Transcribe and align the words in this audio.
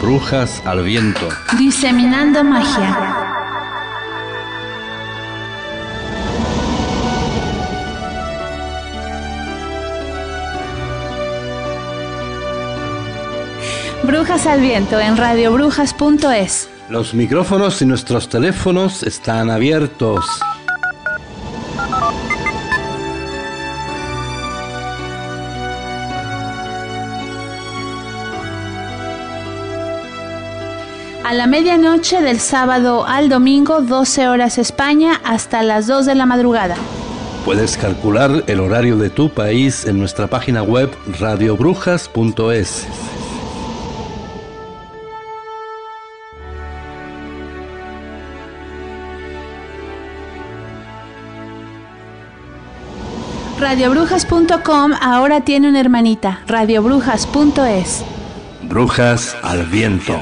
Brujas 0.00 0.62
al 0.64 0.84
viento. 0.84 1.28
Diseminando 1.58 2.44
magia. 2.44 2.96
Brujas 14.04 14.46
al 14.46 14.60
viento 14.60 15.00
en 15.00 15.16
radiobrujas.es. 15.16 16.70
Los 16.88 17.12
micrófonos 17.12 17.82
y 17.82 17.86
nuestros 17.86 18.28
teléfonos 18.28 19.02
están 19.02 19.50
abiertos. 19.50 20.24
A 31.28 31.34
la 31.34 31.46
medianoche 31.46 32.22
del 32.22 32.40
sábado 32.40 33.04
al 33.06 33.28
domingo, 33.28 33.82
12 33.82 34.28
horas 34.28 34.56
España, 34.56 35.20
hasta 35.24 35.62
las 35.62 35.86
2 35.86 36.06
de 36.06 36.14
la 36.14 36.24
madrugada. 36.24 36.74
Puedes 37.44 37.76
calcular 37.76 38.44
el 38.46 38.60
horario 38.60 38.96
de 38.96 39.10
tu 39.10 39.28
país 39.28 39.84
en 39.84 39.98
nuestra 39.98 40.28
página 40.28 40.62
web 40.62 40.90
radiobrujas.es. 41.20 42.86
Radiobrujas.com 53.60 54.92
ahora 54.98 55.42
tiene 55.42 55.68
una 55.68 55.80
hermanita, 55.80 56.40
radiobrujas.es. 56.46 58.02
Brujas 58.62 59.36
al 59.42 59.66
viento. 59.66 60.18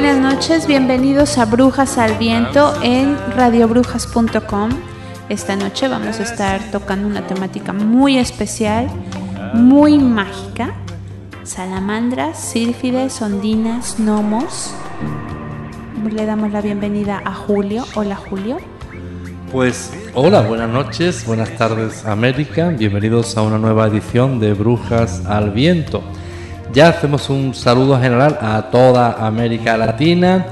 Buenas 0.00 0.18
noches, 0.18 0.68
bienvenidos 0.68 1.38
a 1.38 1.44
Brujas 1.44 1.98
al 1.98 2.16
Viento 2.18 2.72
en 2.84 3.16
radiobrujas.com. 3.34 4.70
Esta 5.28 5.56
noche 5.56 5.88
vamos 5.88 6.20
a 6.20 6.22
estar 6.22 6.60
tocando 6.70 7.08
una 7.08 7.26
temática 7.26 7.72
muy 7.72 8.16
especial, 8.16 8.86
muy 9.54 9.98
mágica. 9.98 10.72
Salamandras, 11.42 12.38
sílfides, 12.38 13.20
ondinas, 13.22 13.96
gnomos. 13.98 14.72
Le 16.08 16.26
damos 16.26 16.52
la 16.52 16.60
bienvenida 16.60 17.20
a 17.24 17.34
Julio. 17.34 17.84
Hola 17.96 18.14
Julio. 18.14 18.58
Pues 19.50 19.92
hola, 20.14 20.42
buenas 20.42 20.70
noches, 20.70 21.26
buenas 21.26 21.56
tardes 21.56 22.04
América, 22.06 22.68
bienvenidos 22.68 23.36
a 23.36 23.42
una 23.42 23.58
nueva 23.58 23.88
edición 23.88 24.38
de 24.38 24.52
Brujas 24.52 25.26
al 25.26 25.50
Viento. 25.50 26.04
Ya 26.72 26.88
hacemos 26.90 27.28
un 27.30 27.54
saludo 27.54 27.98
general 28.00 28.38
a 28.40 28.62
toda 28.70 29.26
América 29.26 29.76
Latina 29.76 30.46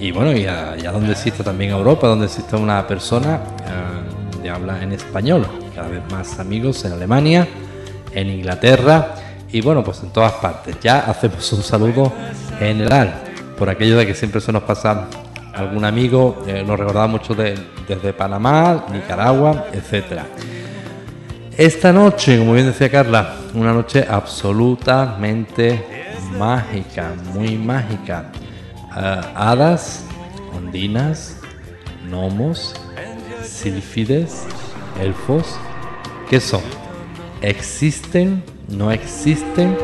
y 0.00 0.10
bueno, 0.12 0.32
y 0.32 0.46
a, 0.46 0.76
donde 0.92 1.12
existe 1.12 1.42
también 1.44 1.70
Europa, 1.72 2.06
donde 2.06 2.26
existe 2.26 2.56
una 2.56 2.86
persona 2.86 3.40
eh, 3.66 4.42
de 4.42 4.50
habla 4.50 4.82
en 4.82 4.92
español. 4.92 5.46
Cada 5.74 5.88
vez 5.88 6.00
más 6.10 6.38
amigos 6.40 6.84
en 6.84 6.92
Alemania, 6.92 7.46
en 8.12 8.28
Inglaterra 8.28 9.14
y 9.52 9.60
bueno, 9.60 9.84
pues 9.84 10.02
en 10.02 10.10
todas 10.10 10.32
partes. 10.32 10.76
Ya 10.82 11.00
hacemos 11.00 11.52
un 11.52 11.62
saludo 11.62 12.12
general 12.58 13.14
por 13.58 13.68
aquello 13.68 13.96
de 13.98 14.06
que 14.06 14.14
siempre 14.14 14.40
se 14.40 14.52
nos 14.52 14.62
pasa 14.62 15.06
algún 15.54 15.84
amigo, 15.84 16.42
eh, 16.46 16.64
nos 16.66 16.78
recordaba 16.78 17.06
mucho 17.08 17.34
de- 17.34 17.58
desde 17.86 18.12
Panamá, 18.12 18.86
Nicaragua, 18.92 19.66
etcétera. 19.72 20.24
Esta 21.58 21.92
noche, 21.92 22.38
como 22.38 22.52
bien 22.52 22.66
decía 22.66 22.88
Carla, 22.88 23.34
una 23.52 23.72
noche 23.72 24.06
absolutamente 24.08 25.84
mágica, 26.38 27.14
muy 27.34 27.56
mágica. 27.56 28.26
Ah, 28.92 29.32
hadas, 29.34 30.04
ondinas, 30.56 31.36
gnomos, 32.08 32.76
sílfides, 33.42 34.44
elfos, 35.02 35.58
¿qué 36.30 36.38
son? 36.38 36.60
¿Existen? 37.42 38.44
¿No 38.68 38.92
existen? 38.92 39.76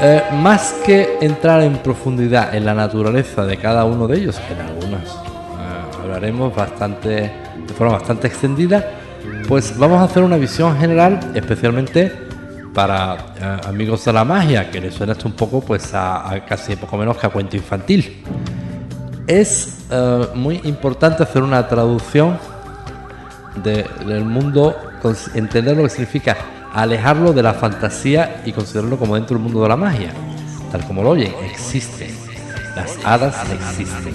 Eh, 0.00 0.22
más 0.40 0.72
que 0.86 1.18
entrar 1.20 1.60
en 1.64 1.76
profundidad 1.82 2.54
en 2.54 2.64
la 2.64 2.72
naturaleza 2.72 3.44
de 3.44 3.58
cada 3.58 3.84
uno 3.84 4.08
de 4.08 4.16
ellos, 4.20 4.40
en 4.50 4.58
algunas 4.58 5.06
eh, 5.06 6.00
hablaremos 6.02 6.50
de 6.56 7.74
forma 7.76 7.92
bastante 7.92 8.26
extendida, 8.26 8.97
pues 9.46 9.76
vamos 9.78 10.00
a 10.00 10.04
hacer 10.04 10.22
una 10.22 10.36
visión 10.36 10.78
general, 10.78 11.32
especialmente 11.34 12.12
para 12.74 13.16
eh, 13.40 13.60
amigos 13.66 14.04
de 14.04 14.12
la 14.12 14.24
magia, 14.24 14.70
que 14.70 14.80
les 14.80 14.94
suena 14.94 15.12
esto 15.12 15.26
un 15.26 15.34
poco 15.34 15.60
pues 15.60 15.94
a, 15.94 16.30
a 16.32 16.44
casi 16.44 16.76
poco 16.76 16.96
menos 16.96 17.16
que 17.16 17.26
a 17.26 17.30
cuento 17.30 17.56
infantil. 17.56 18.22
Es 19.26 19.78
eh, 19.90 20.26
muy 20.34 20.60
importante 20.64 21.22
hacer 21.22 21.42
una 21.42 21.66
traducción 21.68 22.38
de- 23.62 23.86
del 24.06 24.24
mundo, 24.24 24.76
entender 25.34 25.76
lo 25.76 25.82
que 25.84 25.90
significa 25.90 26.36
alejarlo 26.72 27.32
de 27.32 27.42
la 27.42 27.54
fantasía 27.54 28.42
y 28.44 28.52
considerarlo 28.52 28.98
como 28.98 29.14
dentro 29.16 29.34
del 29.36 29.42
mundo 29.42 29.62
de 29.62 29.68
la 29.68 29.76
magia. 29.76 30.12
Tal 30.70 30.84
como 30.86 31.02
lo 31.02 31.10
oyen, 31.10 31.32
existen. 31.50 32.14
Las 32.76 32.96
hadas 33.04 33.34
existen. 33.50 34.14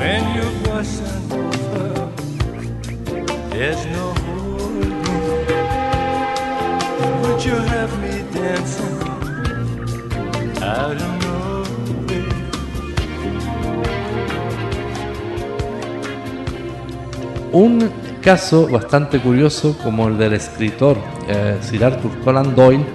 When 0.00 0.24
no 3.92 4.14
holding. 4.24 4.96
Would 7.20 7.44
you 7.44 7.56
have 7.56 7.92
me 8.00 8.24
dancing? 8.32 9.00
Un 17.52 17.90
caso 18.22 18.68
bastante 18.68 19.20
curioso 19.20 19.76
como 19.82 20.08
el 20.08 20.16
del 20.16 20.32
escritor 20.32 20.96
eh, 21.28 21.58
Sir 21.60 21.84
Arthur 21.84 22.10
Conan 22.24 22.54
Doyle, 22.54 22.86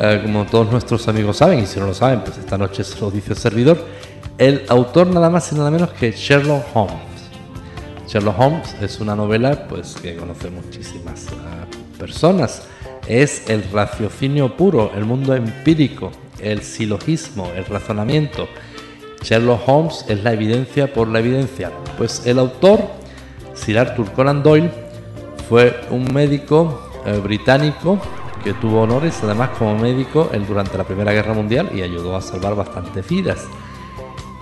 eh, 0.00 0.20
como 0.22 0.44
todos 0.46 0.70
nuestros 0.70 1.08
amigos 1.08 1.38
saben, 1.38 1.58
y 1.60 1.66
si 1.66 1.80
no 1.80 1.86
lo 1.86 1.94
saben, 1.94 2.20
pues 2.20 2.38
esta 2.38 2.56
noche 2.56 2.84
se 2.84 3.00
lo 3.00 3.10
dice 3.10 3.32
el 3.32 3.38
servidor, 3.38 3.84
el 4.40 4.64
autor 4.70 5.06
nada 5.08 5.28
más 5.28 5.52
y 5.52 5.54
nada 5.54 5.70
menos 5.70 5.90
que 5.90 6.12
Sherlock 6.12 6.64
Holmes. 6.74 6.96
Sherlock 8.08 8.40
Holmes 8.40 8.74
es 8.80 8.98
una 8.98 9.14
novela 9.14 9.68
pues 9.68 9.94
que 10.00 10.16
conoce 10.16 10.48
muchísimas 10.48 11.26
eh, 11.26 11.36
personas. 11.98 12.62
Es 13.06 13.50
el 13.50 13.62
raciocinio 13.70 14.56
puro, 14.56 14.92
el 14.96 15.04
mundo 15.04 15.34
empírico, 15.34 16.10
el 16.40 16.62
silogismo, 16.62 17.50
el 17.54 17.66
razonamiento. 17.66 18.48
Sherlock 19.22 19.60
Holmes 19.68 20.06
es 20.08 20.24
la 20.24 20.32
evidencia 20.32 20.90
por 20.90 21.08
la 21.08 21.18
evidencia. 21.18 21.70
Pues 21.98 22.26
el 22.26 22.38
autor, 22.38 22.80
Sir 23.52 23.78
Arthur 23.78 24.10
Conan 24.12 24.42
Doyle, 24.42 24.70
fue 25.50 25.78
un 25.90 26.14
médico 26.14 26.90
eh, 27.04 27.20
británico 27.22 28.00
que 28.42 28.54
tuvo 28.54 28.80
honores 28.80 29.20
además 29.22 29.50
como 29.58 29.76
médico 29.76 30.30
durante 30.48 30.78
la 30.78 30.84
Primera 30.84 31.12
Guerra 31.12 31.34
Mundial 31.34 31.70
y 31.74 31.82
ayudó 31.82 32.16
a 32.16 32.22
salvar 32.22 32.54
bastantes 32.54 33.06
vidas. 33.06 33.46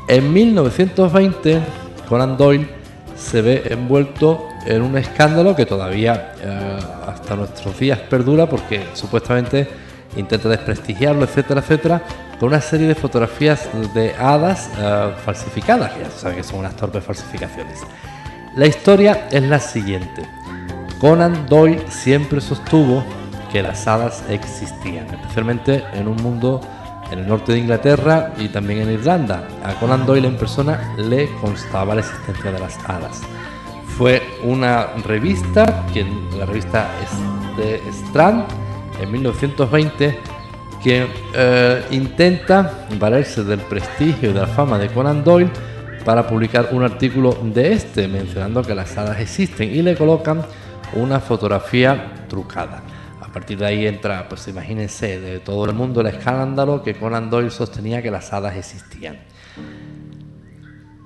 En 0.09 0.33
1920, 0.33 1.61
Conan 2.09 2.39
Doyle 2.39 2.67
se 3.15 3.43
ve 3.43 3.63
envuelto 3.69 4.49
en 4.65 4.81
un 4.81 4.97
escándalo 4.97 5.55
que 5.55 5.67
todavía 5.67 6.33
eh, 6.41 6.79
hasta 7.07 7.37
nuestros 7.37 7.79
días 7.79 7.99
perdura 7.99 8.49
porque 8.49 8.87
supuestamente 8.95 9.69
intenta 10.17 10.49
desprestigiarlo, 10.49 11.25
etcétera, 11.25 11.61
etcétera, 11.61 12.03
con 12.41 12.49
una 12.49 12.63
serie 12.63 12.87
de 12.89 12.95
fotografías 12.95 13.69
de 13.93 14.15
hadas 14.15 14.71
eh, 14.79 15.13
falsificadas, 15.27 15.93
ya 15.99 16.11
se 16.11 16.21
sabe 16.21 16.37
que 16.37 16.43
son 16.43 16.61
unas 16.61 16.75
torpes 16.75 17.05
falsificaciones. 17.05 17.81
La 18.57 18.67
historia 18.67 19.29
es 19.31 19.43
la 19.43 19.61
siguiente. 19.61 20.23
Conan 21.01 21.47
Doyle 21.47 21.85
siempre 21.91 22.41
sostuvo 22.41 23.05
que 23.53 23.63
las 23.63 23.87
hadas 23.87 24.25
existían, 24.31 25.07
especialmente 25.09 25.85
en 25.93 26.09
un 26.09 26.17
mundo 26.17 26.63
en 27.11 27.21
el 27.21 27.29
norte 27.29 27.53
de 27.53 27.59
Inglaterra 27.59 28.33
y 28.39 28.49
también 28.49 28.83
en 28.83 28.93
Irlanda. 28.93 29.49
A 29.65 29.75
Conan 29.75 30.07
Doyle 30.07 30.29
en 30.29 30.37
persona 30.37 30.95
le 30.97 31.29
constaba 31.41 31.95
la 31.95 32.01
existencia 32.01 32.53
de 32.53 32.59
las 32.59 32.79
hadas. 32.89 33.23
Fue 33.97 34.23
una 34.45 34.87
revista, 35.05 35.87
que 35.93 36.07
la 36.39 36.47
revista 36.47 36.89
Strand, 37.91 38.45
en 39.01 39.11
1920, 39.11 40.19
que 40.83 41.07
eh, 41.35 41.85
intenta 41.91 42.87
valerse 42.99 43.43
del 43.43 43.61
prestigio 43.61 44.31
y 44.31 44.33
de 44.33 44.41
la 44.41 44.47
fama 44.47 44.79
de 44.79 44.89
Conan 44.89 45.25
Doyle 45.25 45.51
para 46.05 46.27
publicar 46.27 46.69
un 46.73 46.85
artículo 46.85 47.37
de 47.43 47.73
este 47.73 48.07
mencionando 48.09 48.63
que 48.63 48.75
las 48.75 48.97
hadas 48.97 49.21
existen 49.21 49.75
y 49.75 49.83
le 49.83 49.97
colocan 49.97 50.43
una 50.95 51.21
fotografía 51.21 52.25
trucada. 52.29 52.83
A 53.39 53.41
partir 53.41 53.59
de 53.59 53.67
ahí 53.67 53.87
entra, 53.87 54.29
pues 54.29 54.49
imagínense, 54.49 55.21
de 55.21 55.39
todo 55.39 55.65
el 55.65 55.73
mundo 55.73 56.01
el 56.01 56.09
escándalo 56.09 56.83
que 56.83 56.95
Conan 56.95 57.31
Doyle 57.31 57.53
sostenía 57.53 58.03
que 58.03 58.11
las 58.11 58.33
hadas 58.33 58.57
existían. 58.57 59.21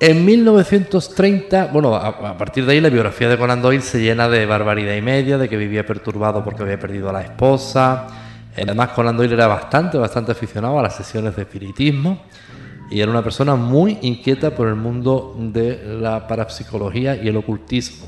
En 0.01 0.25
1930, 0.25 1.67
bueno, 1.67 1.95
a, 1.95 2.39
partir 2.39 2.65
de 2.65 2.73
ahí 2.73 2.81
la 2.81 2.89
biografía 2.89 3.29
de 3.29 3.37
Conan 3.37 3.61
Doyle 3.61 3.83
se 3.83 4.01
llena 4.01 4.31
de 4.31 4.47
barbaridad 4.47 4.95
y 4.95 5.03
media, 5.03 5.37
de 5.37 5.47
que 5.47 5.59
vivía 5.59 5.85
perturbado 5.85 6.43
porque 6.43 6.63
había 6.63 6.79
perdido 6.79 7.11
a 7.11 7.13
la 7.13 7.21
esposa. 7.21 8.07
Además, 8.57 8.89
Conan 8.95 9.15
Doyle 9.15 9.35
era 9.35 9.47
bastante, 9.47 9.99
bastante 9.99 10.33
aficionado 10.33 10.79
a 10.79 10.83
las 10.83 10.97
sesiones 10.97 11.37
de 11.37 11.43
espiritismo 11.43 12.23
y 12.91 13.03
era 13.03 13.11
una 13.11 13.23
persona 13.23 13.57
muy 13.57 13.99
inquieta 14.01 14.53
por 14.53 14.69
el 14.69 14.77
mundo 14.77 15.37
de 15.39 15.99
la 16.01 16.27
parapsicología 16.27 17.15
y 17.15 17.29
el 17.29 17.37
ocultismo 17.37 18.07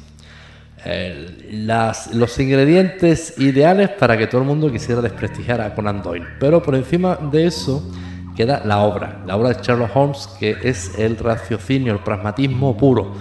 los 2.12 2.38
ingredientes 2.38 3.38
ideales 3.38 3.90
para 3.90 4.16
que 4.18 4.26
todo 4.26 4.42
el 4.42 4.46
mundo 4.46 4.70
quisiera 4.70 5.00
desprestigiar 5.00 5.60
a 5.60 5.74
Conan 5.74 6.02
Doyle. 6.02 6.26
Pero 6.38 6.62
por 6.62 6.74
encima 6.74 7.16
de 7.16 7.46
eso 7.46 7.90
queda 8.36 8.62
la 8.64 8.80
obra, 8.80 9.22
la 9.26 9.36
obra 9.36 9.50
de 9.50 9.62
Sherlock 9.62 9.94
Holmes, 9.94 10.28
que 10.38 10.56
es 10.62 10.98
el 10.98 11.16
raciocinio, 11.16 11.92
el 11.92 12.00
pragmatismo 12.00 12.76
puro. 12.76 13.14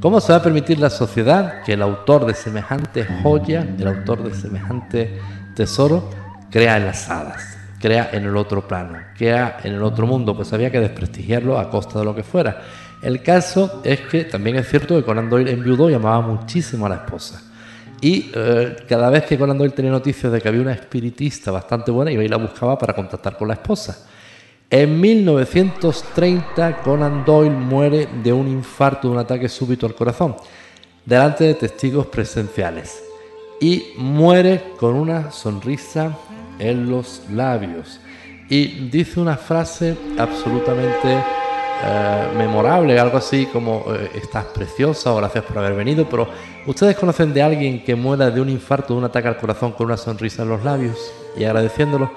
¿Cómo 0.00 0.20
se 0.20 0.32
va 0.32 0.38
a 0.38 0.42
permitir 0.42 0.78
la 0.80 0.90
sociedad 0.90 1.62
que 1.64 1.74
el 1.74 1.82
autor 1.82 2.26
de 2.26 2.34
semejante 2.34 3.06
joya, 3.22 3.66
el 3.78 3.86
autor 3.86 4.22
de 4.22 4.34
semejante 4.34 5.18
tesoro, 5.54 6.10
crea 6.50 6.76
en 6.76 6.86
las 6.86 7.08
hadas, 7.08 7.56
crea 7.80 8.10
en 8.12 8.24
el 8.24 8.36
otro 8.36 8.68
plano, 8.68 8.98
crea 9.16 9.58
en 9.64 9.74
el 9.74 9.82
otro 9.82 10.06
mundo? 10.06 10.36
Pues 10.36 10.52
había 10.52 10.70
que 10.70 10.80
desprestigiarlo 10.80 11.58
a 11.58 11.70
costa 11.70 12.00
de 12.00 12.04
lo 12.04 12.14
que 12.14 12.22
fuera. 12.22 12.60
El 13.04 13.22
caso 13.22 13.82
es 13.84 14.00
que 14.00 14.24
también 14.24 14.56
es 14.56 14.66
cierto 14.66 14.96
que 14.96 15.04
Conan 15.04 15.28
Doyle 15.28 15.50
enviudó 15.50 15.90
y 15.90 15.92
amaba 15.92 16.22
muchísimo 16.22 16.86
a 16.86 16.88
la 16.88 16.94
esposa. 16.94 17.42
Y 18.00 18.30
eh, 18.34 18.76
cada 18.88 19.10
vez 19.10 19.26
que 19.26 19.36
Conan 19.36 19.58
Doyle 19.58 19.74
tenía 19.74 19.90
noticias 19.90 20.32
de 20.32 20.40
que 20.40 20.48
había 20.48 20.62
una 20.62 20.72
espiritista 20.72 21.50
bastante 21.50 21.90
buena, 21.90 22.10
iba 22.10 22.24
y 22.24 22.28
la 22.28 22.38
buscaba 22.38 22.78
para 22.78 22.94
contactar 22.94 23.36
con 23.36 23.48
la 23.48 23.54
esposa. 23.54 24.06
En 24.70 24.98
1930, 24.98 26.78
Conan 26.78 27.26
Doyle 27.26 27.54
muere 27.54 28.08
de 28.22 28.32
un 28.32 28.48
infarto, 28.48 29.08
de 29.08 29.14
un 29.14 29.20
ataque 29.20 29.50
súbito 29.50 29.84
al 29.84 29.94
corazón, 29.94 30.36
delante 31.04 31.44
de 31.44 31.54
testigos 31.56 32.06
presenciales. 32.06 33.04
Y 33.60 33.84
muere 33.98 34.72
con 34.78 34.94
una 34.94 35.30
sonrisa 35.30 36.16
en 36.58 36.88
los 36.88 37.20
labios. 37.30 38.00
Y 38.48 38.88
dice 38.88 39.20
una 39.20 39.36
frase 39.36 39.94
absolutamente 40.16 41.43
eh, 41.86 42.28
memorable, 42.36 42.98
algo 42.98 43.18
así 43.18 43.46
como 43.46 43.84
eh, 43.92 44.10
estás 44.14 44.46
preciosa 44.46 45.12
o 45.12 45.16
gracias 45.16 45.44
por 45.44 45.58
haber 45.58 45.74
venido, 45.74 46.08
pero 46.08 46.28
¿ustedes 46.66 46.96
conocen 46.96 47.34
de 47.34 47.42
alguien 47.42 47.84
que 47.84 47.94
muera 47.94 48.30
de 48.30 48.40
un 48.40 48.48
infarto, 48.48 48.94
de 48.94 49.00
un 49.00 49.04
ataque 49.04 49.28
al 49.28 49.36
corazón 49.36 49.72
con 49.72 49.86
una 49.86 49.96
sonrisa 49.96 50.44
en 50.44 50.48
los 50.48 50.64
labios 50.64 51.12
y 51.36 51.44
agradeciéndolo? 51.44 52.10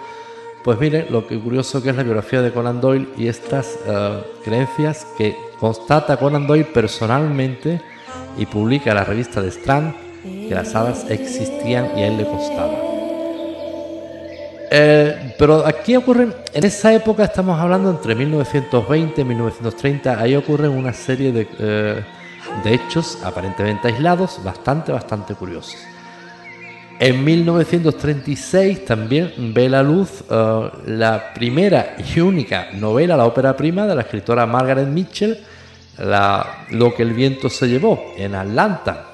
Pues 0.64 0.80
mire, 0.80 1.08
lo 1.10 1.28
que 1.28 1.40
curioso 1.40 1.82
que 1.82 1.90
es 1.90 1.96
la 1.96 2.04
biografía 2.04 2.42
de 2.42 2.52
Conan 2.52 2.80
Doyle 2.80 3.08
y 3.18 3.28
estas 3.28 3.78
eh, 3.86 4.24
creencias 4.44 5.06
que 5.18 5.36
constata 5.60 6.18
Conan 6.18 6.48
Doyle 6.48 6.66
personalmente 6.66 7.82
y 8.38 8.46
publica 8.46 8.92
en 8.92 8.96
la 8.98 9.04
revista 9.04 9.42
de 9.42 9.50
Strand 9.50 9.96
que 10.24 10.56
las 10.56 10.76
hadas 10.76 11.10
existían 11.10 11.98
y 11.98 12.04
a 12.04 12.08
él 12.08 12.18
le 12.18 12.26
costaba. 12.26 12.97
Eh, 14.70 15.36
pero 15.38 15.66
aquí 15.66 15.96
ocurren, 15.96 16.34
en 16.54 16.64
esa 16.66 16.94
época 16.94 17.24
estamos 17.24 17.58
hablando 17.60 17.90
entre 17.90 18.16
1920 18.16 19.22
y 19.22 19.24
1930, 19.24 20.20
ahí 20.20 20.36
ocurren 20.36 20.72
una 20.72 20.92
serie 20.92 21.32
de, 21.32 21.48
eh, 21.60 22.04
de 22.64 22.74
hechos 22.74 23.20
aparentemente 23.24 23.88
aislados, 23.88 24.42
bastante, 24.44 24.92
bastante 24.92 25.36
curiosos. 25.36 25.78
En 27.00 27.24
1936 27.24 28.86
también 28.86 29.54
ve 29.54 29.70
la 29.70 29.84
luz 29.84 30.24
eh, 30.30 30.72
la 30.88 31.34
primera 31.34 31.96
y 32.00 32.20
única 32.20 32.70
novela, 32.74 33.16
la 33.16 33.26
ópera 33.26 33.56
prima 33.56 33.86
de 33.86 33.96
la 33.96 34.02
escritora 34.02 34.46
Margaret 34.46 34.88
Mitchell, 34.88 35.38
la, 36.00 36.66
Lo 36.72 36.94
que 36.94 37.04
el 37.04 37.14
viento 37.14 37.50
se 37.50 37.68
llevó, 37.68 38.14
en 38.18 38.36
Atlanta, 38.36 39.06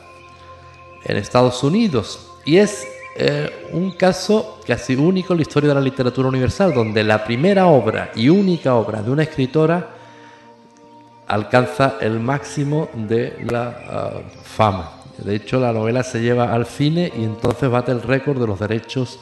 en 1.06 1.18
Estados 1.18 1.64
Unidos. 1.64 2.28
Y 2.46 2.58
es 2.58 2.86
eh, 3.16 3.68
un 3.72 3.92
caso 3.92 4.60
casi 4.66 4.96
único 4.96 5.34
en 5.34 5.38
la 5.38 5.44
historia 5.44 5.70
de 5.70 5.76
la 5.76 5.82
literatura 5.82 6.28
universal, 6.28 6.74
donde 6.74 7.04
la 7.04 7.24
primera 7.24 7.68
obra 7.68 8.12
y 8.16 8.30
única 8.30 8.74
obra 8.76 9.04
de 9.04 9.12
una 9.12 9.24
escritora 9.24 9.90
alcanza 11.28 11.96
el 12.02 12.20
máximo 12.20 12.90
de 12.94 13.38
la 13.50 13.78
ah, 13.88 14.12
fama. 14.44 15.04
De 15.18 15.36
hecho, 15.36 15.60
la 15.60 15.72
novela 15.72 16.04
se 16.04 16.22
lleva 16.22 16.54
al 16.54 16.66
cine 16.66 17.12
y 17.16 17.24
entonces 17.24 17.70
bate 17.70 17.92
el 17.92 18.02
récord 18.02 18.40
de 18.40 18.48
los 18.48 18.60
derechos 18.60 19.20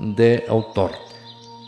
de 0.00 0.44
autor. 0.48 0.90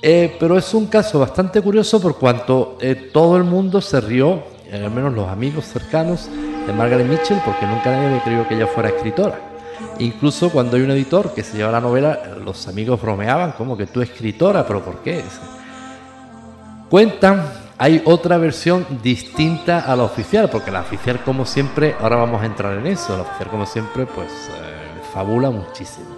Eh, 0.02 0.36
pero 0.38 0.58
es 0.58 0.74
un 0.74 0.86
caso 0.86 1.20
bastante 1.20 1.62
curioso 1.62 2.00
por 2.00 2.18
cuanto 2.18 2.76
eh, 2.80 3.10
todo 3.12 3.36
el 3.36 3.44
mundo 3.44 3.80
se 3.80 4.00
rió, 4.00 4.42
al 4.72 4.90
menos 4.90 5.14
los 5.14 5.28
amigos 5.28 5.64
cercanos 5.64 6.28
de 6.66 6.72
Margaret 6.72 7.06
Mitchell, 7.06 7.40
porque 7.44 7.66
nunca 7.66 7.92
nadie 7.92 8.08
había 8.08 8.24
creído 8.24 8.48
que 8.48 8.54
ella 8.56 8.66
fuera 8.66 8.88
escritora. 8.88 9.55
Incluso 9.98 10.50
cuando 10.50 10.76
hay 10.76 10.82
un 10.82 10.90
editor 10.90 11.32
que 11.32 11.42
se 11.42 11.56
lleva 11.56 11.72
la 11.72 11.80
novela, 11.80 12.36
los 12.44 12.68
amigos 12.68 13.00
bromeaban 13.00 13.52
como 13.52 13.76
que 13.76 13.86
tú 13.86 14.02
escritora, 14.02 14.66
pero 14.66 14.84
¿por 14.84 14.98
qué? 14.98 15.24
Cuentan, 16.90 17.42
hay 17.78 18.02
otra 18.04 18.38
versión 18.38 18.86
distinta 19.02 19.80
a 19.80 19.96
la 19.96 20.04
oficial, 20.04 20.48
porque 20.50 20.70
la 20.70 20.80
oficial 20.80 21.22
como 21.24 21.44
siempre, 21.44 21.96
ahora 22.00 22.16
vamos 22.16 22.42
a 22.42 22.46
entrar 22.46 22.78
en 22.78 22.86
eso, 22.86 23.16
la 23.16 23.22
oficial 23.22 23.50
como 23.50 23.66
siempre 23.66 24.06
pues 24.06 24.28
eh, 24.28 25.00
fabula 25.12 25.50
muchísimo. 25.50 26.16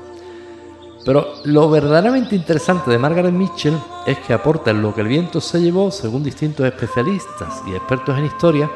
Pero 1.05 1.37
lo 1.45 1.71
verdaderamente 1.71 2.37
interesante 2.37 2.91
de 2.91 2.99
Margaret 2.99 3.33
Mitchell 3.33 3.79
es 4.05 4.19
que 4.19 4.35
aporta 4.35 4.73
en 4.73 4.83
lo 4.83 4.95
que 4.95 5.01
el 5.01 5.09
viento 5.09 5.41
se 5.41 5.61
llevó, 5.61 5.91
según 5.91 6.23
distintos 6.23 6.67
especialistas 6.67 7.63
y 7.67 7.75
expertos 7.75 8.19
en 8.19 8.27
historia, 8.27 8.71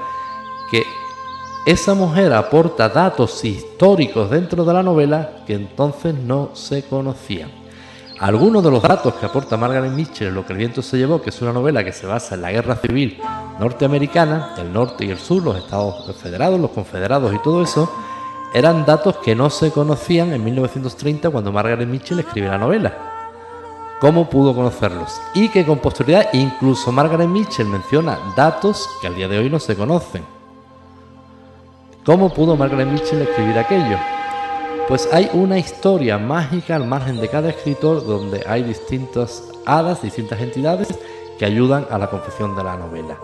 que 0.71 0.83
esa 1.65 1.95
mujer 1.95 2.33
aporta 2.33 2.89
datos 2.89 3.45
históricos 3.45 4.31
dentro 4.31 4.65
de 4.65 4.75
la 4.75 4.83
novela 4.83 5.45
que 5.47 5.55
entonces 5.55 6.13
no 6.13 6.51
se 6.55 6.83
conocían. 6.83 7.53
Algunos 8.19 8.65
de 8.65 8.71
los 8.71 8.83
datos 8.83 9.15
que 9.15 9.27
aporta 9.27 9.57
Margaret 9.57 9.91
Mitchell 9.91 10.33
Lo 10.33 10.45
que 10.45 10.53
el 10.53 10.59
viento 10.59 10.83
se 10.83 10.97
llevó, 10.97 11.23
que 11.23 11.31
es 11.31 11.43
una 11.43 11.53
novela 11.53 11.85
que 11.85 11.93
se 11.93 12.07
basa 12.07 12.35
en 12.35 12.43
la 12.43 12.51
guerra 12.51 12.77
civil 12.77 13.21
norteamericana, 13.61 14.55
el 14.59 14.73
norte 14.73 15.05
y 15.05 15.11
el 15.11 15.19
sur, 15.19 15.43
los 15.43 15.57
Estados 15.57 16.17
Federados, 16.17 16.59
los 16.59 16.71
confederados 16.71 17.33
y 17.33 17.39
todo 17.39 17.63
eso, 17.63 17.89
eran 18.53 18.85
datos 18.85 19.19
que 19.19 19.37
no 19.37 19.49
se 19.49 19.71
conocían 19.71 20.33
en 20.33 20.45
1930 20.45 21.31
cuando 21.31 21.53
Margaret 21.53 21.89
Mitchell 21.89 22.19
escribe 22.19 22.49
la 22.49 22.59
novela. 22.59 22.93
¿Cómo 24.01 24.29
pudo 24.29 24.53
conocerlos? 24.53 25.21
Y 25.35 25.49
que 25.49 25.65
con 25.65 25.79
posterioridad 25.79 26.31
incluso 26.33 26.91
Margaret 26.91 27.29
Mitchell 27.29 27.69
menciona 27.69 28.19
datos 28.37 28.89
que 29.01 29.07
al 29.07 29.15
día 29.15 29.29
de 29.29 29.39
hoy 29.39 29.49
no 29.49 29.61
se 29.61 29.77
conocen. 29.77 30.32
¿Cómo 32.05 32.35
pudo 32.35 32.57
Margaret 32.57 32.89
Mitchell 32.89 33.23
escribir 33.23 33.57
aquello? 33.57 33.97
Pues 34.89 35.09
hay 35.13 35.31
una 35.35 35.57
historia 35.57 36.19
mágica 36.19 36.75
al 36.75 36.85
margen 36.85 37.21
de 37.21 37.29
cada 37.29 37.51
escritor 37.51 38.05
donde 38.05 38.43
hay 38.45 38.65
distintas 38.65 39.49
hadas, 39.67 40.03
distintas 40.03 40.41
entidades 40.41 40.89
que 41.39 41.45
ayudan 41.45 41.87
a 41.91 41.99
la 41.99 42.11
confección 42.11 42.57
de 42.57 42.65
la 42.65 42.77
novela. 42.77 43.19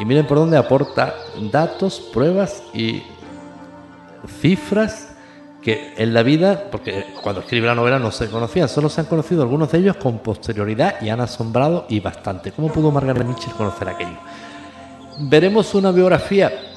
Y 0.00 0.04
miren 0.04 0.26
por 0.26 0.38
dónde 0.38 0.56
aporta 0.56 1.14
datos, 1.52 2.00
pruebas 2.12 2.64
y 2.74 3.04
cifras 4.40 5.14
que 5.62 5.94
en 5.96 6.12
la 6.12 6.24
vida, 6.24 6.70
porque 6.72 7.06
cuando 7.22 7.40
escribe 7.40 7.68
la 7.68 7.76
novela 7.76 8.00
no 8.00 8.10
se 8.10 8.28
conocían, 8.28 8.68
solo 8.68 8.88
se 8.88 9.00
han 9.00 9.06
conocido 9.06 9.42
algunos 9.42 9.70
de 9.70 9.78
ellos 9.78 9.96
con 9.96 10.18
posterioridad 10.18 11.00
y 11.00 11.08
han 11.08 11.20
asombrado 11.20 11.86
y 11.88 12.00
bastante. 12.00 12.50
¿Cómo 12.50 12.72
pudo 12.72 12.90
Margaret 12.90 13.24
Mitchell 13.24 13.54
conocer 13.54 13.88
aquello? 13.88 14.18
Veremos 15.20 15.72
una 15.76 15.92
biografía 15.92 16.73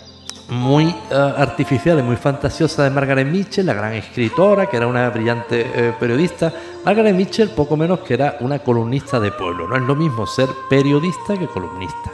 muy 0.49 0.85
eh, 0.85 1.33
artificial 1.37 1.99
y 1.99 2.03
muy 2.03 2.15
fantasiosa 2.15 2.83
de 2.83 2.89
Margaret 2.89 3.27
Mitchell, 3.27 3.65
la 3.65 3.73
gran 3.73 3.93
escritora, 3.93 4.67
que 4.67 4.77
era 4.77 4.87
una 4.87 5.09
brillante 5.09 5.65
eh, 5.73 5.93
periodista. 5.99 6.53
Margaret 6.85 7.15
Mitchell, 7.15 7.49
poco 7.49 7.75
menos 7.75 7.99
que 7.99 8.13
era 8.13 8.37
una 8.39 8.59
columnista 8.59 9.19
de 9.19 9.31
pueblo. 9.31 9.67
No 9.67 9.75
es 9.75 9.83
lo 9.83 9.95
mismo 9.95 10.25
ser 10.25 10.47
periodista 10.69 11.37
que 11.37 11.47
columnista. 11.47 12.11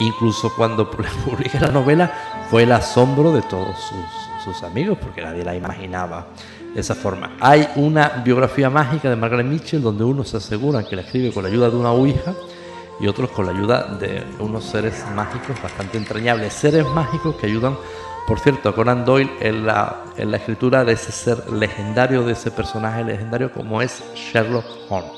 Incluso 0.00 0.52
cuando 0.54 0.90
publica 1.24 1.60
la 1.60 1.68
novela 1.68 2.12
fue 2.50 2.64
el 2.64 2.72
asombro 2.72 3.32
de 3.32 3.42
todos 3.42 3.76
sus 4.44 4.62
amigos, 4.62 4.98
porque 5.00 5.22
nadie 5.22 5.44
la 5.44 5.54
imaginaba 5.54 6.26
de 6.74 6.80
esa 6.80 6.94
forma. 6.94 7.36
Hay 7.40 7.68
una 7.76 8.08
biografía 8.24 8.68
mágica 8.70 9.08
de 9.08 9.16
Margaret 9.16 9.46
Mitchell 9.46 9.82
donde 9.82 10.04
unos 10.04 10.30
se 10.30 10.38
aseguran 10.38 10.84
que 10.84 10.96
la 10.96 11.02
escribe 11.02 11.32
con 11.32 11.42
la 11.42 11.48
ayuda 11.48 11.70
de 11.70 11.76
una 11.76 11.92
ouija 11.92 12.34
y 13.02 13.08
otros 13.08 13.30
con 13.32 13.46
la 13.46 13.52
ayuda 13.52 13.82
de 13.98 14.24
unos 14.38 14.64
seres 14.64 15.04
mágicos 15.14 15.60
bastante 15.60 15.98
entrañables. 15.98 16.52
Seres 16.52 16.86
mágicos 16.86 17.34
que 17.34 17.46
ayudan, 17.46 17.76
por 18.28 18.38
cierto, 18.38 18.68
a 18.68 18.74
Conan 18.74 19.04
Doyle 19.04 19.30
en 19.40 19.66
la, 19.66 20.04
en 20.16 20.30
la 20.30 20.36
escritura 20.36 20.84
de 20.84 20.92
ese 20.92 21.10
ser 21.10 21.52
legendario, 21.52 22.22
de 22.22 22.34
ese 22.34 22.52
personaje 22.52 23.02
legendario 23.02 23.52
como 23.52 23.82
es 23.82 24.04
Sherlock 24.14 24.64
Holmes. 24.88 25.12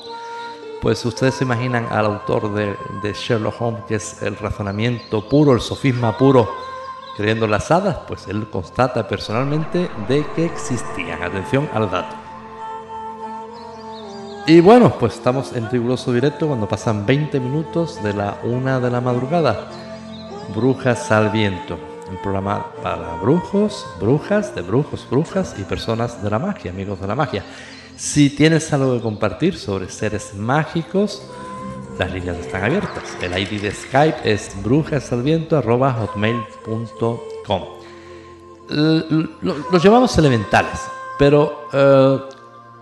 Pues 0.81 1.05
ustedes 1.05 1.35
se 1.35 1.43
imaginan 1.43 1.87
al 1.91 2.07
autor 2.07 2.55
de, 2.55 2.75
de 3.03 3.13
Sherlock 3.13 3.61
Holmes, 3.61 3.83
que 3.87 3.95
es 3.95 4.21
el 4.23 4.35
razonamiento 4.35 5.29
puro, 5.29 5.53
el 5.53 5.61
sofisma 5.61 6.17
puro, 6.17 6.49
creyendo 7.15 7.47
las 7.47 7.69
hadas, 7.69 7.97
pues 8.07 8.27
él 8.27 8.47
constata 8.49 9.07
personalmente 9.07 9.91
de 10.07 10.25
que 10.35 10.45
existían. 10.45 11.21
Atención 11.21 11.69
al 11.71 11.91
dato. 11.91 12.24
Y 14.47 14.59
bueno, 14.59 14.95
pues 14.99 15.15
estamos 15.15 15.53
en 15.53 15.71
riguroso 15.71 16.13
directo 16.13 16.47
cuando 16.47 16.67
pasan 16.67 17.03
20 17.03 17.39
minutos 17.39 18.03
de 18.03 18.13
la 18.13 18.37
una 18.43 18.79
de 18.79 18.91
la 18.91 19.01
madrugada. 19.01 19.71
Brujas 20.55 21.11
al 21.11 21.31
viento. 21.31 21.79
Un 22.11 22.21
programa 22.21 22.67
para 22.83 23.15
brujos, 23.15 23.83
brujas, 23.99 24.53
de 24.53 24.61
brujos, 24.61 25.07
brujas 25.09 25.55
y 25.57 25.63
personas 25.63 26.21
de 26.21 26.29
la 26.29 26.37
magia, 26.37 26.69
amigos 26.69 27.01
de 27.01 27.07
la 27.07 27.15
magia. 27.15 27.43
Si 27.97 28.29
tienes 28.29 28.71
algo 28.71 28.95
que 28.95 29.01
compartir 29.01 29.57
sobre 29.57 29.89
seres 29.89 30.35
mágicos, 30.35 31.23
las 31.97 32.11
líneas 32.11 32.37
están 32.37 32.65
abiertas. 32.65 33.17
El 33.21 33.35
ID 33.35 33.63
de 33.63 33.71
Skype 33.71 34.31
es 34.31 34.51
brujasalviento.hotmail.com. 34.63 37.61
Los 38.69 39.83
llamamos 39.83 40.15
elementales, 40.19 40.81
pero 41.17 41.67
eh, 41.73 42.19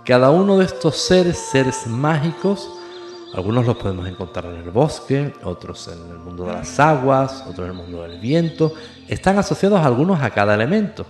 cada 0.05 0.31
uno 0.31 0.57
de 0.57 0.65
estos 0.65 0.98
seres, 0.98 1.38
seres 1.38 1.88
mágicos, 1.88 2.69
algunos 3.33 3.65
los 3.65 3.77
podemos 3.77 4.07
encontrar 4.07 4.45
en 4.45 4.62
el 4.62 4.69
bosque, 4.69 5.33
otros 5.43 5.88
en 5.88 6.12
el 6.12 6.19
mundo 6.19 6.45
de 6.45 6.53
las 6.53 6.79
aguas, 6.79 7.43
otros 7.48 7.67
en 7.69 7.72
el 7.72 7.74
mundo 7.74 8.03
del 8.03 8.19
viento, 8.19 8.74
están 9.07 9.38
asociados 9.38 9.79
algunos 9.79 10.22
a 10.22 10.29
cada 10.29 10.53
elemento. 10.53 11.05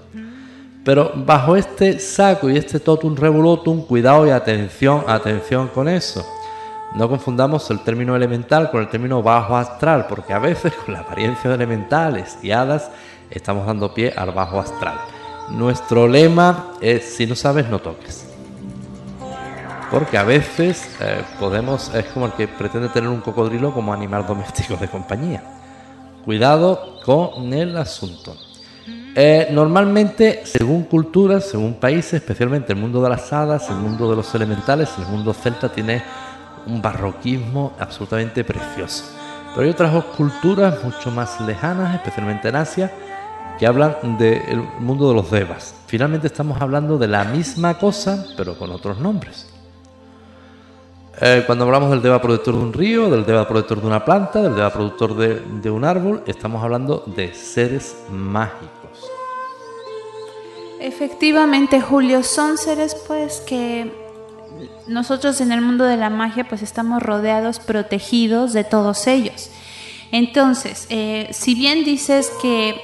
Pero 0.85 1.11
bajo 1.15 1.55
este 1.55 1.99
saco 1.99 2.49
y 2.49 2.57
este 2.57 2.79
totum 2.79 3.15
revolutum, 3.15 3.85
cuidado 3.85 4.27
y 4.27 4.29
atención, 4.29 5.03
atención 5.07 5.67
con 5.69 5.87
eso 5.87 6.25
no 6.95 7.09
confundamos 7.09 7.69
el 7.71 7.79
término 7.79 8.15
elemental 8.15 8.69
con 8.69 8.81
el 8.81 8.87
término 8.87 9.23
bajo 9.23 9.57
astral, 9.57 10.05
porque 10.07 10.33
a 10.33 10.39
veces 10.39 10.73
con 10.73 10.93
la 10.93 11.01
apariencia 11.01 11.49
de 11.49 11.55
elementales 11.55 12.37
y 12.43 12.51
hadas 12.51 12.91
estamos 13.29 13.65
dando 13.65 13.93
pie 13.93 14.13
al 14.15 14.31
bajo 14.31 14.59
astral. 14.59 14.95
Nuestro 15.49 16.07
lema 16.07 16.73
es 16.81 17.03
si 17.15 17.25
no 17.25 17.35
sabes 17.35 17.67
no 17.67 17.79
toques. 17.79 18.32
Porque 19.93 20.17
a 20.17 20.23
veces 20.23 20.89
eh, 21.01 21.21
podemos, 21.39 21.93
es 21.93 22.05
como 22.05 22.25
el 22.25 22.31
que 22.31 22.47
pretende 22.47 22.89
tener 22.89 23.07
un 23.07 23.21
cocodrilo 23.21 23.71
como 23.71 23.93
animal 23.93 24.25
doméstico 24.25 24.75
de 24.75 24.87
compañía. 24.87 25.43
Cuidado 26.25 26.99
con 27.05 27.53
el 27.53 27.77
asunto. 27.77 28.35
Eh, 29.15 29.49
normalmente, 29.51 30.41
según 30.45 30.85
culturas, 30.85 31.45
según 31.45 31.75
países, 31.75 32.13
especialmente 32.13 32.73
el 32.73 32.79
mundo 32.79 33.03
de 33.03 33.09
las 33.09 33.31
hadas, 33.31 33.69
el 33.69 33.75
mundo 33.75 34.09
de 34.09 34.15
los 34.15 34.33
elementales, 34.33 34.89
el 34.97 35.05
mundo 35.05 35.31
celta 35.31 35.69
tiene 35.69 36.01
un 36.65 36.81
barroquismo 36.81 37.73
absolutamente 37.77 38.43
precioso. 38.43 39.03
Pero 39.51 39.61
hay 39.61 39.69
otras 39.69 40.03
culturas 40.17 40.83
mucho 40.83 41.11
más 41.11 41.39
lejanas, 41.41 41.93
especialmente 41.93 42.49
en 42.49 42.55
Asia, 42.55 42.91
que 43.59 43.67
hablan 43.67 44.17
del 44.17 44.63
mundo 44.79 45.09
de 45.09 45.13
los 45.13 45.29
devas. 45.29 45.75
Finalmente 45.85 46.25
estamos 46.25 46.59
hablando 46.59 46.97
de 46.97 47.07
la 47.07 47.25
misma 47.25 47.77
cosa, 47.77 48.25
pero 48.35 48.57
con 48.57 48.71
otros 48.71 48.97
nombres. 48.97 49.52
Eh, 51.21 51.43
cuando 51.45 51.65
hablamos 51.65 51.91
del 51.91 52.01
deva 52.01 52.21
productor 52.21 52.55
de 52.55 52.61
un 52.61 52.73
río, 52.73 53.09
del 53.09 53.25
deva 53.25 53.47
productor 53.47 53.81
de 53.81 53.87
una 53.87 54.03
planta, 54.03 54.41
del 54.41 54.55
deva 54.55 54.71
productor 54.71 55.15
de, 55.15 55.39
de 55.39 55.69
un 55.69 55.85
árbol, 55.85 56.23
estamos 56.25 56.63
hablando 56.63 57.03
de 57.05 57.33
seres 57.33 57.95
mágicos. 58.09 59.09
Efectivamente, 60.79 61.79
Julio, 61.81 62.23
son 62.23 62.57
seres 62.57 62.95
pues 63.07 63.41
que 63.41 63.91
nosotros 64.87 65.39
en 65.39 65.51
el 65.51 65.61
mundo 65.61 65.85
de 65.85 65.97
la 65.97 66.09
magia 66.09 66.47
pues 66.47 66.61
estamos 66.61 67.01
rodeados, 67.01 67.59
protegidos 67.59 68.53
de 68.53 68.63
todos 68.63 69.07
ellos. 69.07 69.49
Entonces, 70.11 70.87
eh, 70.89 71.29
si 71.31 71.55
bien 71.55 71.83
dices 71.83 72.31
que 72.41 72.79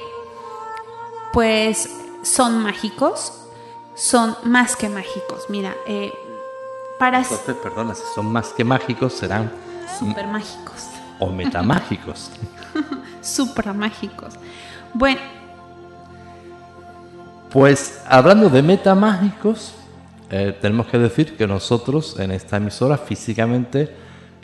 pues 1.32 1.90
son 2.22 2.58
mágicos, 2.58 3.32
son 3.94 4.36
más 4.44 4.76
que 4.76 4.88
mágicos. 4.88 5.46
Mira, 5.48 5.74
eh, 5.86 6.12
para... 7.00 7.18
Entonces, 7.18 7.56
perdona, 7.62 7.94
si 7.94 8.02
son 8.14 8.26
más 8.26 8.52
que 8.52 8.62
mágicos, 8.62 9.14
serán... 9.14 9.50
Super 9.98 10.26
mágicos. 10.26 10.86
O 11.18 11.30
metamágicos. 11.30 12.30
mágicos. 13.74 14.34
Bueno. 14.92 15.20
Pues 17.50 18.02
hablando 18.06 18.50
de 18.50 18.62
metamágicos, 18.62 19.74
eh, 20.30 20.56
tenemos 20.60 20.86
que 20.86 20.98
decir 20.98 21.36
que 21.36 21.46
nosotros 21.46 22.20
en 22.20 22.32
esta 22.32 22.58
emisora 22.58 22.98
físicamente 22.98 23.96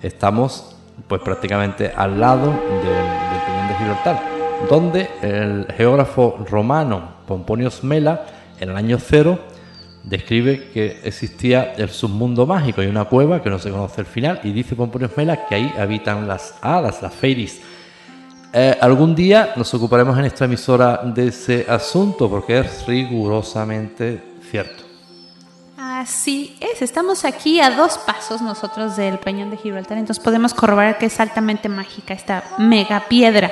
estamos 0.02 0.74
pues 1.06 1.20
prácticamente 1.20 1.92
al 1.94 2.18
lado 2.18 2.46
del 2.46 3.38
Peñón 3.46 3.68
de 3.68 3.74
Gibraltar, 3.78 4.22
donde 4.68 5.10
el 5.20 5.66
geógrafo 5.76 6.44
romano 6.50 7.16
Pomponio 7.28 7.70
Mela 7.82 8.26
en 8.58 8.70
el 8.70 8.76
año 8.76 8.98
cero 8.98 9.38
describe 10.06 10.70
que 10.72 11.00
existía 11.04 11.74
el 11.76 11.90
submundo 11.90 12.46
mágico 12.46 12.82
y 12.82 12.86
una 12.86 13.04
cueva 13.04 13.42
que 13.42 13.50
no 13.50 13.58
se 13.58 13.70
conoce 13.70 14.00
el 14.00 14.06
final 14.06 14.40
y 14.44 14.52
dice 14.52 14.76
Pomponio 14.76 15.10
Mela 15.16 15.46
que 15.46 15.56
ahí 15.56 15.74
habitan 15.76 16.26
las 16.26 16.54
hadas, 16.62 17.02
las 17.02 17.12
fairies. 17.12 17.60
Eh, 18.52 18.78
algún 18.80 19.14
día 19.14 19.52
nos 19.56 19.74
ocuparemos 19.74 20.16
en 20.18 20.24
esta 20.24 20.44
emisora 20.44 21.02
de 21.04 21.28
ese 21.28 21.66
asunto 21.68 22.30
porque 22.30 22.60
es 22.60 22.86
rigurosamente 22.86 24.22
cierto. 24.48 24.84
Así 25.76 26.56
es, 26.60 26.82
estamos 26.82 27.24
aquí 27.24 27.60
a 27.60 27.70
dos 27.70 27.98
pasos 27.98 28.40
nosotros 28.40 28.96
del 28.96 29.18
Peñón 29.18 29.50
de 29.50 29.56
Gibraltar, 29.56 29.98
entonces 29.98 30.22
podemos 30.22 30.54
corroborar 30.54 30.98
que 30.98 31.06
es 31.06 31.18
altamente 31.18 31.68
mágica 31.68 32.14
esta 32.14 32.44
mega 32.58 33.08
piedra. 33.08 33.50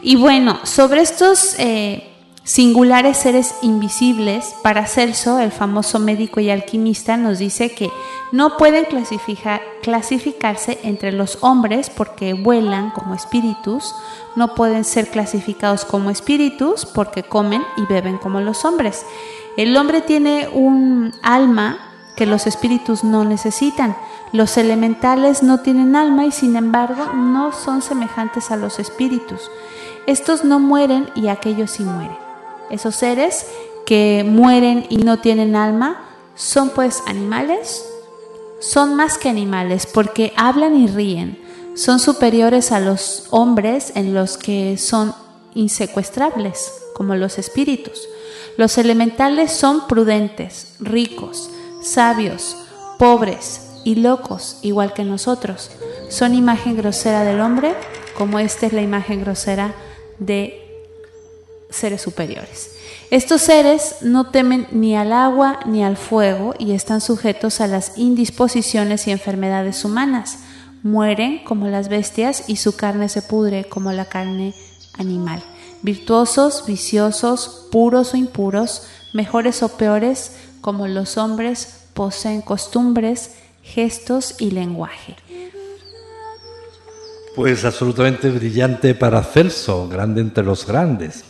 Y 0.00 0.16
bueno, 0.16 0.60
sobre 0.64 1.00
estos 1.00 1.54
eh, 1.58 2.11
singulares 2.44 3.18
seres 3.18 3.54
invisibles, 3.62 4.54
Paracelso, 4.62 5.38
el 5.38 5.52
famoso 5.52 5.98
médico 5.98 6.40
y 6.40 6.50
alquimista, 6.50 7.16
nos 7.16 7.38
dice 7.38 7.72
que 7.74 7.90
no 8.32 8.56
pueden 8.56 8.86
clasificarse 9.82 10.78
entre 10.82 11.12
los 11.12 11.38
hombres 11.42 11.90
porque 11.90 12.34
vuelan 12.34 12.90
como 12.90 13.14
espíritus, 13.14 13.94
no 14.34 14.54
pueden 14.54 14.84
ser 14.84 15.08
clasificados 15.08 15.84
como 15.84 16.10
espíritus 16.10 16.86
porque 16.86 17.22
comen 17.22 17.62
y 17.76 17.86
beben 17.86 18.18
como 18.18 18.40
los 18.40 18.64
hombres. 18.64 19.04
El 19.56 19.76
hombre 19.76 20.00
tiene 20.00 20.48
un 20.52 21.12
alma 21.22 21.78
que 22.16 22.26
los 22.26 22.46
espíritus 22.46 23.04
no 23.04 23.24
necesitan. 23.24 23.96
Los 24.32 24.56
elementales 24.56 25.42
no 25.42 25.60
tienen 25.60 25.94
alma 25.96 26.24
y 26.24 26.32
sin 26.32 26.56
embargo 26.56 27.12
no 27.14 27.52
son 27.52 27.82
semejantes 27.82 28.50
a 28.50 28.56
los 28.56 28.78
espíritus. 28.78 29.50
Estos 30.06 30.44
no 30.44 30.58
mueren 30.58 31.10
y 31.14 31.28
aquellos 31.28 31.70
sí 31.72 31.84
mueren. 31.84 32.21
Esos 32.72 32.96
seres 32.96 33.46
que 33.86 34.24
mueren 34.26 34.86
y 34.88 34.96
no 34.96 35.20
tienen 35.20 35.54
alma 35.54 36.04
son 36.34 36.70
pues 36.70 37.02
animales. 37.06 37.84
Son 38.60 38.96
más 38.96 39.18
que 39.18 39.28
animales 39.28 39.86
porque 39.86 40.32
hablan 40.36 40.76
y 40.76 40.88
ríen. 40.88 41.40
Son 41.74 42.00
superiores 42.00 42.72
a 42.72 42.80
los 42.80 43.28
hombres 43.30 43.92
en 43.94 44.14
los 44.14 44.38
que 44.38 44.76
son 44.78 45.14
insecuestrables, 45.54 46.72
como 46.94 47.14
los 47.14 47.38
espíritus. 47.38 48.08
Los 48.56 48.76
elementales 48.78 49.52
son 49.52 49.86
prudentes, 49.86 50.74
ricos, 50.80 51.50
sabios, 51.82 52.56
pobres 52.98 53.70
y 53.84 53.96
locos, 53.96 54.58
igual 54.62 54.92
que 54.92 55.04
nosotros. 55.04 55.70
Son 56.08 56.34
imagen 56.34 56.76
grosera 56.76 57.24
del 57.24 57.40
hombre 57.40 57.74
como 58.16 58.38
esta 58.38 58.66
es 58.66 58.72
la 58.72 58.82
imagen 58.82 59.20
grosera 59.20 59.74
de 60.18 60.71
seres 61.72 62.02
superiores. 62.02 62.70
Estos 63.10 63.42
seres 63.42 63.96
no 64.00 64.30
temen 64.30 64.66
ni 64.70 64.96
al 64.96 65.12
agua 65.12 65.60
ni 65.66 65.84
al 65.84 65.96
fuego 65.96 66.54
y 66.58 66.72
están 66.72 67.00
sujetos 67.00 67.60
a 67.60 67.66
las 67.66 67.98
indisposiciones 67.98 69.06
y 69.06 69.10
enfermedades 69.10 69.84
humanas. 69.84 70.38
Mueren 70.82 71.44
como 71.44 71.68
las 71.68 71.88
bestias 71.88 72.48
y 72.48 72.56
su 72.56 72.74
carne 72.74 73.08
se 73.08 73.22
pudre 73.22 73.64
como 73.64 73.92
la 73.92 74.06
carne 74.06 74.54
animal. 74.94 75.42
Virtuosos, 75.82 76.64
viciosos, 76.66 77.68
puros 77.70 78.14
o 78.14 78.16
impuros, 78.16 78.84
mejores 79.12 79.62
o 79.62 79.68
peores, 79.76 80.32
como 80.60 80.88
los 80.88 81.18
hombres, 81.18 81.80
poseen 81.94 82.40
costumbres, 82.40 83.32
gestos 83.62 84.36
y 84.38 84.52
lenguaje. 84.52 85.16
Pues 87.34 87.64
absolutamente 87.64 88.30
brillante 88.30 88.94
para 88.94 89.22
Celso, 89.22 89.88
grande 89.88 90.20
entre 90.20 90.44
los 90.44 90.66
grandes. 90.66 91.24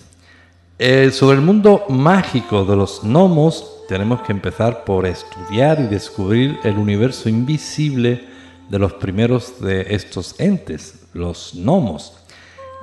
Eh, 0.79 1.11
sobre 1.12 1.37
el 1.37 1.43
mundo 1.43 1.85
mágico 1.88 2.64
de 2.64 2.76
los 2.76 3.02
gnomos, 3.05 3.85
tenemos 3.88 4.23
que 4.23 4.33
empezar 4.33 4.85
por 4.85 5.07
estudiar 5.07 5.79
y 5.81 5.87
descubrir 5.87 6.59
el 6.64 6.79
universo 6.79 7.29
invisible 7.29 8.26
de 8.69 8.79
los 8.79 8.95
primeros 8.95 9.61
de 9.61 9.95
estos 9.95 10.35
entes, 10.41 11.07
los 11.12 11.52
gnomos, 11.55 12.14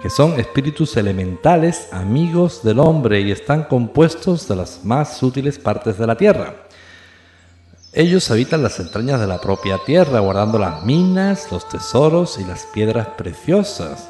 que 0.01 0.09
son 0.09 0.39
espíritus 0.39 0.95
elementales 0.97 1.89
amigos 1.91 2.63
del 2.63 2.79
hombre 2.79 3.21
y 3.21 3.31
están 3.31 3.63
compuestos 3.63 4.47
de 4.47 4.55
las 4.55 4.85
más 4.85 5.17
sutiles 5.17 5.57
partes 5.57 5.97
de 5.97 6.07
la 6.07 6.15
tierra. 6.15 6.55
Ellos 7.91 8.29
habitan 8.29 8.61
las 8.61 8.79
entrañas 8.79 9.19
de 9.19 9.25
la 9.25 9.41
propia 9.41 9.79
tierra, 9.83 10.19
guardando 10.19 10.59
las 10.59 10.85
minas, 10.85 11.51
los 11.51 11.67
tesoros 11.67 12.37
y 12.39 12.45
las 12.45 12.67
piedras 12.67 13.07
preciosas. 13.17 14.07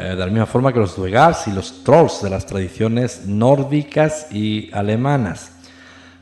Eh, 0.00 0.10
de 0.10 0.16
la 0.16 0.26
misma 0.26 0.46
forma 0.46 0.72
que 0.72 0.78
los 0.78 0.96
duegars 0.96 1.46
y 1.46 1.52
los 1.52 1.84
trolls 1.84 2.22
de 2.22 2.30
las 2.30 2.46
tradiciones 2.46 3.26
nórdicas 3.26 4.32
y 4.32 4.70
alemanas. 4.72 5.52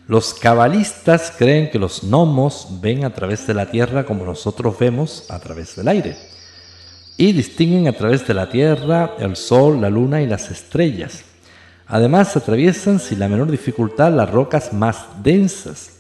Los 0.09 0.35
cabalistas 0.35 1.33
creen 1.39 1.71
que 1.71 1.79
los 1.79 2.03
gnomos 2.03 2.81
ven 2.81 3.05
a 3.05 3.15
través 3.15 3.47
de 3.47 3.55
la 3.55 3.71
tierra 3.71 4.05
como 4.05 4.25
nosotros 4.25 4.77
vemos 4.79 5.31
a 5.31 5.39
través 5.39 5.77
del 5.77 5.87
aire. 5.87 6.17
Y 7.17 7.33
distinguen 7.33 7.87
a 7.87 7.93
través 7.93 8.27
de 8.27 8.35
la 8.35 8.49
tierra 8.49 9.15
el 9.21 9.37
sol, 9.37 9.81
la 9.81 9.91
luna 9.91 10.23
y 10.23 10.27
las 10.27 10.51
estrellas. 10.51 11.23
Además, 11.87 12.37
atraviesan 12.37 12.99
sin 12.99 13.21
la 13.21 13.29
menor 13.29 13.49
dificultad 13.49 14.13
las 14.13 14.29
rocas 14.29 14.73
más 14.73 15.07
densas 15.23 15.99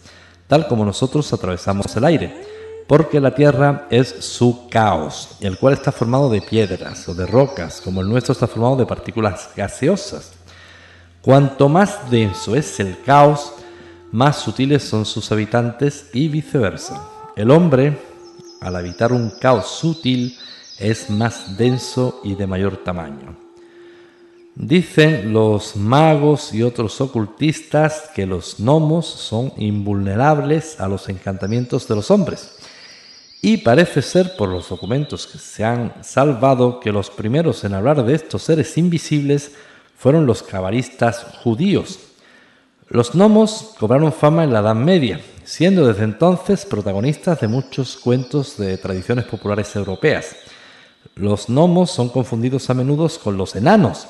tal 0.48 0.66
como 0.66 0.84
nosotros 0.84 1.32
atravesamos 1.32 1.94
el 1.94 2.04
aire, 2.04 2.57
porque 2.88 3.20
la 3.20 3.34
Tierra 3.34 3.86
es 3.90 4.08
su 4.24 4.66
caos, 4.70 5.36
el 5.40 5.58
cual 5.58 5.74
está 5.74 5.92
formado 5.92 6.30
de 6.30 6.40
piedras 6.40 7.06
o 7.06 7.14
de 7.14 7.26
rocas, 7.26 7.82
como 7.82 8.00
el 8.00 8.08
nuestro 8.08 8.32
está 8.32 8.46
formado 8.48 8.76
de 8.76 8.86
partículas 8.86 9.50
gaseosas. 9.54 10.32
Cuanto 11.20 11.68
más 11.68 12.10
denso 12.10 12.56
es 12.56 12.80
el 12.80 12.98
caos, 13.02 13.52
más 14.10 14.38
sutiles 14.38 14.82
son 14.84 15.04
sus 15.04 15.30
habitantes 15.30 16.06
y 16.14 16.28
viceversa. 16.28 17.06
El 17.36 17.50
hombre, 17.50 17.98
al 18.62 18.74
habitar 18.74 19.12
un 19.12 19.30
caos 19.38 19.68
sutil, 19.68 20.34
es 20.78 21.10
más 21.10 21.58
denso 21.58 22.22
y 22.24 22.36
de 22.36 22.46
mayor 22.46 22.78
tamaño. 22.78 23.36
Dicen 24.54 25.32
los 25.32 25.76
magos 25.76 26.54
y 26.54 26.62
otros 26.62 27.00
ocultistas 27.02 28.10
que 28.14 28.26
los 28.26 28.56
gnomos 28.58 29.06
son 29.06 29.52
invulnerables 29.58 30.80
a 30.80 30.88
los 30.88 31.08
encantamientos 31.10 31.86
de 31.86 31.94
los 31.94 32.10
hombres. 32.10 32.57
Y 33.40 33.58
parece 33.58 34.02
ser 34.02 34.36
por 34.36 34.48
los 34.48 34.68
documentos 34.68 35.26
que 35.26 35.38
se 35.38 35.64
han 35.64 35.92
salvado 36.02 36.80
que 36.80 36.90
los 36.90 37.08
primeros 37.08 37.62
en 37.62 37.74
hablar 37.74 38.04
de 38.04 38.14
estos 38.14 38.42
seres 38.42 38.76
invisibles 38.76 39.52
fueron 39.96 40.26
los 40.26 40.42
cabalistas 40.42 41.24
judíos. 41.42 42.00
Los 42.88 43.14
gnomos 43.14 43.74
cobraron 43.78 44.12
fama 44.12 44.44
en 44.44 44.52
la 44.52 44.60
Edad 44.60 44.74
Media, 44.74 45.20
siendo 45.44 45.86
desde 45.86 46.04
entonces 46.04 46.64
protagonistas 46.64 47.40
de 47.40 47.46
muchos 47.46 47.96
cuentos 47.96 48.56
de 48.56 48.76
tradiciones 48.78 49.26
populares 49.26 49.76
europeas. 49.76 50.34
Los 51.14 51.48
gnomos 51.48 51.90
son 51.90 52.08
confundidos 52.08 52.70
a 52.70 52.74
menudo 52.74 53.08
con 53.22 53.36
los 53.36 53.54
enanos, 53.54 54.08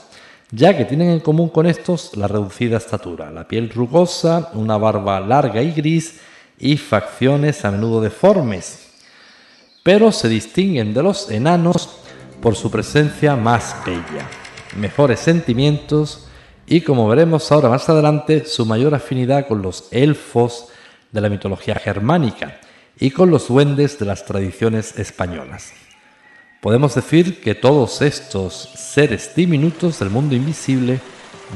ya 0.50 0.76
que 0.76 0.84
tienen 0.84 1.10
en 1.10 1.20
común 1.20 1.50
con 1.50 1.66
estos 1.66 2.16
la 2.16 2.28
reducida 2.28 2.78
estatura, 2.78 3.30
la 3.30 3.46
piel 3.46 3.68
rugosa, 3.68 4.50
una 4.54 4.78
barba 4.78 5.20
larga 5.20 5.60
y 5.60 5.72
gris 5.72 6.20
y 6.58 6.76
facciones 6.76 7.64
a 7.64 7.70
menudo 7.70 8.00
deformes, 8.00 8.87
pero 9.88 10.12
se 10.12 10.28
distinguen 10.28 10.92
de 10.92 11.02
los 11.02 11.30
enanos 11.30 11.88
por 12.42 12.56
su 12.56 12.70
presencia 12.70 13.36
más 13.36 13.74
bella, 13.86 14.28
mejores 14.76 15.18
sentimientos 15.18 16.28
y, 16.66 16.82
como 16.82 17.08
veremos 17.08 17.50
ahora 17.50 17.70
más 17.70 17.88
adelante, 17.88 18.44
su 18.44 18.66
mayor 18.66 18.94
afinidad 18.94 19.48
con 19.48 19.62
los 19.62 19.88
elfos 19.90 20.66
de 21.10 21.22
la 21.22 21.30
mitología 21.30 21.74
germánica 21.76 22.60
y 23.00 23.12
con 23.12 23.30
los 23.30 23.48
duendes 23.48 23.98
de 23.98 24.04
las 24.04 24.26
tradiciones 24.26 24.98
españolas. 24.98 25.72
Podemos 26.60 26.94
decir 26.94 27.40
que 27.40 27.54
todos 27.54 28.02
estos 28.02 28.68
seres 28.74 29.32
diminutos 29.34 30.00
del 30.00 30.10
mundo 30.10 30.34
invisible 30.34 31.00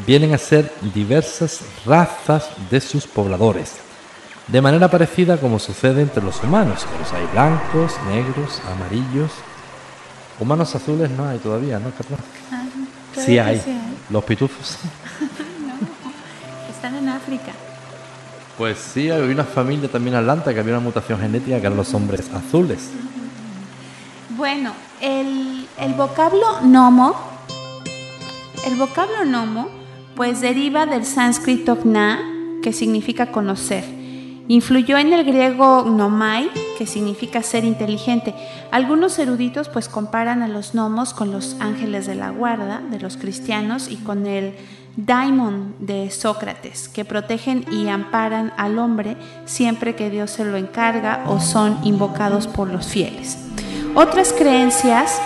vienen 0.07 0.33
a 0.33 0.38
ser 0.38 0.73
diversas 0.95 1.61
razas 1.85 2.49
de 2.71 2.81
sus 2.81 3.07
pobladores, 3.07 3.82
de 4.48 4.61
manera 4.61 4.90
parecida 4.90 5.38
como 5.38 5.59
sucede 5.59 6.02
entre 6.02 6.22
los 6.22 6.42
humanos, 6.42 6.85
que 6.85 6.98
los 6.98 7.12
hay 7.12 7.26
blancos, 7.33 7.94
negros, 8.09 8.61
amarillos. 8.70 9.31
Humanos 10.40 10.74
azules 10.74 11.11
no 11.11 11.28
hay 11.28 11.38
todavía, 11.38 11.78
¿no, 11.78 11.90
Carlos? 11.90 12.20
Ah, 12.50 12.64
sí 13.14 13.38
hay. 13.38 13.62
Los 14.11 14.24
pitufos. 14.24 14.78
no, 15.20 16.70
están 16.70 16.96
en 16.96 17.09
África. 17.09 17.52
Pues 18.59 18.78
sí, 18.78 19.11
había 19.11 19.33
una 19.33 19.44
familia 19.44 19.90
también 19.90 20.16
atlanta 20.16 20.52
que 20.52 20.61
había 20.61 20.74
una 20.74 20.83
mutación 20.83 21.20
genética 21.20 21.61
que 21.61 21.66
eran 21.66 21.76
los 21.76 21.94
hombres 21.94 22.31
azules. 22.35 22.90
Bueno, 24.37 24.72
el, 25.00 25.66
vocablo 25.96 26.61
nomo, 26.62 27.14
el 28.66 28.76
vocablo 28.76 29.24
nomo, 29.24 29.68
pues 30.16 30.40
deriva 30.40 30.87
del 30.87 31.07
sánscrito 31.07 31.76
gna, 31.76 32.20
que 32.62 32.72
significa 32.72 33.33
conocer. 33.33 34.02
Influyó 34.48 34.98
en 34.98 35.12
el 35.12 35.24
griego 35.24 35.85
gnomai, 35.85 36.50
que 36.76 36.87
significa 36.87 37.42
ser 37.42 37.64
inteligente. 37.64 38.35
Algunos 38.70 39.18
eruditos 39.18 39.68
pues 39.68 39.88
comparan 39.88 40.42
a 40.42 40.48
los 40.48 40.72
gnomos 40.74 41.14
con 41.14 41.31
los 41.31 41.57
ángeles 41.61 42.07
de 42.07 42.16
la 42.16 42.31
guarda 42.31 42.83
de 42.90 42.98
los 42.98 43.16
cristianos 43.16 43.88
y 43.88 43.96
con 43.96 44.26
el 44.26 44.55
daimon 44.96 45.74
de 45.78 46.11
Sócrates, 46.11 46.88
que 46.88 47.05
protegen 47.05 47.64
y 47.70 47.88
amparan 47.88 48.52
al 48.57 48.78
hombre 48.78 49.16
siempre 49.46 49.94
que 49.94 50.11
Dios 50.11 50.31
se 50.31 50.44
lo 50.44 50.57
encarga 50.57 51.24
o 51.28 51.40
son 51.40 51.78
invocados 51.85 52.46
por 52.46 52.68
los 52.68 52.87
fieles. 52.87 53.38
Otras 53.94 54.33
creencias 54.33 55.20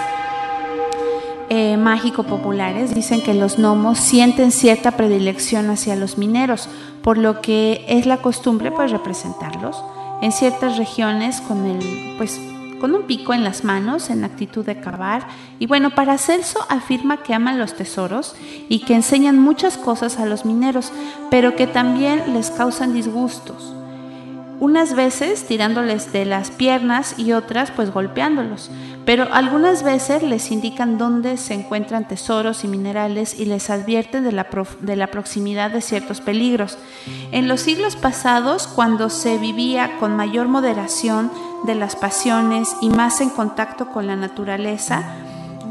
eh, 1.48 1.76
mágico-populares 1.76 2.92
dicen 2.92 3.22
que 3.22 3.32
los 3.32 3.56
gnomos 3.56 3.98
sienten 3.98 4.50
cierta 4.50 4.92
predilección 4.92 5.70
hacia 5.70 5.94
los 5.94 6.18
mineros, 6.18 6.68
por 7.06 7.18
lo 7.18 7.40
que 7.40 7.84
es 7.86 8.04
la 8.04 8.16
costumbre 8.16 8.72
pues 8.72 8.90
representarlos 8.90 9.80
en 10.22 10.32
ciertas 10.32 10.76
regiones 10.76 11.40
con 11.40 11.64
el 11.64 12.16
pues 12.18 12.40
con 12.80 12.96
un 12.96 13.04
pico 13.04 13.32
en 13.32 13.44
las 13.44 13.62
manos 13.62 14.10
en 14.10 14.24
actitud 14.24 14.66
de 14.66 14.80
cavar. 14.80 15.24
Y 15.60 15.68
bueno, 15.68 15.90
para 15.90 16.18
Celso 16.18 16.58
afirma 16.68 17.18
que 17.18 17.32
aman 17.32 17.60
los 17.60 17.74
tesoros 17.74 18.34
y 18.68 18.80
que 18.80 18.96
enseñan 18.96 19.38
muchas 19.38 19.78
cosas 19.78 20.18
a 20.18 20.26
los 20.26 20.44
mineros, 20.44 20.90
pero 21.30 21.54
que 21.54 21.68
también 21.68 22.34
les 22.34 22.50
causan 22.50 22.92
disgustos 22.92 23.72
unas 24.58 24.94
veces 24.94 25.46
tirándoles 25.46 26.12
de 26.12 26.24
las 26.24 26.50
piernas 26.50 27.18
y 27.18 27.32
otras 27.32 27.70
pues 27.70 27.90
golpeándolos, 27.90 28.70
pero 29.04 29.28
algunas 29.32 29.82
veces 29.82 30.22
les 30.22 30.50
indican 30.50 30.98
dónde 30.98 31.36
se 31.36 31.54
encuentran 31.54 32.08
tesoros 32.08 32.64
y 32.64 32.68
minerales 32.68 33.38
y 33.38 33.44
les 33.44 33.70
advierten 33.70 34.24
de 34.24 34.32
la, 34.32 34.46
de 34.80 34.96
la 34.96 35.08
proximidad 35.08 35.70
de 35.70 35.82
ciertos 35.82 36.20
peligros. 36.20 36.78
En 37.32 37.48
los 37.48 37.60
siglos 37.60 37.96
pasados, 37.96 38.66
cuando 38.66 39.10
se 39.10 39.38
vivía 39.38 39.98
con 39.98 40.16
mayor 40.16 40.48
moderación 40.48 41.30
de 41.64 41.74
las 41.74 41.96
pasiones 41.96 42.74
y 42.80 42.88
más 42.88 43.20
en 43.20 43.30
contacto 43.30 43.88
con 43.88 44.06
la 44.06 44.16
naturaleza, 44.16 45.16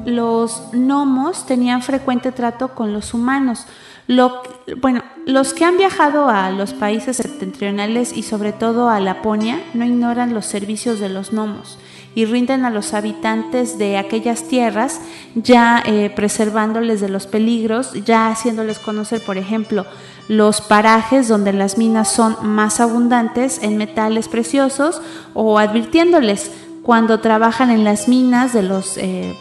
los 0.06 0.62
gnomos 0.72 1.46
tenían 1.48 1.82
frecuente 1.82 2.32
trato 2.32 2.70
con 2.70 2.94
los 2.94 3.14
humanos, 3.14 3.66
bueno, 4.08 5.04
los 5.26 5.54
que 5.54 5.66
han 5.66 5.78
viajado 5.78 6.30
a 6.30 6.52
los 6.52 6.74
países 6.74 7.18
septentrionales 7.18 8.16
y 8.16 8.24
sobre 8.24 8.54
todo 8.54 8.90
a 8.90 9.00
Laponia 9.00 9.62
no 9.74 9.86
ignoran 9.86 10.34
los 10.34 10.46
servicios 10.46 11.00
de 11.00 11.10
los 11.10 11.32
gnomos 11.32 11.80
y 12.16 12.26
rinden 12.26 12.64
a 12.64 12.70
los 12.70 12.94
habitantes 12.94 13.78
de 13.78 13.98
aquellas 13.98 14.48
tierras, 14.48 15.02
ya 15.36 15.84
eh, 15.86 16.10
preservándoles 16.16 17.02
de 17.02 17.10
los 17.10 17.28
peligros, 17.28 17.92
ya 18.06 18.30
haciéndoles 18.30 18.80
conocer, 18.80 19.22
por 19.22 19.38
ejemplo, 19.38 19.86
los 20.30 20.62
parajes 20.62 21.28
donde 21.28 21.52
las 21.52 21.78
minas 21.78 22.10
son 22.12 22.38
más 22.42 22.80
abundantes 22.80 23.62
en 23.62 23.78
metales 23.78 24.30
preciosos 24.30 25.02
o 25.34 25.60
advirtiéndoles 25.60 26.52
cuando 26.84 27.20
trabajan 27.20 27.70
en 27.70 27.84
las 27.84 28.08
minas 28.08 28.54
de 28.54 28.64
los 28.64 28.98
eh, 28.98 29.36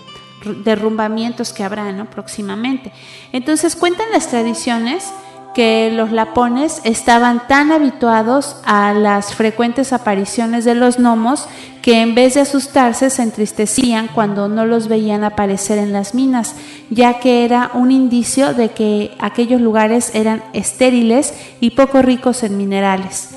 derrumbamientos 0.65 1.53
que 1.53 1.65
habrá 1.65 1.93
¿no? 1.93 2.11
próximamente. 2.11 2.93
Entonces 3.33 3.77
cuentan 3.77 4.11
las 4.13 4.29
tradiciones 4.29 5.13
que 5.55 5.91
los 5.93 6.13
lapones 6.13 6.81
estaban 6.85 7.47
tan 7.47 7.73
habituados 7.73 8.57
a 8.65 8.93
las 8.93 9.35
frecuentes 9.35 9.93
apariciones 9.93 10.65
de 10.65 10.75
los 10.75 10.99
gnomos 10.99 11.47
que 11.81 12.03
en 12.03 12.15
vez 12.15 12.35
de 12.35 12.41
asustarse 12.41 13.09
se 13.09 13.23
entristecían 13.23 14.09
cuando 14.09 14.49
no 14.49 14.67
los 14.67 14.89
veían 14.89 15.23
aparecer 15.23 15.79
en 15.79 15.93
las 15.93 16.15
minas, 16.15 16.57
ya 16.91 17.21
que 17.21 17.45
era 17.45 17.71
un 17.75 17.93
indicio 17.93 18.53
de 18.53 18.71
que 18.71 19.15
aquellos 19.21 19.61
lugares 19.61 20.11
eran 20.15 20.43
estériles 20.53 21.33
y 21.61 21.71
poco 21.71 22.03
ricos 22.03 22.43
en 22.43 22.57
minerales. 22.57 23.31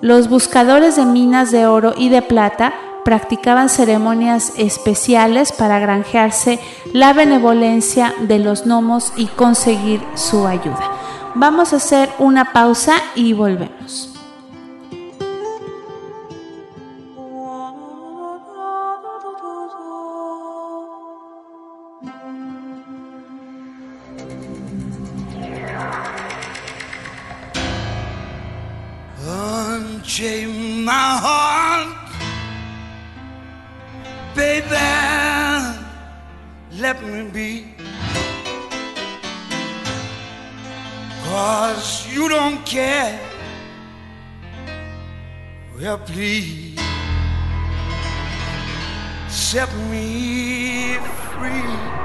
Los 0.00 0.28
buscadores 0.28 0.96
de 0.96 1.06
minas 1.06 1.50
de 1.50 1.66
oro 1.66 1.94
y 1.96 2.10
de 2.10 2.22
plata 2.22 2.74
practicaban 3.06 3.68
ceremonias 3.68 4.52
especiales 4.56 5.52
para 5.52 5.78
granjearse 5.78 6.58
la 6.92 7.12
benevolencia 7.12 8.12
de 8.22 8.40
los 8.40 8.66
gnomos 8.66 9.12
y 9.16 9.26
conseguir 9.26 10.02
su 10.16 10.44
ayuda. 10.44 10.90
Vamos 11.36 11.72
a 11.72 11.76
hacer 11.76 12.10
una 12.18 12.52
pausa 12.52 12.96
y 13.14 13.32
volvemos. 13.32 14.16
Let 36.78 37.02
me 37.02 37.30
be. 37.30 37.74
Cause 41.24 42.06
you 42.12 42.28
don't 42.28 42.64
care. 42.66 43.18
Well, 45.78 45.98
please 45.98 46.78
set 49.28 49.74
me 49.90 50.96
free. 51.32 51.95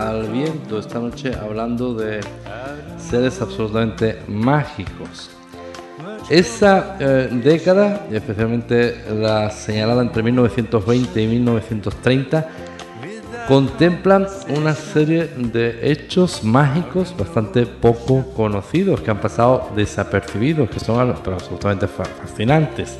Al 0.00 0.28
Viento, 0.28 0.78
esta 0.78 0.98
noche 0.98 1.32
hablando 1.34 1.92
de 1.94 2.20
seres 2.98 3.40
absolutamente 3.42 4.18
mágicos. 4.28 5.30
Esa 6.30 6.96
eh, 6.98 7.28
década, 7.30 8.06
especialmente 8.10 9.04
la 9.14 9.50
señalada 9.50 10.00
entre 10.02 10.22
1920 10.22 11.22
y 11.22 11.26
1930, 11.26 12.48
contemplan 13.46 14.26
una 14.56 14.74
serie 14.74 15.28
de 15.36 15.90
hechos 15.90 16.44
mágicos 16.44 17.14
bastante 17.18 17.66
poco 17.66 18.24
conocidos, 18.34 19.00
que 19.00 19.10
han 19.10 19.20
pasado 19.20 19.70
desapercibidos, 19.74 20.70
que 20.70 20.80
son 20.80 21.10
absolutamente 21.10 21.88
fa- 21.88 22.04
fascinantes. 22.04 22.96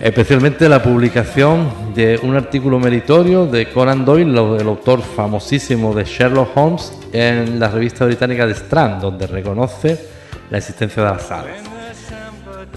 Especialmente 0.00 0.66
la 0.66 0.82
publicación 0.82 1.92
de 1.94 2.18
un 2.22 2.34
artículo 2.34 2.78
meritorio 2.78 3.44
de 3.44 3.68
Conan 3.68 4.06
Doyle, 4.06 4.30
el 4.30 4.66
autor 4.66 5.02
famosísimo 5.02 5.94
de 5.94 6.04
Sherlock 6.04 6.56
Holmes, 6.56 6.94
en 7.12 7.60
la 7.60 7.68
revista 7.68 8.06
británica 8.06 8.46
The 8.46 8.54
Strand, 8.54 9.02
donde 9.02 9.26
reconoce 9.26 10.00
la 10.48 10.56
existencia 10.56 11.02
de 11.02 11.10
las 11.10 11.30
hadas. 11.30 11.50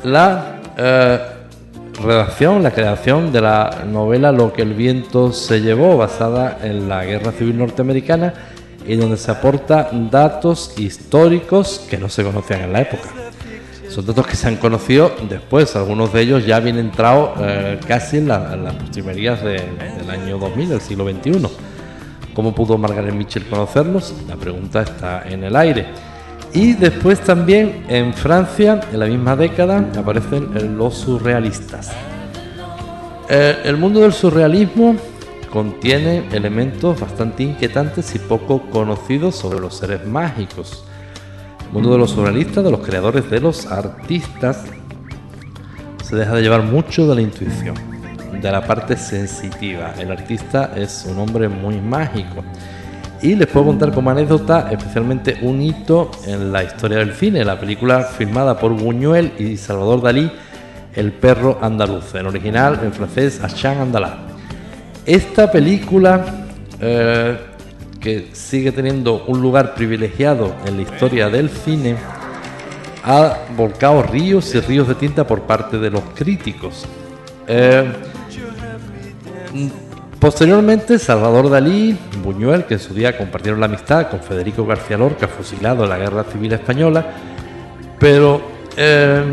La 0.03 0.59
eh, 0.77 1.19
redacción, 2.01 2.61
la 2.61 2.71
creación 2.71 3.31
de 3.31 3.39
la 3.39 3.83
novela 3.89 4.33
Lo 4.33 4.51
que 4.51 4.63
el 4.63 4.73
viento 4.73 5.31
se 5.31 5.61
llevó, 5.61 5.95
basada 5.95 6.59
en 6.61 6.89
la 6.89 7.05
Guerra 7.05 7.31
Civil 7.31 7.57
Norteamericana, 7.57 8.33
y 8.85 8.97
donde 8.97 9.15
se 9.15 9.31
aportan 9.31 10.09
datos 10.09 10.77
históricos 10.77 11.87
que 11.89 11.97
no 11.97 12.09
se 12.09 12.21
conocían 12.21 12.63
en 12.63 12.73
la 12.73 12.81
época. 12.81 13.22
Son 13.93 14.05
datos 14.05 14.25
que 14.25 14.35
se 14.35 14.47
han 14.47 14.55
conocido 14.57 15.11
después, 15.29 15.75
algunos 15.75 16.11
de 16.13 16.21
ellos 16.21 16.45
ya 16.45 16.55
habían 16.55 16.79
entrado 16.79 17.33
eh, 17.39 17.79
casi 17.87 18.17
en, 18.17 18.27
la- 18.27 18.53
en 18.53 18.63
las 18.63 18.73
postrimerías 18.75 19.43
de- 19.43 19.61
del 19.97 20.09
año 20.09 20.37
2000, 20.39 20.69
del 20.69 20.81
siglo 20.81 21.05
XXI. 21.07 21.47
¿Cómo 22.33 22.55
pudo 22.55 22.77
Margaret 22.79 23.13
Mitchell 23.13 23.45
conocerlos? 23.45 24.13
La 24.27 24.35
pregunta 24.35 24.81
está 24.81 25.23
en 25.29 25.43
el 25.43 25.55
aire. 25.55 25.85
Y 26.53 26.73
después 26.73 27.19
también 27.21 27.85
en 27.87 28.13
Francia, 28.15 28.79
en 28.91 28.99
la 28.99 29.05
misma 29.05 29.35
década, 29.35 29.85
aparecen 29.95 30.75
los 30.77 30.95
surrealistas. 30.95 31.91
Eh, 33.29 33.57
el 33.63 33.77
mundo 33.77 33.99
del 34.01 34.13
surrealismo 34.13 34.95
contiene 35.51 36.27
elementos 36.31 36.99
bastante 36.99 37.43
inquietantes 37.43 38.15
y 38.15 38.19
poco 38.19 38.61
conocidos 38.71 39.35
sobre 39.35 39.59
los 39.59 39.75
seres 39.77 40.03
mágicos. 40.05 40.83
Mundo 41.73 41.91
de 41.91 41.97
los 41.97 42.11
surrealistas, 42.11 42.63
de 42.63 42.69
los 42.69 42.81
creadores, 42.81 43.27
de 43.31 43.39
los 43.39 43.65
artistas, 43.65 44.63
se 46.03 46.15
deja 46.15 46.35
de 46.35 46.43
llevar 46.43 46.61
mucho 46.61 47.07
de 47.07 47.15
la 47.15 47.21
intuición, 47.21 47.73
de 48.39 48.51
la 48.51 48.63
parte 48.63 48.95
sensitiva. 48.95 49.95
El 49.97 50.11
artista 50.11 50.71
es 50.75 51.03
un 51.09 51.17
hombre 51.17 51.49
muy 51.49 51.81
mágico. 51.81 52.43
Y 53.23 53.33
les 53.33 53.47
puedo 53.47 53.65
contar 53.65 53.91
como 53.91 54.11
anécdota 54.11 54.69
especialmente 54.71 55.39
un 55.41 55.63
hito 55.63 56.11
en 56.27 56.51
la 56.51 56.63
historia 56.63 56.99
del 56.99 57.15
cine, 57.15 57.43
la 57.43 57.59
película 57.59 58.03
filmada 58.03 58.59
por 58.59 58.71
Buñuel 58.73 59.31
y 59.39 59.57
Salvador 59.57 60.03
Dalí, 60.03 60.31
El 60.93 61.11
perro 61.11 61.57
andaluz, 61.59 62.13
en 62.13 62.27
original 62.27 62.81
en 62.83 62.93
francés 62.93 63.43
Achan 63.43 63.79
Andalá. 63.79 64.19
Esta 65.07 65.51
película, 65.51 66.23
eh, 66.79 67.35
que 68.03 68.27
sigue 68.33 68.73
teniendo 68.73 69.23
un 69.27 69.41
lugar 69.41 69.75
privilegiado 69.75 70.53
en 70.65 70.75
la 70.75 70.81
historia 70.81 71.29
del 71.29 71.49
cine, 71.49 71.95
ha 73.01 73.37
volcado 73.55 74.03
ríos 74.03 74.53
y 74.53 74.59
ríos 74.59 74.89
de 74.89 74.95
tinta 74.95 75.25
por 75.25 75.43
parte 75.43 75.77
de 75.77 75.89
los 75.89 76.01
críticos. 76.13 76.85
Eh, 77.47 77.85
posteriormente, 80.19 80.99
Salvador 80.99 81.49
Dalí, 81.49 81.97
Buñuel, 82.21 82.65
que 82.65 82.73
en 82.73 82.79
su 82.81 82.93
día 82.93 83.17
compartieron 83.17 83.61
la 83.61 83.67
amistad 83.67 84.09
con 84.09 84.19
Federico 84.19 84.65
García 84.65 84.97
Lorca, 84.97 85.29
fusilado 85.29 85.83
en 85.85 85.89
la 85.89 85.97
Guerra 85.97 86.25
Civil 86.25 86.51
Española, 86.51 87.05
pero 87.99 88.41
eh, 88.75 89.23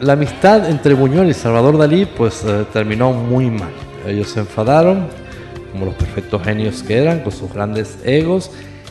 la 0.00 0.14
amistad 0.14 0.68
entre 0.68 0.94
Buñuel 0.94 1.30
y 1.30 1.34
Salvador 1.34 1.78
Dalí 1.78 2.06
pues 2.06 2.42
eh, 2.44 2.64
terminó 2.72 3.12
muy 3.12 3.50
mal. 3.50 3.70
Ellos 4.04 4.28
se 4.28 4.40
enfadaron, 4.40 5.06
como 5.66 5.86
los 5.86 5.94
perfectos 5.94 6.42
genios 6.42 6.82
que 6.82 6.98
eran, 6.98 7.20
con 7.20 7.32
sus 7.32 7.52
grandes 7.52 7.98
egos, 8.04 8.50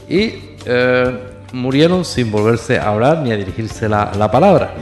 y 0.10 0.34
eh, 0.66 1.20
murieron 1.54 2.06
sin 2.06 2.32
volverse 2.32 2.78
a 2.80 2.90
hablar 2.90 3.20
ni 3.20 3.32
a 3.32 3.38
dirigirse 3.38 3.90
la, 3.90 4.12
la 4.18 4.30
palabra. 4.32 4.74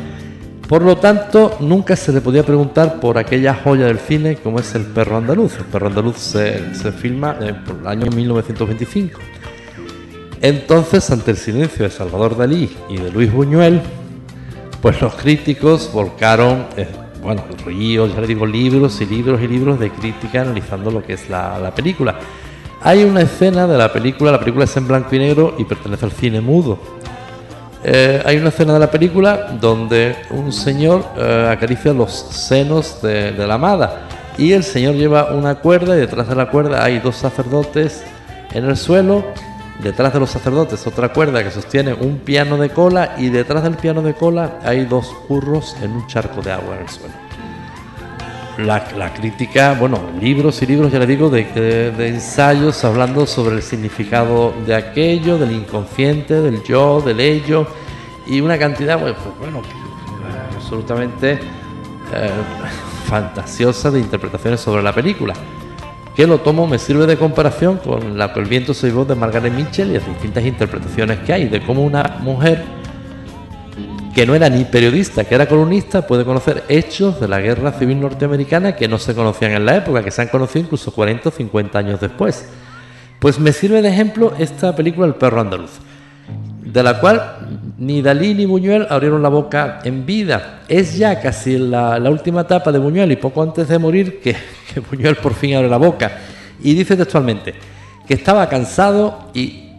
Por 0.67 0.81
lo 0.81 0.97
tanto, 0.97 1.57
nunca 1.59 1.95
se 1.95 2.11
le 2.11 2.21
podía 2.21 2.43
preguntar 2.43 2.99
por 2.99 3.17
aquella 3.17 3.53
joya 3.53 3.85
del 3.85 3.99
cine 3.99 4.37
como 4.37 4.59
es 4.59 4.73
El 4.75 4.85
perro 4.85 5.17
andaluz. 5.17 5.57
El 5.57 5.65
perro 5.65 5.87
andaluz 5.87 6.17
se, 6.17 6.73
se 6.73 6.91
filma 6.91 7.37
por 7.65 7.77
el 7.81 7.87
año 7.87 8.09
1925. 8.09 9.19
Entonces, 10.41 11.09
ante 11.11 11.31
el 11.31 11.37
silencio 11.37 11.85
de 11.85 11.91
Salvador 11.91 12.35
Dalí 12.37 12.75
y 12.89 12.97
de 12.97 13.11
Luis 13.11 13.31
Buñuel, 13.31 13.81
pues 14.81 15.01
los 15.01 15.15
críticos 15.15 15.89
volcaron, 15.93 16.65
eh, 16.75 16.87
bueno, 17.23 17.43
ríos, 17.65 18.13
ya 18.13 18.21
le 18.21 18.27
digo, 18.27 18.45
libros 18.45 18.99
y 19.01 19.05
libros 19.05 19.41
y 19.41 19.47
libros 19.47 19.79
de 19.79 19.89
crítica 19.89 20.41
analizando 20.41 20.91
lo 20.91 21.03
que 21.03 21.13
es 21.13 21.29
la, 21.29 21.57
la 21.57 21.73
película. 21.73 22.15
Hay 22.81 23.03
una 23.03 23.21
escena 23.21 23.65
de 23.65 23.77
la 23.77 23.91
película, 23.91 24.31
la 24.31 24.39
película 24.39 24.65
es 24.65 24.75
en 24.75 24.87
blanco 24.87 25.15
y 25.15 25.19
negro 25.19 25.55
y 25.57 25.63
pertenece 25.63 26.05
al 26.05 26.11
cine 26.11 26.41
mudo. 26.41 26.77
Eh, 27.85 28.21
hay 28.25 28.37
una 28.37 28.49
escena 28.49 28.73
de 28.73 28.79
la 28.79 28.91
película 28.91 29.57
donde 29.59 30.15
un 30.31 30.51
señor 30.51 31.05
eh, 31.17 31.49
acaricia 31.51 31.93
los 31.93 32.11
senos 32.13 33.01
de, 33.01 33.31
de 33.31 33.47
la 33.47 33.55
amada 33.55 34.07
y 34.37 34.53
el 34.53 34.63
señor 34.63 34.95
lleva 34.95 35.33
una 35.33 35.55
cuerda 35.55 35.95
y 35.95 35.99
detrás 35.99 36.27
de 36.27 36.35
la 36.35 36.49
cuerda 36.49 36.83
hay 36.83 36.99
dos 36.99 37.15
sacerdotes 37.15 38.03
en 38.53 38.65
el 38.65 38.77
suelo. 38.77 39.23
Detrás 39.83 40.13
de 40.13 40.19
los 40.21 40.29
sacerdotes 40.29 40.87
otra 40.87 41.09
cuerda 41.09 41.43
que 41.43 41.51
sostiene 41.51 41.93
un 41.93 42.19
piano 42.19 42.57
de 42.57 42.69
cola 42.69 43.15
y 43.17 43.29
detrás 43.29 43.63
del 43.63 43.75
piano 43.75 44.01
de 44.01 44.13
cola 44.13 44.59
hay 44.63 44.85
dos 44.85 45.13
burros 45.27 45.75
en 45.81 45.91
un 45.91 46.07
charco 46.07 46.41
de 46.41 46.51
agua 46.53 46.75
en 46.75 46.81
el 46.83 46.89
suelo. 46.89 47.13
La, 48.59 49.11
crítica, 49.13 49.75
bueno, 49.79 49.99
libros 50.21 50.61
y 50.61 50.67
libros, 50.67 50.91
ya 50.91 50.99
le 50.99 51.07
digo, 51.07 51.29
de, 51.29 51.43
de- 51.45 51.91
de 51.91 52.07
ensayos 52.07 52.85
hablando 52.85 53.25
sobre 53.25 53.55
el 53.55 53.63
significado 53.63 54.53
de 54.67 54.75
aquello, 54.75 55.39
del 55.39 55.51
inconsciente, 55.51 56.39
del 56.39 56.61
yo, 56.63 57.01
del 57.01 57.19
ello, 57.19 57.65
y 58.27 58.39
una 58.41 58.57
cantidad, 58.59 58.99
pues, 59.01 59.15
pues, 59.15 59.39
bueno, 59.39 59.57
eh, 59.59 60.55
absolutamente 60.55 61.31
eh, 62.13 62.29
fantasiosa 63.07 63.89
de 63.89 63.99
interpretaciones 63.99 64.61
sobre 64.61 64.83
la 64.83 64.93
película. 64.93 65.33
Que 66.15 66.27
lo 66.27 66.39
tomo, 66.41 66.67
me 66.67 66.77
sirve 66.77 67.07
de 67.07 67.17
comparación 67.17 67.77
con 67.77 68.17
la 68.17 68.33
que 68.33 68.39
el 68.39 68.45
viento 68.45 68.73
soy 68.73 68.91
voz 68.91 69.07
de 69.07 69.15
Margaret 69.15 69.51
Mitchell 69.51 69.89
y 69.89 69.93
las 69.93 70.07
distintas 70.07 70.45
interpretaciones 70.45 71.19
que 71.19 71.33
hay 71.33 71.45
de 71.45 71.61
cómo 71.61 71.83
una 71.83 72.17
mujer 72.19 72.63
que 74.13 74.27
no 74.27 74.35
era 74.35 74.47
ni 74.47 74.63
periodista, 74.63 75.23
que 75.23 75.33
era 75.33 75.47
columnista, 75.47 76.05
puede 76.05 76.23
conocer 76.23 76.63
hechos 76.69 77.19
de 77.19 77.27
la 77.27 77.39
guerra 77.39 77.71
civil 77.71 77.99
norteamericana 77.99 78.75
que 78.75 78.87
no 78.87 78.99
se 78.99 79.15
conocían 79.15 79.53
en 79.53 79.65
la 79.65 79.77
época, 79.77 80.03
que 80.03 80.11
se 80.11 80.21
han 80.21 80.27
conocido 80.27 80.65
incluso 80.65 80.93
40 80.93 81.29
o 81.29 81.31
50 81.31 81.79
años 81.79 81.99
después. 81.99 82.47
Pues 83.17 83.39
me 83.39 83.51
sirve 83.51 83.81
de 83.81 83.89
ejemplo 83.89 84.33
esta 84.37 84.75
película 84.75 85.07
El 85.07 85.15
perro 85.15 85.41
andaluz, 85.41 85.71
de 86.73 86.81
la 86.81 86.99
cual 86.99 87.21
ni 87.77 88.01
Dalí 88.01 88.33
ni 88.33 88.47
Buñuel 88.47 88.87
abrieron 88.89 89.21
la 89.21 89.29
boca 89.29 89.79
en 89.83 90.07
vida. 90.07 90.61
Es 90.67 90.97
ya 90.97 91.21
casi 91.21 91.59
la, 91.59 91.99
última 92.09 92.41
etapa 92.41 92.71
de 92.71 92.79
Buñuel 92.79 93.11
y 93.11 93.15
poco 93.15 93.43
antes 93.43 93.67
de 93.67 93.77
morir 93.77 94.19
que, 94.19 94.35
que 94.73 94.79
Buñuel 94.79 95.15
por 95.17 95.35
fin 95.35 95.55
abre 95.55 95.69
la 95.69 95.77
boca. 95.77 96.11
Y 96.63 96.73
dice 96.73 96.97
textualmente 96.97 97.53
que 98.07 98.15
estaba 98.15 98.49
cansado 98.49 99.29
y 99.35 99.69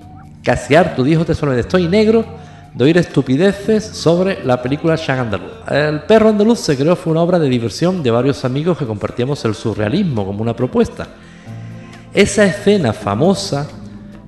casi 0.45 0.77
harto, 0.77 1.03
dijo 1.03 1.25
textualmente, 1.25 1.67
estoy 1.67 1.89
negro 1.89 2.25
de 2.73 2.85
oír 2.85 2.97
estupideces 2.97 3.85
sobre 3.85 4.45
la 4.45 4.63
película 4.63 4.95
Shang 4.95 5.19
Andaluz. 5.19 5.53
El 5.69 6.03
perro 6.03 6.29
andaluz 6.29 6.61
se 6.61 6.77
creó 6.77 6.95
fue 6.95 7.13
una 7.13 7.23
obra 7.23 7.41
de 7.41 7.49
diversión 7.49 8.05
de 8.05 8.11
varios 8.13 8.45
amigos 8.45 8.79
que 8.79 8.87
compartíamos 8.87 9.45
el 9.45 9.55
surrealismo 9.57 10.25
como 10.25 10.43
una 10.43 10.55
propuesta. 10.55 11.09
Esa 12.13 12.45
escena 12.45 12.93
famosa 12.93 13.69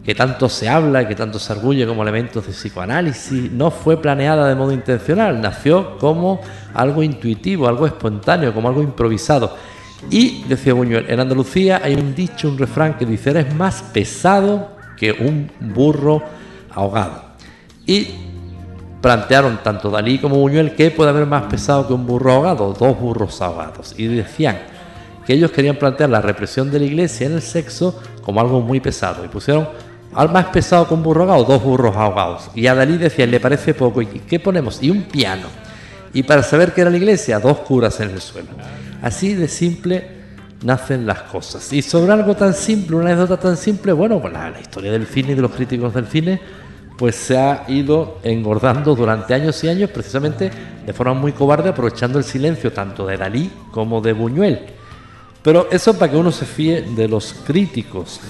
que 0.07 0.15
tanto 0.15 0.49
se 0.49 0.69
habla 0.69 1.03
y 1.03 1.07
que 1.07 1.17
tanto 1.17 1.41
se 1.41 1.53
arguye 1.53 1.85
como 1.85 2.05
elementos 2.05 2.47
de 2.47 2.53
psicoanálisis, 2.53 3.51
no 3.51 3.73
fue 3.73 4.01
planeada 4.01 4.49
de 4.49 4.55
modo 4.55 4.71
intencional, 4.71 5.41
nació 5.41 5.99
como 5.99 6.41
algo 6.75 7.03
intuitivo, 7.03 7.67
algo 7.67 7.89
espontáneo, 7.89 8.55
como 8.55 8.69
algo 8.69 8.85
improvisado. 8.85 9.57
Y, 10.09 10.45
decía 10.45 10.75
Buñuel, 10.75 11.07
en 11.11 11.19
Andalucía 11.19 11.81
hay 11.83 11.95
un 11.95 12.15
dicho, 12.15 12.49
un 12.49 12.57
refrán 12.57 12.97
que 12.97 13.05
dice, 13.05 13.31
eres 13.31 13.53
más 13.57 13.83
pesado 13.83 14.77
que 14.97 15.11
un 15.11 15.51
burro 15.75 16.23
ahogado. 16.71 17.23
Y 17.85 18.07
plantearon 19.03 19.59
tanto 19.65 19.91
Dalí 19.91 20.19
como 20.21 20.37
Buñuel 20.37 20.77
que 20.77 20.93
puede 20.93 21.11
haber 21.11 21.27
más 21.27 21.47
pesado 21.47 21.89
que 21.89 21.95
un 21.95 22.07
burro 22.07 22.31
ahogado, 22.31 22.73
dos 22.79 22.97
burros 22.97 23.43
ahogados. 23.43 23.93
Y 23.99 24.07
decían 24.07 24.59
que 25.27 25.33
ellos 25.33 25.51
querían 25.51 25.75
plantear 25.75 26.11
la 26.11 26.21
represión 26.21 26.71
de 26.71 26.79
la 26.79 26.85
iglesia 26.85 27.27
en 27.27 27.33
el 27.33 27.43
sexo 27.43 28.01
como 28.23 28.41
algo 28.41 28.61
muy 28.61 28.79
pesado. 28.79 29.25
Y 29.25 29.29
pusieron 29.29 29.67
al 30.15 30.31
más 30.31 30.47
pesado 30.47 30.87
con 30.89 31.03
burro 31.03 31.23
ahogado, 31.23 31.45
dos 31.45 31.63
burros 31.63 31.97
ahogados. 31.97 32.51
Y 32.55 32.67
a 32.67 32.75
Dalí 32.75 32.97
decía, 32.97 33.27
le 33.27 33.41
parece 33.41 33.75
poco, 33.75 34.03
¿y 34.03 34.07
qué 34.07 34.41
ponemos? 34.41 34.83
Y 34.83 34.91
un 34.91 35.03
piano. 35.03 35.49
Y 36.13 36.23
para 36.23 36.43
saber 36.43 36.73
qué 36.73 36.81
era 36.83 36.91
la 36.91 36.97
iglesia, 36.97 37.39
dos 37.39 37.59
curas 37.59 38.01
en 38.01 38.11
el 38.11 38.21
suelo. 38.21 38.49
Así 39.03 39.35
de 39.35 39.49
simple 39.49 40.17
nacen 40.63 41.07
las 41.07 41.23
cosas. 41.23 41.73
Y 41.73 41.83
sobre 41.83 42.13
algo 42.13 42.35
tan 42.35 42.55
simple, 42.55 42.97
una 42.97 43.11
anécdota 43.11 43.39
tan 43.39 43.57
simple, 43.57 43.93
bueno, 43.93 44.23
la 44.29 44.59
historia 44.61 44.93
del 44.93 45.07
cine 45.07 45.33
y 45.33 45.35
de 45.35 45.43
los 45.43 45.53
críticos 45.53 45.93
del 45.93 46.07
cine, 46.07 46.41
pues 46.97 47.15
se 47.17 47.37
ha 47.37 47.65
ido 47.69 48.19
engordando 48.23 48.95
durante 48.95 49.35
años 49.35 49.63
y 49.65 49.69
años, 49.69 49.91
precisamente 49.91 50.51
de 50.87 50.93
forma 50.93 51.15
muy 51.15 51.33
cobarde, 51.33 51.69
aprovechando 51.69 52.19
el 52.19 52.25
silencio 52.25 52.73
tanto 52.73 53.07
de 53.07 53.17
Dalí 53.17 53.51
como 53.71 54.01
de 54.01 54.13
Buñuel. 54.13 54.61
Pero 55.43 55.69
eso 55.71 55.99
para 55.99 56.11
que 56.11 56.19
uno 56.19 56.33
se 56.33 56.47
fíe 56.47 56.83
de 56.83 57.07
los 57.07 57.35
críticos. 57.47 58.21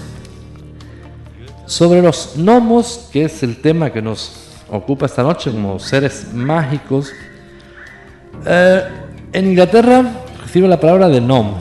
Sobre 1.67 2.01
los 2.01 2.35
gnomos, 2.37 3.09
que 3.11 3.25
es 3.25 3.43
el 3.43 3.57
tema 3.57 3.91
que 3.91 4.01
nos 4.01 4.53
ocupa 4.69 5.05
esta 5.05 5.21
noche 5.21 5.51
como 5.51 5.77
seres 5.79 6.33
mágicos, 6.33 7.11
eh, 8.45 8.83
en 9.33 9.47
Inglaterra 9.47 10.03
recibe 10.41 10.69
la 10.69 10.79
palabra 10.79 11.09
de 11.09 11.19
gnomo. 11.19 11.57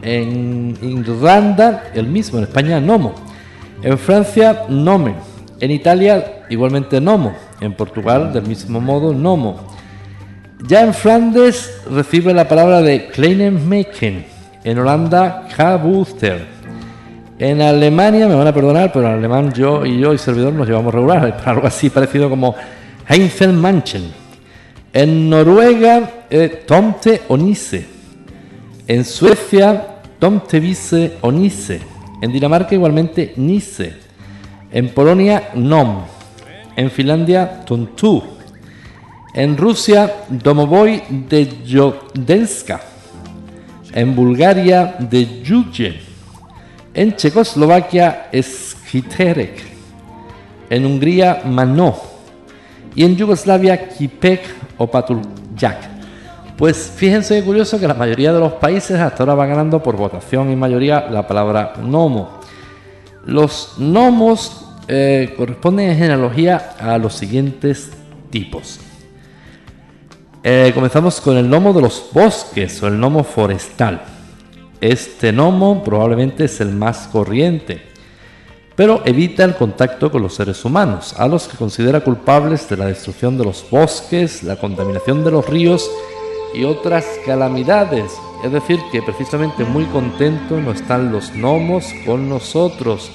En 0.00 0.78
Irlanda, 0.80 1.90
el 1.94 2.06
mismo, 2.06 2.38
en 2.38 2.44
España, 2.44 2.80
gnomo. 2.80 3.14
En 3.82 3.98
Francia, 3.98 4.64
nomen. 4.70 5.16
En 5.60 5.72
Italia, 5.72 6.46
igualmente 6.48 6.98
gnomo. 6.98 7.34
En 7.60 7.74
Portugal, 7.74 8.32
del 8.32 8.46
mismo 8.46 8.80
modo, 8.80 9.12
gnomo. 9.12 9.60
Ya 10.66 10.80
en 10.80 10.94
Flandes 10.94 11.82
recibe 11.90 12.32
la 12.32 12.48
palabra 12.48 12.80
de 12.80 13.08
Kleinenmaken. 13.08 14.24
En 14.64 14.78
Holanda, 14.78 15.46
Kabouter. 15.54 16.57
En 17.38 17.62
Alemania, 17.62 18.26
me 18.26 18.34
van 18.34 18.48
a 18.48 18.52
perdonar, 18.52 18.92
pero 18.92 19.06
en 19.06 19.14
alemán 19.14 19.52
yo 19.52 19.86
y 19.86 20.00
yo 20.00 20.12
y 20.12 20.18
servidor 20.18 20.52
nos 20.52 20.66
llevamos 20.66 20.92
regular, 20.92 21.40
algo 21.44 21.66
así 21.68 21.88
parecido 21.88 22.28
como 22.28 22.56
Heinzelmanchen. 23.06 24.10
En 24.92 25.30
Noruega, 25.30 26.24
eh, 26.30 26.64
Tomte 26.66 27.22
Onise. 27.28 27.86
En 28.88 29.04
Suecia, 29.04 30.00
Tomte 30.18 30.58
Vise 30.58 31.18
Onise. 31.20 31.80
En 32.20 32.32
Dinamarca, 32.32 32.74
igualmente, 32.74 33.34
Nise. 33.36 33.94
En 34.72 34.88
Polonia, 34.88 35.50
Nom. 35.54 36.00
En 36.74 36.90
Finlandia, 36.90 37.64
Tuntu. 37.64 38.20
En 39.32 39.56
Rusia, 39.56 40.12
Domovoy 40.28 41.02
de 41.28 41.48
Jodenska. 41.64 42.80
En 43.92 44.16
Bulgaria, 44.16 44.96
de 44.98 45.42
Yuye. 45.42 46.07
En 46.98 47.14
Checoslovaquia, 47.14 48.28
Skiterek. 48.34 49.62
En 50.68 50.84
Hungría, 50.84 51.42
Manó. 51.44 51.94
Y 52.96 53.04
en 53.04 53.14
Yugoslavia, 53.14 53.88
Kipek 53.88 54.42
o 54.78 54.88
Patuljak. 54.88 55.78
Pues 56.56 56.92
fíjense 56.96 57.38
qué 57.38 57.44
curioso 57.44 57.78
que 57.78 57.86
la 57.86 57.94
mayoría 57.94 58.32
de 58.32 58.40
los 58.40 58.54
países 58.54 58.98
hasta 58.98 59.22
ahora 59.22 59.36
va 59.36 59.46
ganando 59.46 59.80
por 59.80 59.96
votación 59.96 60.50
y 60.50 60.56
mayoría 60.56 61.08
la 61.08 61.24
palabra 61.24 61.74
gnomo. 61.76 62.40
Los 63.24 63.74
gnomos 63.78 64.66
eh, 64.88 65.34
corresponden 65.36 65.90
en 65.90 65.98
genealogía 65.98 66.72
a 66.80 66.98
los 66.98 67.14
siguientes 67.14 67.92
tipos. 68.30 68.80
Eh, 70.42 70.72
comenzamos 70.74 71.20
con 71.20 71.36
el 71.36 71.46
gnomo 71.46 71.72
de 71.72 71.82
los 71.82 72.08
bosques 72.12 72.82
o 72.82 72.88
el 72.88 72.94
gnomo 72.98 73.22
forestal. 73.22 74.17
Este 74.80 75.32
gnomo 75.32 75.82
probablemente 75.82 76.44
es 76.44 76.60
el 76.60 76.70
más 76.70 77.08
corriente, 77.08 77.82
pero 78.76 79.02
evita 79.04 79.42
el 79.42 79.56
contacto 79.56 80.08
con 80.08 80.22
los 80.22 80.34
seres 80.34 80.64
humanos, 80.64 81.16
a 81.18 81.26
los 81.26 81.48
que 81.48 81.56
considera 81.56 82.00
culpables 82.00 82.68
de 82.68 82.76
la 82.76 82.86
destrucción 82.86 83.36
de 83.36 83.44
los 83.44 83.66
bosques, 83.68 84.44
la 84.44 84.54
contaminación 84.54 85.24
de 85.24 85.32
los 85.32 85.48
ríos 85.48 85.90
y 86.54 86.62
otras 86.62 87.04
calamidades. 87.26 88.12
Es 88.44 88.52
decir, 88.52 88.78
que 88.92 89.02
precisamente 89.02 89.64
muy 89.64 89.84
contento 89.86 90.60
no 90.60 90.70
están 90.70 91.10
los 91.10 91.32
gnomos 91.32 91.86
con 92.06 92.28
nosotros. 92.28 93.10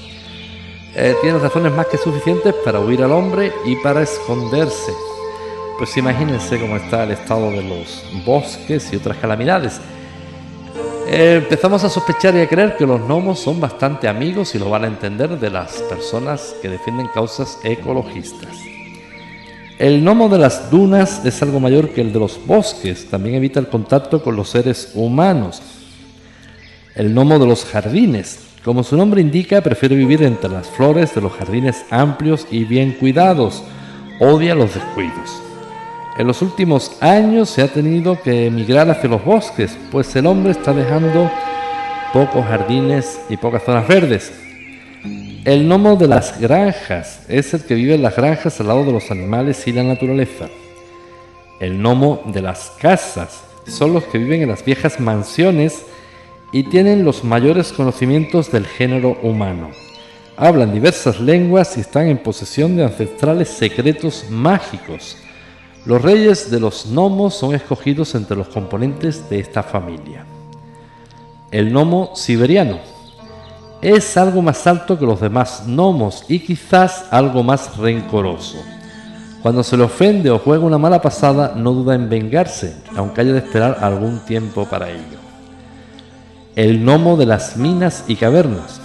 Eh, 0.95 1.15
tienen 1.21 1.41
razones 1.41 1.71
más 1.71 1.88
que 1.88 1.97
suficientes 1.97 2.54
para 2.65 2.82
huir 2.82 3.02
al 3.04 3.13
hombre 3.13 3.54
y 3.65 3.78
para 3.78 4.02
esconderse. 4.02 4.91
Pues 5.78 5.95
imagínense 5.95 6.60
cómo 6.60 6.76
está 6.76 7.06
el 7.06 7.12
estado 7.12 7.49
de 7.52 7.63
los 7.63 8.04
bosques 8.26 8.91
y 8.91 8.97
otras 8.97 9.15
calamidades. 9.17 9.80
Eh, 11.07 11.41
empezamos 11.43 11.83
a 11.83 11.89
sospechar 11.89 12.33
y 12.35 12.41
a 12.41 12.47
creer 12.47 12.77
que 12.77 12.85
los 12.85 13.01
gnomos 13.01 13.39
son 13.39 13.59
bastante 13.59 14.07
amigos 14.07 14.55
y 14.55 14.59
lo 14.59 14.69
van 14.69 14.85
a 14.85 14.87
entender 14.87 15.37
de 15.39 15.49
las 15.49 15.81
personas 15.83 16.55
que 16.61 16.69
defienden 16.69 17.07
causas 17.13 17.59
ecologistas. 17.63 18.55
El 19.79 20.01
gnomo 20.01 20.29
de 20.29 20.37
las 20.37 20.71
dunas 20.71 21.25
es 21.25 21.41
algo 21.41 21.59
mayor 21.59 21.89
que 21.89 22.01
el 22.01 22.13
de 22.13 22.19
los 22.19 22.39
bosques, 22.45 23.09
también 23.09 23.35
evita 23.35 23.59
el 23.59 23.67
contacto 23.67 24.23
con 24.23 24.35
los 24.35 24.49
seres 24.49 24.91
humanos. 24.93 25.61
El 26.95 27.13
gnomo 27.13 27.37
de 27.37 27.47
los 27.47 27.65
jardines, 27.65 28.39
como 28.63 28.83
su 28.83 28.95
nombre 28.95 29.19
indica, 29.19 29.61
prefiere 29.61 29.95
vivir 29.95 30.23
entre 30.23 30.49
las 30.49 30.67
flores 30.67 31.13
de 31.13 31.21
los 31.21 31.33
jardines 31.33 31.85
amplios 31.89 32.47
y 32.49 32.63
bien 32.63 32.93
cuidados, 32.93 33.63
odia 34.19 34.55
los 34.55 34.73
descuidos. 34.73 35.41
En 36.15 36.28
los 36.28 36.43
últimos 36.43 37.02
años 37.02 37.49
se 37.49 37.63
ha 37.63 37.67
tenido 37.67 38.21
que 38.21 38.45
emigrar 38.45 38.88
hacia 38.88 39.10
los 39.10 39.26
bosques, 39.26 39.76
pues 39.91 40.15
el 40.15 40.28
hombre 40.28 40.52
está 40.52 40.71
dejando 40.71 41.32
pocos 42.14 42.45
jardines 42.45 43.20
y 43.30 43.38
pocas 43.38 43.64
zonas 43.64 43.88
verdes. 43.88 44.32
El 45.43 45.68
gnomo 45.68 45.95
de 45.95 46.07
las 46.07 46.39
granjas 46.39 47.26
es 47.28 47.55
el 47.55 47.64
que 47.64 47.74
vive 47.74 47.95
en 47.95 48.03
las 48.03 48.16
granjas 48.16 48.59
al 48.59 48.68
lado 48.68 48.86
de 48.86 48.91
los 48.91 49.09
animales 49.09 49.68
y 49.68 49.72
la 49.72 49.82
naturaleza. 49.82 50.49
El 51.59 51.80
gnomo 51.80 52.22
de 52.28 52.43
las 52.43 52.70
casas 52.80 53.43
son 53.66 53.93
los 53.93 54.03
que 54.03 54.20
viven 54.20 54.43
en 54.43 54.49
las 54.49 54.64
viejas 54.64 54.99
mansiones 54.99 55.84
y 56.51 56.61
tienen 56.64 57.03
los 57.03 57.24
mayores 57.24 57.74
conocimientos 57.74 58.51
del 58.51 58.68
género 58.68 59.18
humano. 59.24 59.72
Hablan 60.38 60.74
diversas 60.74 61.20
lenguas 61.20 61.76
y 61.76 61.82
están 61.82 62.07
en 62.07 62.20
posesión 62.20 62.78
de 62.78 62.84
ancestrales 62.84 63.49
secretos 63.49 64.28
mágicos. 64.30 65.18
Los 65.86 66.01
reyes 66.01 66.49
de 66.49 66.61
los 66.61 66.86
gnomos 66.89 67.34
son 67.34 67.53
escogidos 67.53 68.15
entre 68.15 68.38
los 68.38 68.47
componentes 68.47 69.29
de 69.29 69.39
esta 69.39 69.63
familia. 69.63 70.25
El 71.51 71.71
gnomo 71.71 72.11
siberiano 72.15 72.79
es 73.81 74.15
algo 74.15 74.41
más 74.41 74.65
alto 74.65 74.97
que 74.97 75.05
los 75.05 75.19
demás 75.19 75.63
gnomos 75.67 76.23
y 76.29 76.39
quizás 76.39 77.05
algo 77.11 77.43
más 77.43 77.75
rencoroso. 77.77 78.57
Cuando 79.41 79.61
se 79.61 79.75
le 79.75 79.84
ofende 79.84 80.31
o 80.31 80.39
juega 80.39 80.63
una 80.63 80.77
mala 80.77 81.01
pasada, 81.01 81.53
no 81.53 81.73
duda 81.73 81.95
en 81.95 82.09
vengarse, 82.09 82.77
aunque 82.95 83.19
haya 83.19 83.34
de 83.34 83.39
esperar 83.39 83.79
algún 83.81 84.19
tiempo 84.19 84.65
para 84.65 84.89
ello. 84.89 85.19
El 86.55 86.79
gnomo 86.79 87.17
de 87.17 87.25
las 87.25 87.57
minas 87.57 88.05
y 88.07 88.15
cavernas 88.15 88.79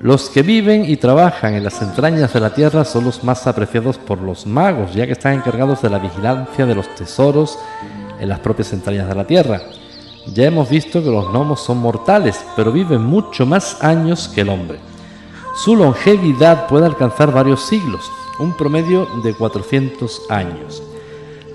los 0.00 0.28
que 0.30 0.42
viven 0.42 0.88
y 0.88 0.96
trabajan 0.96 1.52
en 1.52 1.62
las 1.62 1.82
entrañas 1.82 2.32
de 2.32 2.40
la 2.40 2.54
tierra 2.54 2.86
son 2.86 3.04
los 3.04 3.22
más 3.22 3.46
apreciados 3.46 3.98
por 3.98 4.22
los 4.22 4.46
magos, 4.46 4.94
ya 4.94 5.04
que 5.04 5.12
están 5.12 5.34
encargados 5.34 5.82
de 5.82 5.90
la 5.90 5.98
vigilancia 5.98 6.64
de 6.64 6.74
los 6.74 6.88
tesoros 6.94 7.58
en 8.18 8.30
las 8.30 8.38
propias 8.38 8.72
entrañas 8.72 9.08
de 9.08 9.14
la 9.14 9.26
tierra. 9.26 9.60
Ya 10.32 10.46
hemos 10.46 10.70
visto 10.70 11.02
que 11.02 11.10
los 11.10 11.30
gnomos 11.30 11.60
son 11.60 11.78
mortales, 11.78 12.42
pero 12.56 12.72
viven 12.72 13.04
mucho 13.04 13.44
más 13.44 13.84
años 13.84 14.26
que 14.28 14.40
el 14.40 14.48
hombre. 14.48 14.78
Su 15.62 15.76
longevidad 15.76 16.66
puede 16.66 16.86
alcanzar 16.86 17.30
varios 17.30 17.66
siglos, 17.66 18.10
un 18.38 18.56
promedio 18.56 19.06
de 19.22 19.34
400 19.34 20.30
años. 20.30 20.82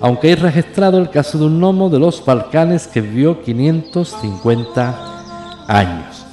Aunque 0.00 0.28
hay 0.28 0.36
registrado 0.36 0.98
el 0.98 1.10
caso 1.10 1.36
de 1.36 1.46
un 1.46 1.58
gnomo 1.58 1.90
de 1.90 1.98
los 1.98 2.24
Balcanes 2.24 2.86
que 2.86 3.00
vivió 3.00 3.42
550 3.42 5.64
años. 5.66 6.25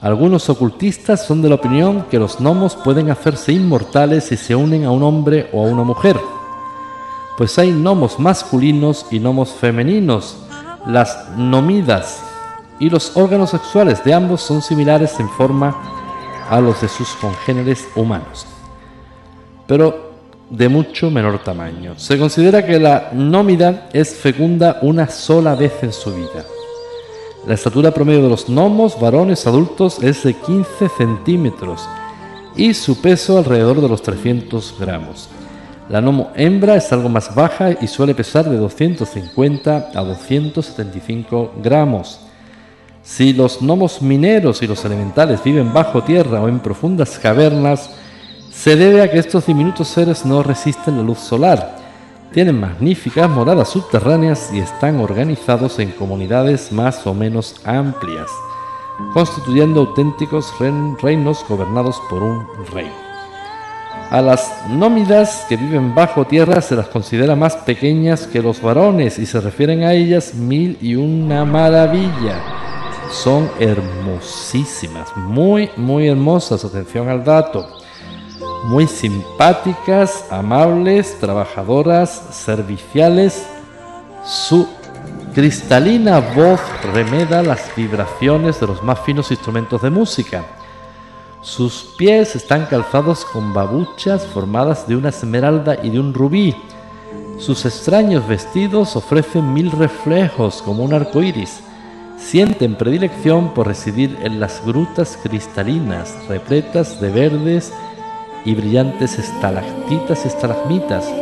Algunos 0.00 0.48
ocultistas 0.48 1.26
son 1.26 1.42
de 1.42 1.48
la 1.48 1.56
opinión 1.56 2.04
que 2.08 2.20
los 2.20 2.38
gnomos 2.38 2.76
pueden 2.76 3.10
hacerse 3.10 3.52
inmortales 3.52 4.24
si 4.24 4.36
se 4.36 4.54
unen 4.54 4.84
a 4.84 4.92
un 4.92 5.02
hombre 5.02 5.50
o 5.52 5.66
a 5.66 5.68
una 5.68 5.82
mujer, 5.82 6.16
pues 7.36 7.58
hay 7.58 7.72
gnomos 7.72 8.18
masculinos 8.18 9.06
y 9.10 9.18
gnomos 9.18 9.50
femeninos, 9.50 10.36
las 10.86 11.30
nomidas, 11.36 12.22
y 12.78 12.90
los 12.90 13.16
órganos 13.16 13.50
sexuales 13.50 14.04
de 14.04 14.14
ambos 14.14 14.40
son 14.40 14.62
similares 14.62 15.18
en 15.18 15.28
forma 15.30 15.76
a 16.48 16.60
los 16.60 16.80
de 16.80 16.88
sus 16.88 17.08
congéneres 17.16 17.88
humanos, 17.96 18.46
pero 19.66 20.12
de 20.48 20.68
mucho 20.68 21.10
menor 21.10 21.42
tamaño. 21.42 21.98
Se 21.98 22.16
considera 22.18 22.64
que 22.64 22.78
la 22.78 23.10
nómida 23.12 23.88
es 23.92 24.14
fecunda 24.14 24.78
una 24.82 25.08
sola 25.08 25.56
vez 25.56 25.72
en 25.82 25.92
su 25.92 26.14
vida. 26.14 26.44
La 27.46 27.54
estatura 27.54 27.92
promedio 27.92 28.22
de 28.22 28.28
los 28.28 28.48
gnomos 28.48 29.00
varones 29.00 29.46
adultos 29.46 30.02
es 30.02 30.22
de 30.24 30.34
15 30.34 30.88
centímetros 30.88 31.88
y 32.56 32.74
su 32.74 33.00
peso 33.00 33.38
alrededor 33.38 33.80
de 33.80 33.88
los 33.88 34.02
300 34.02 34.74
gramos. 34.78 35.30
La 35.88 36.00
gnomo 36.00 36.30
hembra 36.34 36.76
es 36.76 36.92
algo 36.92 37.08
más 37.08 37.34
baja 37.34 37.70
y 37.80 37.86
suele 37.86 38.14
pesar 38.14 38.50
de 38.50 38.58
250 38.58 39.90
a 39.94 40.04
275 40.04 41.52
gramos. 41.62 42.20
Si 43.02 43.32
los 43.32 43.62
gnomos 43.62 44.02
mineros 44.02 44.62
y 44.62 44.66
los 44.66 44.84
elementales 44.84 45.42
viven 45.42 45.72
bajo 45.72 46.02
tierra 46.02 46.42
o 46.42 46.48
en 46.48 46.58
profundas 46.58 47.18
cavernas, 47.18 47.90
se 48.50 48.76
debe 48.76 49.00
a 49.00 49.10
que 49.10 49.18
estos 49.18 49.46
diminutos 49.46 49.88
seres 49.88 50.26
no 50.26 50.42
resisten 50.42 50.98
la 50.98 51.02
luz 51.04 51.20
solar 51.20 51.77
tienen 52.32 52.60
magníficas 52.60 53.28
moradas 53.28 53.70
subterráneas 53.70 54.50
y 54.52 54.58
están 54.58 55.00
organizados 55.00 55.78
en 55.78 55.90
comunidades 55.92 56.72
más 56.72 57.06
o 57.06 57.14
menos 57.14 57.56
amplias, 57.64 58.30
constituyendo 59.14 59.80
auténticos 59.80 60.52
reinos 61.00 61.44
gobernados 61.48 62.00
por 62.10 62.22
un 62.22 62.46
rey. 62.72 62.90
A 64.10 64.22
las 64.22 64.50
nómidas 64.70 65.44
que 65.48 65.56
viven 65.56 65.94
bajo 65.94 66.26
tierra 66.26 66.62
se 66.62 66.76
las 66.76 66.88
considera 66.88 67.36
más 67.36 67.56
pequeñas 67.56 68.26
que 68.26 68.42
los 68.42 68.62
varones 68.62 69.18
y 69.18 69.26
se 69.26 69.40
refieren 69.40 69.82
a 69.84 69.92
ellas 69.92 70.34
mil 70.34 70.78
y 70.80 70.94
una 70.94 71.44
maravilla. 71.44 72.42
Son 73.10 73.50
hermosísimas, 73.58 75.14
muy, 75.16 75.70
muy 75.76 76.08
hermosas, 76.08 76.64
atención 76.64 77.08
al 77.08 77.24
dato 77.24 77.77
muy 78.64 78.86
simpáticas, 78.86 80.24
amables, 80.30 81.18
trabajadoras, 81.20 82.22
serviciales. 82.30 83.46
Su 84.24 84.68
cristalina 85.34 86.18
voz 86.20 86.60
remeda 86.92 87.42
las 87.42 87.74
vibraciones 87.76 88.60
de 88.60 88.66
los 88.66 88.82
más 88.82 89.00
finos 89.00 89.30
instrumentos 89.30 89.82
de 89.82 89.90
música. 89.90 90.44
Sus 91.40 91.94
pies 91.96 92.34
están 92.34 92.66
calzados 92.66 93.24
con 93.24 93.54
babuchas 93.54 94.26
formadas 94.26 94.88
de 94.88 94.96
una 94.96 95.10
esmeralda 95.10 95.78
y 95.82 95.90
de 95.90 96.00
un 96.00 96.12
rubí. 96.12 96.54
Sus 97.38 97.64
extraños 97.64 98.26
vestidos 98.26 98.96
ofrecen 98.96 99.54
mil 99.54 99.70
reflejos 99.70 100.60
como 100.60 100.82
un 100.82 100.92
arco 100.92 101.22
iris. 101.22 101.60
Sienten 102.18 102.74
predilección 102.74 103.54
por 103.54 103.68
residir 103.68 104.18
en 104.22 104.40
las 104.40 104.64
grutas 104.66 105.16
cristalinas 105.22 106.12
repletas 106.28 107.00
de 107.00 107.10
verdes 107.10 107.72
y 108.48 108.54
brillantes 108.54 109.18
estalactitas 109.18 110.24
y 110.24 110.28
estalagmitas, 110.28 111.12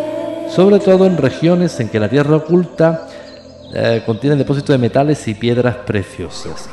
sobre 0.49 0.79
todo 0.79 1.07
en 1.07 1.17
regiones 1.17 1.81
en 1.81 1.89
que 1.89 1.99
la 1.99 2.09
tierra 2.09 2.37
oculta 2.37 3.09
eh, 3.75 4.05
contiene 4.07 4.37
depósitos 4.37 4.69
de 4.69 4.79
metales 4.79 5.27
y 5.27 5.35
piedras 5.35 5.75
preciosas. 5.79 6.69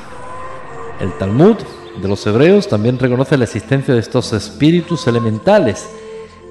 El 0.99 1.11
Talmud 1.17 1.55
de 1.99 2.07
los 2.07 2.25
hebreos 2.27 2.67
también 2.67 2.99
reconoce 2.99 3.35
la 3.35 3.45
existencia 3.45 3.95
de 3.95 3.99
estos 3.99 4.31
espíritus 4.31 5.07
elementales 5.07 5.89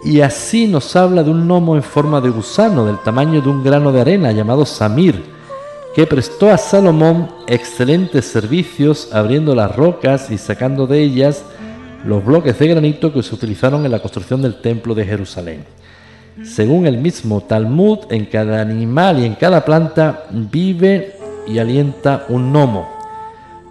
y 0.04 0.20
así 0.20 0.66
nos 0.66 0.96
habla 0.96 1.22
de 1.22 1.30
un 1.30 1.46
gnomo 1.46 1.76
en 1.76 1.84
forma 1.84 2.20
de 2.20 2.30
gusano 2.30 2.84
del 2.84 2.98
tamaño 3.04 3.40
de 3.40 3.50
un 3.50 3.62
grano 3.62 3.92
de 3.92 4.00
arena 4.00 4.32
llamado 4.32 4.66
Samir, 4.66 5.22
que 5.94 6.08
prestó 6.08 6.50
a 6.50 6.58
Salomón 6.58 7.28
excelentes 7.46 8.24
servicios 8.24 9.10
abriendo 9.12 9.54
las 9.54 9.76
rocas 9.76 10.28
y 10.32 10.38
sacando 10.38 10.88
de 10.88 11.02
ellas 11.02 11.44
los 12.04 12.24
bloques 12.24 12.58
de 12.58 12.68
granito 12.68 13.12
que 13.12 13.22
se 13.22 13.34
utilizaron 13.34 13.84
en 13.84 13.92
la 13.92 14.00
construcción 14.00 14.42
del 14.42 14.60
templo 14.60 14.94
de 14.94 15.04
Jerusalén. 15.04 15.64
Según 16.44 16.86
el 16.86 16.98
mismo 16.98 17.42
Talmud, 17.42 18.00
en 18.10 18.26
cada 18.26 18.60
animal 18.60 19.20
y 19.20 19.26
en 19.26 19.34
cada 19.34 19.64
planta 19.64 20.24
vive 20.30 21.16
y 21.46 21.58
alienta 21.58 22.24
un 22.28 22.52
gnomo, 22.52 22.88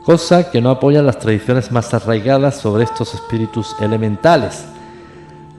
cosa 0.05 0.51
que 0.51 0.61
no 0.61 0.69
apoyan 0.69 1.05
las 1.05 1.19
tradiciones 1.19 1.71
más 1.71 1.93
arraigadas 1.93 2.57
sobre 2.57 2.83
estos 2.83 3.13
espíritus 3.15 3.75
elementales. 3.81 4.65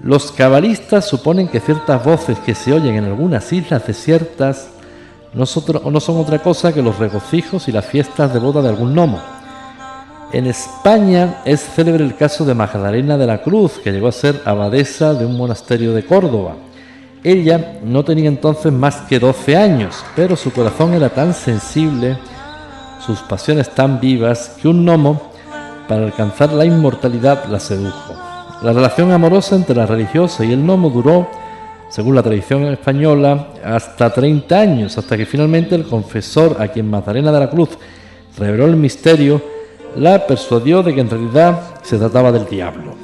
Los 0.02 0.32
cabalistas 0.32 1.08
suponen 1.08 1.48
que 1.48 1.60
ciertas 1.60 2.04
voces 2.04 2.38
que 2.38 2.54
se 2.54 2.72
oyen 2.72 2.94
en 2.96 3.04
algunas 3.04 3.52
islas 3.52 3.86
desiertas 3.86 4.68
no 5.34 5.46
son 5.46 6.16
otra 6.18 6.38
cosa 6.40 6.72
que 6.72 6.82
los 6.82 6.98
regocijos 6.98 7.68
y 7.68 7.72
las 7.72 7.86
fiestas 7.86 8.32
de 8.32 8.38
boda 8.38 8.62
de 8.62 8.68
algún 8.68 8.94
gnomo. 8.94 9.20
En 10.32 10.46
España 10.46 11.42
es 11.44 11.60
célebre 11.60 12.02
el 12.02 12.16
caso 12.16 12.46
de 12.46 12.54
Magdalena 12.54 13.18
de 13.18 13.26
la 13.26 13.42
Cruz, 13.42 13.72
que 13.84 13.92
llegó 13.92 14.08
a 14.08 14.12
ser 14.12 14.40
abadesa 14.46 15.12
de 15.12 15.26
un 15.26 15.36
monasterio 15.36 15.92
de 15.92 16.06
Córdoba. 16.06 16.54
Ella 17.22 17.80
no 17.84 18.02
tenía 18.02 18.28
entonces 18.28 18.72
más 18.72 19.02
que 19.02 19.18
12 19.18 19.56
años, 19.58 20.02
pero 20.16 20.34
su 20.34 20.50
corazón 20.50 20.94
era 20.94 21.10
tan 21.10 21.34
sensible, 21.34 22.16
sus 23.04 23.18
pasiones 23.20 23.74
tan 23.74 24.00
vivas, 24.00 24.56
que 24.60 24.68
un 24.68 24.86
gnomo, 24.86 25.20
para 25.86 26.04
alcanzar 26.06 26.50
la 26.54 26.64
inmortalidad, 26.64 27.44
la 27.50 27.60
sedujo. 27.60 28.14
La 28.62 28.72
relación 28.72 29.12
amorosa 29.12 29.54
entre 29.54 29.76
la 29.76 29.84
religiosa 29.84 30.46
y 30.46 30.52
el 30.52 30.64
gnomo 30.64 30.88
duró, 30.88 31.28
según 31.90 32.14
la 32.14 32.22
tradición 32.22 32.64
española, 32.68 33.48
hasta 33.62 34.08
30 34.08 34.58
años, 34.58 34.96
hasta 34.96 35.14
que 35.14 35.26
finalmente 35.26 35.74
el 35.74 35.84
confesor 35.84 36.56
a 36.58 36.68
quien 36.68 36.88
Magdalena 36.88 37.30
de 37.32 37.40
la 37.40 37.50
Cruz 37.50 37.68
reveló 38.38 38.64
el 38.64 38.76
misterio, 38.76 39.42
la 39.96 40.26
persuadió 40.26 40.82
de 40.82 40.94
que 40.94 41.00
en 41.00 41.10
realidad 41.10 41.74
se 41.82 41.98
trataba 41.98 42.32
del 42.32 42.46
diablo, 42.46 42.94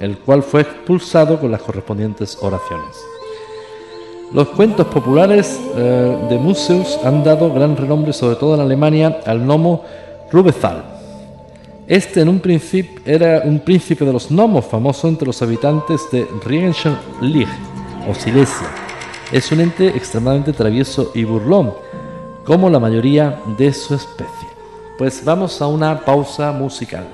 el 0.00 0.18
cual 0.18 0.42
fue 0.42 0.62
expulsado 0.62 1.38
con 1.38 1.50
las 1.50 1.62
correspondientes 1.62 2.38
oraciones. 2.40 2.96
Los 4.32 4.48
cuentos 4.48 4.86
populares 4.88 5.60
eh, 5.76 6.18
de 6.28 6.38
Museus 6.38 6.98
han 7.04 7.22
dado 7.22 7.52
gran 7.52 7.76
renombre, 7.76 8.12
sobre 8.12 8.36
todo 8.36 8.56
en 8.56 8.62
Alemania, 8.62 9.20
al 9.26 9.40
gnomo 9.40 9.84
Rubezal. 10.32 10.82
Este 11.86 12.22
en 12.22 12.28
un 12.28 12.40
principio 12.40 13.00
era 13.04 13.42
un 13.44 13.60
príncipe 13.60 14.04
de 14.04 14.12
los 14.12 14.30
gnomos, 14.30 14.64
famoso 14.64 15.06
entre 15.06 15.26
los 15.26 15.40
habitantes 15.42 16.00
de 16.10 16.26
Riegenschen 16.44 16.96
o 18.08 18.14
Silesia. 18.14 18.66
Es 19.30 19.52
un 19.52 19.60
ente 19.60 19.88
extremadamente 19.88 20.52
travieso 20.52 21.12
y 21.14 21.24
burlón, 21.24 21.74
como 22.44 22.70
la 22.70 22.80
mayoría 22.80 23.38
de 23.58 23.72
su 23.72 23.94
especie. 23.94 24.53
Pues 24.96 25.24
vamos 25.24 25.60
a 25.60 25.66
una 25.66 26.04
pausa 26.04 26.52
musical. 26.52 27.04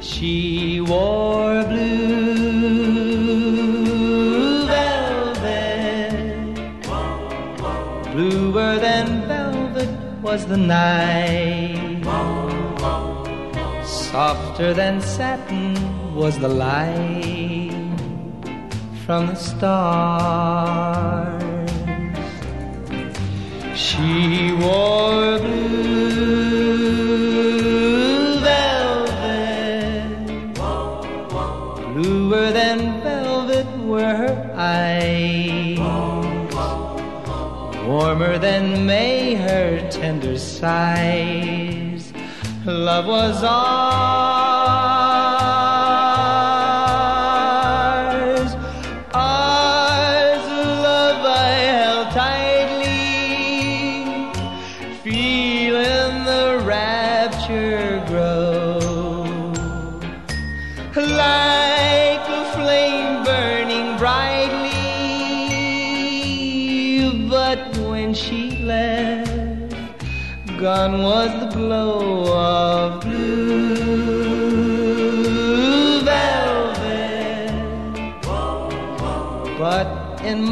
She 0.00 0.80
wore 0.80 1.64
blue 1.64 2.36
velvet, 4.68 6.14
bluer 8.12 8.78
than 8.78 9.26
velvet 9.26 9.88
was 10.22 10.46
the 10.46 10.56
night, 10.56 12.04
softer 13.84 14.72
than 14.72 15.00
satin 15.00 15.93
was 16.14 16.38
the 16.38 16.48
light 16.48 17.72
from 19.04 19.26
the 19.26 19.34
stars. 19.34 20.12
She 23.74 24.52
wore 24.52 25.38
blue 25.40 26.38
velvet, 28.38 30.14
bluer 31.94 32.52
than 32.52 33.02
velvet 33.02 33.66
were 33.78 34.14
her 34.14 34.52
eyes, 34.56 35.78
warmer 37.88 38.38
than 38.38 38.86
May 38.86 39.34
her 39.34 39.90
tender 39.90 40.38
sighs. 40.38 42.12
Love 42.64 43.06
was 43.06 43.42
all. 43.42 44.33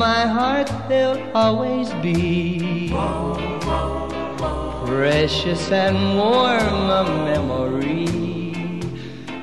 My 0.02 0.26
heart 0.26 0.68
they'll 0.88 1.22
always 1.32 1.88
be 2.06 2.88
precious 4.84 5.70
and 5.70 5.96
warm 6.18 6.90
a 7.00 7.04
memory 7.24 8.06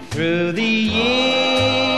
through 0.09 0.51
the 0.51 0.73
years, 0.97 1.88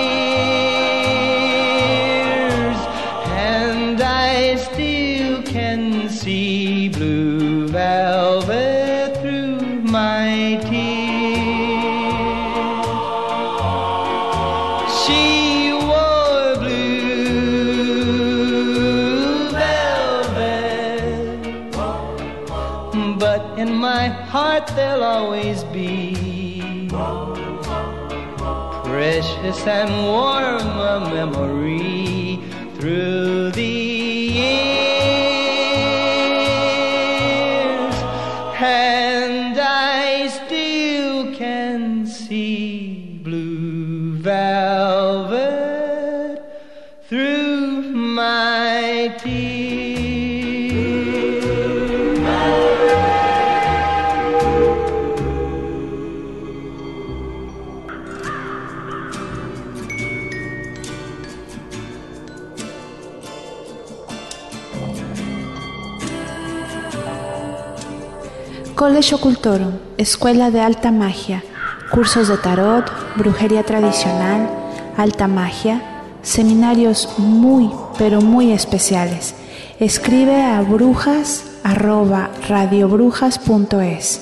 they'll 25.01 25.09
always 25.09 25.63
be 25.65 26.13
precious 28.83 29.65
and 29.65 29.89
warm 30.05 30.61
a 30.77 30.99
memory 31.11 31.50
College 68.81 69.13
Occultorum, 69.13 69.73
Escuela 69.99 70.49
de 70.49 70.59
Alta 70.59 70.91
Magia, 70.91 71.43
cursos 71.91 72.29
de 72.29 72.37
tarot, 72.37 72.91
brujería 73.15 73.61
tradicional, 73.61 74.49
alta 74.97 75.27
magia, 75.27 75.83
seminarios 76.23 77.07
muy, 77.19 77.69
pero 77.99 78.21
muy 78.21 78.51
especiales. 78.51 79.35
Escribe 79.79 80.41
a 80.41 80.61
brujas 80.61 81.43
arroba 81.63 82.31
radiobrujas.es. 82.49 84.21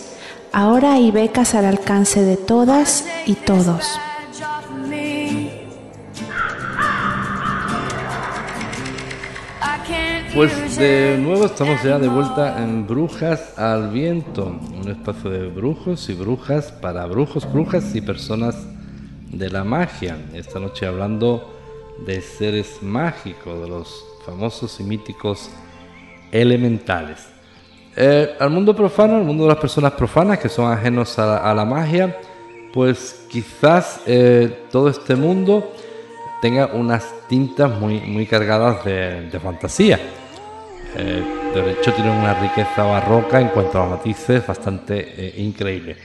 Ahora 0.52 0.92
hay 0.96 1.12
becas 1.12 1.56
al 1.56 1.64
alcance 1.64 2.22
de 2.22 2.36
todas 2.36 3.06
y 3.26 3.36
todos. 3.36 3.98
Pues 10.40 10.78
de 10.78 11.18
nuevo 11.18 11.44
estamos 11.44 11.84
ya 11.84 12.00
de 12.00 12.08
vuelta 12.08 12.64
en 12.64 12.88
Brujas 12.88 13.60
al 13.60 13.90
Viento, 13.90 14.58
un 14.74 14.90
espacio 14.90 15.30
de 15.30 15.50
brujos 15.50 16.08
y 16.08 16.14
brujas 16.14 16.72
para 16.72 17.06
brujos, 17.08 17.52
brujas 17.52 17.94
y 17.94 18.00
personas 18.00 18.56
de 19.34 19.50
la 19.50 19.66
magia. 19.66 20.18
Esta 20.34 20.58
noche 20.62 20.86
hablando 20.86 21.60
de 22.06 22.22
seres 22.22 22.82
mágicos, 22.82 23.62
de 23.62 23.68
los 23.68 24.06
famosos 24.26 24.80
y 24.80 24.84
míticos 24.84 25.50
elementales. 26.32 27.28
Eh, 27.98 28.34
al 28.40 28.50
mundo 28.50 28.74
profano, 28.74 29.18
al 29.18 29.26
mundo 29.26 29.44
de 29.44 29.50
las 29.50 29.60
personas 29.60 29.92
profanas 29.92 30.40
que 30.40 30.48
son 30.48 30.72
ajenos 30.72 31.20
a, 31.20 31.54
la 31.54 31.66
magia, 31.66 32.18
pues 32.72 33.26
quizás 33.30 34.04
eh, 34.06 34.68
todo 34.72 34.88
este 34.88 35.18
mundo 35.18 35.74
tenga 36.42 36.68
unas 36.68 37.14
tintas 37.28 37.78
muy, 37.78 38.00
muy 38.00 38.26
cargadas 38.26 38.86
de 38.86 39.40
fantasía. 39.44 40.00
Eh, 40.96 41.24
de 41.54 41.72
hecho, 41.72 41.94
tiene 41.94 42.12
una 42.12 42.34
riqueza 42.34 42.84
barroca 42.84 43.40
en 43.40 43.50
cuanto 43.50 43.82
a 43.82 43.90
matices 43.90 44.46
bastante 44.46 45.14
eh, 45.18 45.42
increíble. 45.42 45.98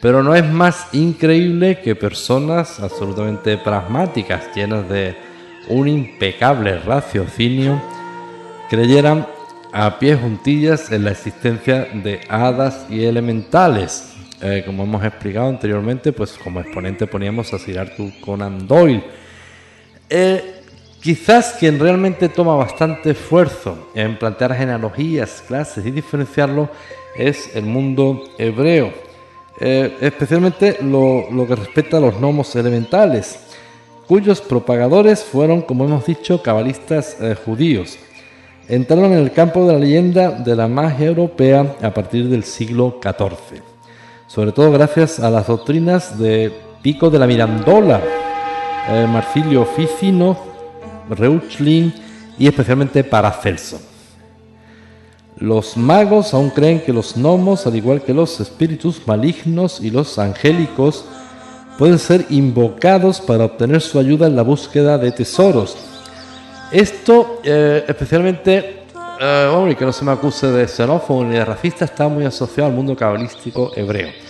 Pero 0.00 0.22
no 0.22 0.34
es 0.34 0.44
más 0.44 0.88
increíble 0.92 1.80
que 1.80 1.96
personas 1.96 2.78
absolutamente 2.80 3.58
pragmáticas, 3.58 4.54
llenas 4.54 4.88
de 4.88 5.16
un 5.68 5.88
impecable 5.88 6.78
raciocinio, 6.78 7.80
creyeran 8.70 9.26
a 9.72 9.98
pie 9.98 10.16
juntillas 10.16 10.90
en 10.92 11.04
la 11.04 11.10
existencia 11.10 11.88
de 11.92 12.20
hadas 12.28 12.86
y 12.88 13.04
elementales. 13.04 14.14
Eh, 14.40 14.62
como 14.64 14.84
hemos 14.84 15.04
explicado 15.04 15.48
anteriormente, 15.48 16.12
pues 16.12 16.32
como 16.32 16.60
exponente 16.60 17.06
poníamos 17.06 17.52
a 17.52 17.58
Sir 17.58 17.80
Arthur 17.80 18.12
Conan 18.20 18.68
Doyle. 18.68 19.02
Eh, 20.08 20.57
Quizás 21.08 21.56
quien 21.58 21.80
realmente 21.80 22.28
toma 22.28 22.54
bastante 22.54 23.12
esfuerzo 23.12 23.88
en 23.94 24.18
plantear 24.18 24.54
genealogías, 24.54 25.42
clases 25.48 25.86
y 25.86 25.90
diferenciarlo 25.90 26.68
es 27.16 27.56
el 27.56 27.64
mundo 27.64 28.24
hebreo, 28.36 28.92
eh, 29.58 29.96
especialmente 30.02 30.76
lo, 30.82 31.30
lo 31.30 31.46
que 31.46 31.56
respecta 31.56 31.96
a 31.96 32.00
los 32.00 32.20
gnomos 32.20 32.54
elementales, 32.56 33.38
cuyos 34.06 34.42
propagadores 34.42 35.24
fueron, 35.24 35.62
como 35.62 35.86
hemos 35.86 36.04
dicho, 36.04 36.42
cabalistas 36.42 37.16
eh, 37.22 37.34
judíos. 37.42 37.96
Entraron 38.68 39.10
en 39.12 39.20
el 39.20 39.32
campo 39.32 39.66
de 39.66 39.72
la 39.72 39.78
leyenda 39.78 40.30
de 40.30 40.54
la 40.54 40.68
magia 40.68 41.06
europea 41.06 41.74
a 41.80 41.94
partir 41.94 42.28
del 42.28 42.44
siglo 42.44 43.00
XIV, 43.02 43.62
sobre 44.26 44.52
todo 44.52 44.70
gracias 44.72 45.20
a 45.20 45.30
las 45.30 45.46
doctrinas 45.46 46.18
de 46.18 46.52
Pico 46.82 47.08
de 47.08 47.18
la 47.18 47.26
Mirandola, 47.26 48.02
eh, 48.90 49.06
Marsilio 49.08 49.64
Ficino, 49.64 50.47
Reuchlin 51.10 51.92
y 52.38 52.46
especialmente 52.46 53.04
Paracelso. 53.04 53.80
Los 55.36 55.76
magos 55.76 56.34
aún 56.34 56.50
creen 56.50 56.80
que 56.80 56.92
los 56.92 57.16
gnomos, 57.16 57.66
al 57.66 57.76
igual 57.76 58.02
que 58.02 58.12
los 58.12 58.40
espíritus 58.40 59.06
malignos 59.06 59.80
y 59.80 59.90
los 59.90 60.18
angélicos, 60.18 61.04
pueden 61.78 62.00
ser 62.00 62.26
invocados 62.28 63.20
para 63.20 63.44
obtener 63.44 63.80
su 63.80 64.00
ayuda 64.00 64.26
en 64.26 64.34
la 64.34 64.42
búsqueda 64.42 64.98
de 64.98 65.12
tesoros. 65.12 65.76
Esto, 66.72 67.40
eh, 67.44 67.84
especialmente, 67.86 68.82
eh, 69.20 69.50
hombre, 69.52 69.76
que 69.76 69.84
no 69.84 69.92
se 69.92 70.04
me 70.04 70.10
acuse 70.10 70.48
de 70.48 70.66
xenófobo 70.66 71.24
ni 71.24 71.34
de 71.34 71.44
racista, 71.44 71.84
está 71.84 72.08
muy 72.08 72.24
asociado 72.24 72.68
al 72.68 72.74
mundo 72.74 72.96
cabalístico 72.96 73.70
hebreo. 73.76 74.27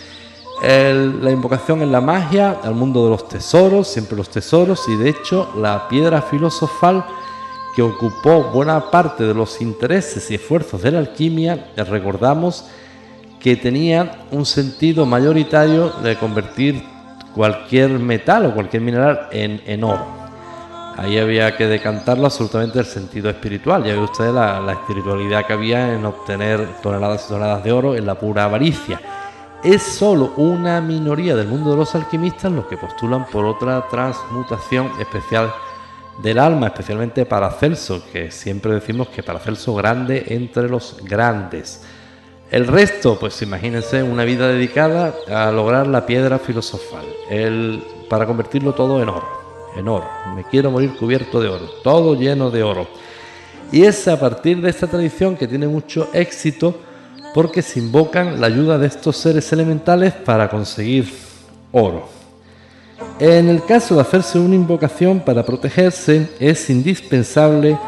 La 0.63 1.31
invocación 1.31 1.83
en 1.83 1.93
la 1.93 2.01
magia, 2.01 2.59
al 2.65 2.75
mundo 2.75 3.05
de 3.05 3.11
los 3.11 3.29
tesoros, 3.29 3.87
siempre 3.87 4.17
los 4.17 4.29
tesoros, 4.29 4.89
y 4.89 4.97
de 4.97 5.11
hecho 5.11 5.53
la 5.57 5.89
piedra 5.89 6.21
filosofal 6.21 7.05
que 7.77 7.83
ocupó 7.83 8.51
buena 8.53 8.91
parte 8.91 9.23
de 9.23 9.35
los 9.35 9.61
intereses 9.61 10.29
y 10.31 10.35
esfuerzos 10.35 10.83
de 10.83 10.91
la 10.91 10.99
alquimia, 10.99 11.71
recordamos 11.77 12.65
que 13.39 13.55
tenía 13.55 14.27
un 14.33 14.45
sentido 14.45 15.07
mayoritario 15.07 15.91
de 16.03 16.17
convertir 16.17 16.83
cualquier 17.37 17.91
metal 18.01 18.47
o 18.47 18.55
cualquier 18.55 18.83
mineral 18.83 19.29
en, 19.31 19.63
en 19.65 19.85
oro. 19.85 20.05
Ahí 20.97 21.17
había 21.19 21.57
que 21.57 21.69
decantarlo 21.69 22.27
absolutamente 22.27 22.81
el 22.81 22.85
sentido 22.85 23.31
espiritual. 23.31 23.85
Ya 23.85 23.93
ve 23.93 24.01
usted 24.01 24.33
la, 24.33 24.59
la 24.59 24.73
espiritualidad 24.73 25.47
que 25.47 25.53
había 25.53 25.95
en 25.95 26.05
obtener 26.05 26.81
toneladas 26.83 27.27
y 27.27 27.29
toneladas 27.29 27.63
de 27.63 27.71
oro 27.71 27.95
en 27.95 28.05
la 28.05 28.17
pura 28.17 28.43
avaricia. 28.47 29.01
Es 29.63 29.83
solo 29.83 30.35
una 30.37 30.81
minoría 30.81 31.35
del 31.35 31.49
mundo 31.49 31.73
de 31.73 31.79
los 31.79 31.93
alquimistas 31.97 32.53
los 32.53 32.67
que 32.67 32.77
postulan 32.77 33.27
por 33.27 33.45
otra 33.45 33.89
transmutación 33.89 34.93
especial 35.01 35.53
del 36.23 36.39
alma, 36.39 36.69
especialmente 36.69 37.27
Paracelso, 37.27 38.05
que 38.13 38.31
siempre 38.31 38.73
decimos 38.73 39.09
que 39.09 39.25
Paracelso 39.25 39.75
grande 39.75 40.27
entre 40.29 40.69
los 40.69 40.99
grandes. 41.03 41.83
El 42.53 42.69
resto, 42.69 43.19
pues 43.19 43.43
imagínense 43.43 44.01
una 44.01 44.25
vida 44.25 44.47
dedicada 44.47 45.13
a 45.29 45.51
lograr 45.51 45.89
la 45.89 46.07
piedra 46.07 46.39
filosofal, 46.39 47.05
el, 47.29 47.83
para 48.09 48.27
convertirlo 48.27 48.75
todo 48.75 49.03
en 49.03 49.09
oro, 49.09 49.29
en 49.77 49.89
oro. 49.89 50.09
Me 50.37 50.45
quiero 50.45 50.71
morir 50.71 50.97
cubierto 50.97 51.41
de 51.41 51.49
oro, 51.49 51.69
todo 51.83 52.15
lleno 52.15 52.53
de 52.53 52.63
oro. 52.63 52.87
Y 53.73 53.83
es 53.83 54.07
a 54.07 54.21
partir 54.21 54.61
de 54.61 54.71
esta 54.71 54.87
tradición 54.87 55.37
que 55.37 55.49
tiene 55.49 55.67
mucho 55.67 56.09
éxito 56.13 56.77
porque 57.35 57.63
se 57.63 57.79
invocan 57.79 58.41
la 58.41 58.47
ayuda 58.47 58.79
de 58.79 58.87
estos 58.87 59.17
seres 59.17 59.53
elementales 59.53 60.13
para 60.13 60.49
conseguir 60.49 61.13
oro. 61.73 62.09
En 63.21 63.49
el 63.49 63.65
caso 63.65 63.97
de 63.97 64.01
hacerse 64.01 64.39
una 64.39 64.55
invocación 64.55 65.21
para 65.21 65.45
protegerse, 65.45 66.31
es 66.39 66.71
indispensable 66.71 67.79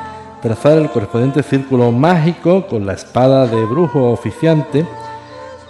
trazar 0.43 0.79
el 0.79 0.91
correspondiente 0.91 1.43
círculo 1.43 1.93
mágico 1.93 2.67
con 2.67 2.87
la 2.87 2.95
espada 2.95 3.47
de 3.47 3.65
brujo 3.65 4.11
oficiante, 4.11 4.87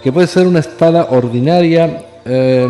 que 0.03 0.11
puede 0.11 0.27
ser 0.27 0.47
una 0.47 0.59
espada 0.59 1.07
ordinaria 1.11 2.05
eh, 2.25 2.67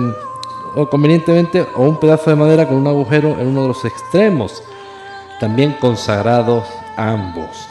o 0.75 0.89
convenientemente 0.89 1.65
o 1.75 1.83
un 1.83 1.99
pedazo 1.99 2.29
de 2.29 2.35
madera 2.35 2.67
con 2.67 2.77
un 2.77 2.87
agujero 2.87 3.39
en 3.39 3.47
uno 3.47 3.63
de 3.63 3.67
los 3.69 3.85
extremos, 3.85 4.61
también 5.39 5.75
consagrados 5.79 6.65
ambos. 6.97 7.70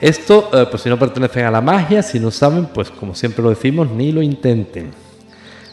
Esto, 0.00 0.48
eh, 0.52 0.66
pues 0.70 0.82
si 0.82 0.88
no 0.88 0.98
pertenecen 0.98 1.44
a 1.44 1.50
la 1.50 1.60
magia, 1.60 2.02
si 2.02 2.20
no 2.20 2.30
saben, 2.30 2.66
pues 2.66 2.88
como 2.90 3.14
siempre 3.14 3.42
lo 3.42 3.50
decimos, 3.50 3.90
ni 3.90 4.12
lo 4.12 4.22
intenten. 4.22 4.92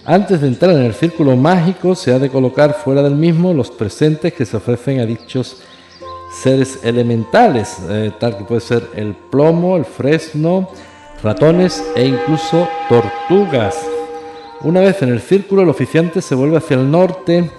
Antes 0.03 0.41
de 0.41 0.47
entrar 0.47 0.71
en 0.71 0.83
el 0.83 0.93
círculo 0.93 1.35
mágico, 1.35 1.95
se 1.95 2.11
ha 2.11 2.19
de 2.19 2.29
colocar 2.29 2.73
fuera 2.73 3.03
del 3.03 3.15
mismo 3.15 3.53
los 3.53 3.69
presentes 3.69 4.33
que 4.33 4.45
se 4.45 4.57
ofrecen 4.57 4.99
a 4.99 5.05
dichos 5.05 5.61
seres 6.41 6.79
elementales, 6.83 7.77
eh, 7.89 8.11
tal 8.19 8.37
que 8.37 8.43
puede 8.43 8.61
ser 8.61 8.83
el 8.95 9.13
plomo, 9.13 9.77
el 9.77 9.85
fresno, 9.85 10.69
ratones 11.23 11.83
e 11.95 12.05
incluso 12.05 12.67
tortugas. 12.89 13.77
Una 14.61 14.79
vez 14.79 15.01
en 15.03 15.09
el 15.09 15.21
círculo, 15.21 15.61
el 15.61 15.69
oficiante 15.69 16.21
se 16.21 16.33
vuelve 16.35 16.57
hacia 16.57 16.77
el 16.77 16.89
norte 16.89 17.49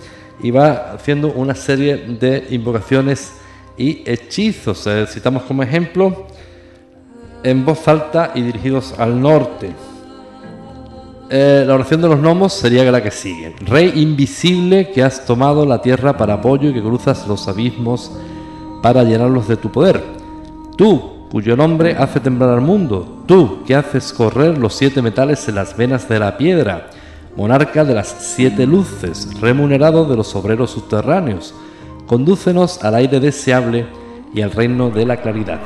y 0.42 0.50
va 0.50 0.92
haciendo 0.92 1.28
una 1.28 1.54
serie 1.54 1.96
de 1.96 2.46
invocaciones 2.50 3.34
y 3.76 4.02
hechizos. 4.04 4.86
Eh, 4.86 5.06
citamos 5.08 5.44
como 5.44 5.62
ejemplo 5.62 6.26
en 7.42 7.64
voz 7.64 7.86
alta 7.88 8.32
y 8.34 8.42
dirigidos 8.42 8.94
al 8.98 9.20
norte. 9.20 9.72
Eh, 11.28 11.64
la 11.66 11.74
oración 11.74 12.00
de 12.02 12.08
los 12.08 12.20
gnomos 12.20 12.52
sería 12.52 12.88
la 12.90 13.02
que 13.02 13.10
sigue. 13.10 13.54
Rey 13.60 13.92
invisible 13.96 14.90
que 14.92 15.02
has 15.02 15.24
tomado 15.24 15.66
la 15.66 15.82
tierra 15.82 16.16
para 16.16 16.34
apoyo 16.34 16.70
y 16.70 16.74
que 16.74 16.82
cruzas 16.82 17.26
los 17.26 17.48
abismos 17.48 18.12
para 18.80 19.02
llenarlos 19.02 19.48
de 19.48 19.56
tu 19.56 19.70
poder. 19.72 20.02
Tú, 20.76 21.28
cuyo 21.30 21.56
nombre 21.56 21.96
hace 21.98 22.20
temblar 22.20 22.50
al 22.50 22.60
mundo. 22.60 23.24
Tú, 23.26 23.64
que 23.66 23.74
haces 23.74 24.12
correr 24.12 24.56
los 24.56 24.74
siete 24.74 25.02
metales 25.02 25.48
en 25.48 25.56
las 25.56 25.76
venas 25.76 26.08
de 26.08 26.20
la 26.20 26.36
piedra. 26.36 26.90
Monarca 27.36 27.84
de 27.84 27.94
las 27.94 28.08
siete 28.08 28.64
luces, 28.64 29.28
remunerado 29.40 30.04
de 30.04 30.16
los 30.16 30.34
obreros 30.36 30.70
subterráneos. 30.70 31.54
Condúcenos 32.06 32.84
al 32.84 32.94
aire 32.94 33.18
deseable 33.18 33.86
y 34.32 34.42
al 34.42 34.52
reino 34.52 34.90
de 34.90 35.04
la 35.04 35.16
claridad. 35.16 35.60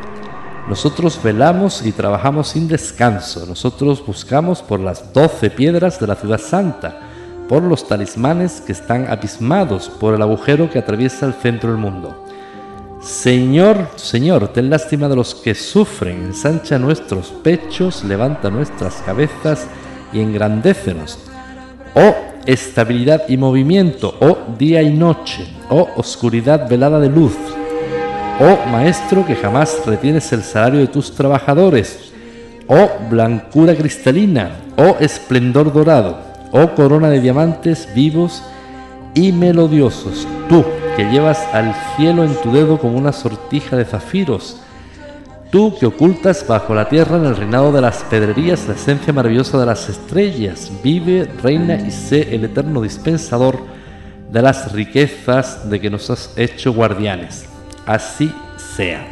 Nosotros 0.69 1.21
velamos 1.23 1.85
y 1.85 1.93
trabajamos 1.93 2.49
sin 2.49 2.69
descanso. 2.69 3.45
Nosotros 3.47 4.05
buscamos 4.05 4.63
por 4.63 4.81
las 4.81 5.13
doce 5.13 5.51
piedras 5.51 5.99
de 5.99 6.07
la 6.07 6.15
ciudad 6.15 6.39
santa, 6.39 6.99
por 7.49 7.63
los 7.63 7.89
talismanes 7.89 8.61
que 8.61 8.73
están 8.73 9.09
abismados 9.09 9.89
por 9.89 10.15
el 10.15 10.23
agujero 10.23 10.71
que 10.71 10.79
atraviesa 10.79 11.27
el 11.27 11.35
centro 11.35 11.71
del 11.71 11.81
mundo. 11.81 12.27
Señor, 13.01 13.89
Señor, 13.97 14.49
ten 14.49 14.71
lástima 14.71 15.09
de 15.09 15.17
los 15.17 15.35
que 15.35 15.55
sufren, 15.55 16.23
ensancha 16.23 16.79
nuestros 16.79 17.29
pechos, 17.29 18.05
levanta 18.05 18.51
nuestras 18.51 18.97
cabezas 19.07 19.67
y 20.13 20.21
engrandécenos. 20.21 21.19
Oh 21.95 22.15
estabilidad 22.47 23.29
y 23.29 23.37
movimiento, 23.37 24.15
oh 24.21 24.39
día 24.59 24.83
y 24.83 24.93
noche, 24.93 25.47
oh 25.69 25.89
oscuridad 25.97 26.69
velada 26.69 27.01
de 27.01 27.09
luz. 27.09 27.37
Oh 28.43 28.59
Maestro 28.73 29.27
que 29.27 29.37
jamás 29.37 29.83
retienes 29.85 30.33
el 30.33 30.43
salario 30.43 30.81
de 30.81 30.87
tus 30.87 31.15
trabajadores. 31.15 32.11
Oh 32.67 32.89
blancura 33.11 33.75
cristalina, 33.75 34.53
oh 34.79 34.97
esplendor 34.99 35.71
dorado, 35.71 36.19
oh 36.51 36.75
corona 36.75 37.11
de 37.11 37.21
diamantes 37.21 37.87
vivos 37.95 38.43
y 39.13 39.33
melodiosos. 39.33 40.27
Tú 40.49 40.65
que 40.97 41.05
llevas 41.11 41.39
al 41.53 41.75
cielo 41.97 42.25
en 42.25 42.35
tu 42.37 42.51
dedo 42.51 42.79
como 42.79 42.97
una 42.97 43.13
sortija 43.13 43.77
de 43.77 43.85
zafiros. 43.85 44.57
Tú 45.51 45.75
que 45.79 45.85
ocultas 45.85 46.47
bajo 46.49 46.75
la 46.75 46.89
tierra 46.89 47.19
en 47.19 47.27
el 47.27 47.37
reinado 47.37 47.73
de 47.73 47.83
las 47.83 48.05
pedrerías 48.05 48.67
la 48.67 48.75
esencia 48.75 49.13
maravillosa 49.13 49.61
de 49.61 49.67
las 49.67 49.87
estrellas, 49.91 50.73
vive, 50.83 51.29
reina 51.43 51.75
y 51.75 51.91
sé 51.91 52.35
el 52.35 52.47
eterno 52.47 52.81
dispensador 52.81 53.59
de 54.33 54.41
las 54.41 54.73
riquezas 54.73 55.69
de 55.69 55.79
que 55.79 55.91
nos 55.91 56.09
has 56.09 56.33
hecho 56.39 56.73
guardianes. 56.73 57.50
Así 57.91 58.33
sea. 58.57 59.05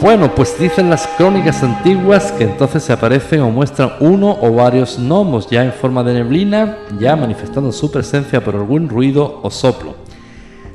Bueno, 0.00 0.34
pues 0.34 0.58
dicen 0.58 0.88
las 0.88 1.06
crónicas 1.18 1.62
antiguas 1.62 2.32
que 2.32 2.44
entonces 2.44 2.82
se 2.82 2.94
aparecen 2.94 3.42
o 3.42 3.50
muestran 3.50 3.92
uno 4.00 4.38
o 4.40 4.50
varios 4.50 4.98
gnomos 4.98 5.50
ya 5.50 5.62
en 5.62 5.74
forma 5.74 6.02
de 6.02 6.14
neblina, 6.14 6.78
ya 6.98 7.14
manifestando 7.14 7.70
su 7.72 7.92
presencia 7.92 8.42
por 8.42 8.54
algún 8.54 8.88
ruido 8.88 9.40
o 9.42 9.50
soplo. 9.50 9.96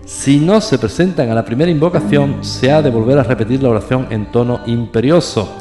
Si 0.06 0.38
no 0.38 0.62
se 0.62 0.78
presentan 0.78 1.32
a 1.32 1.34
la 1.34 1.44
primera 1.44 1.72
invocación, 1.72 2.44
se 2.44 2.72
ha 2.72 2.84
de 2.84 2.92
volver 2.92 3.18
a 3.18 3.24
repetir 3.24 3.64
la 3.64 3.70
oración 3.70 4.06
en 4.12 4.28
tono 4.28 4.60
imperioso. 4.68 5.52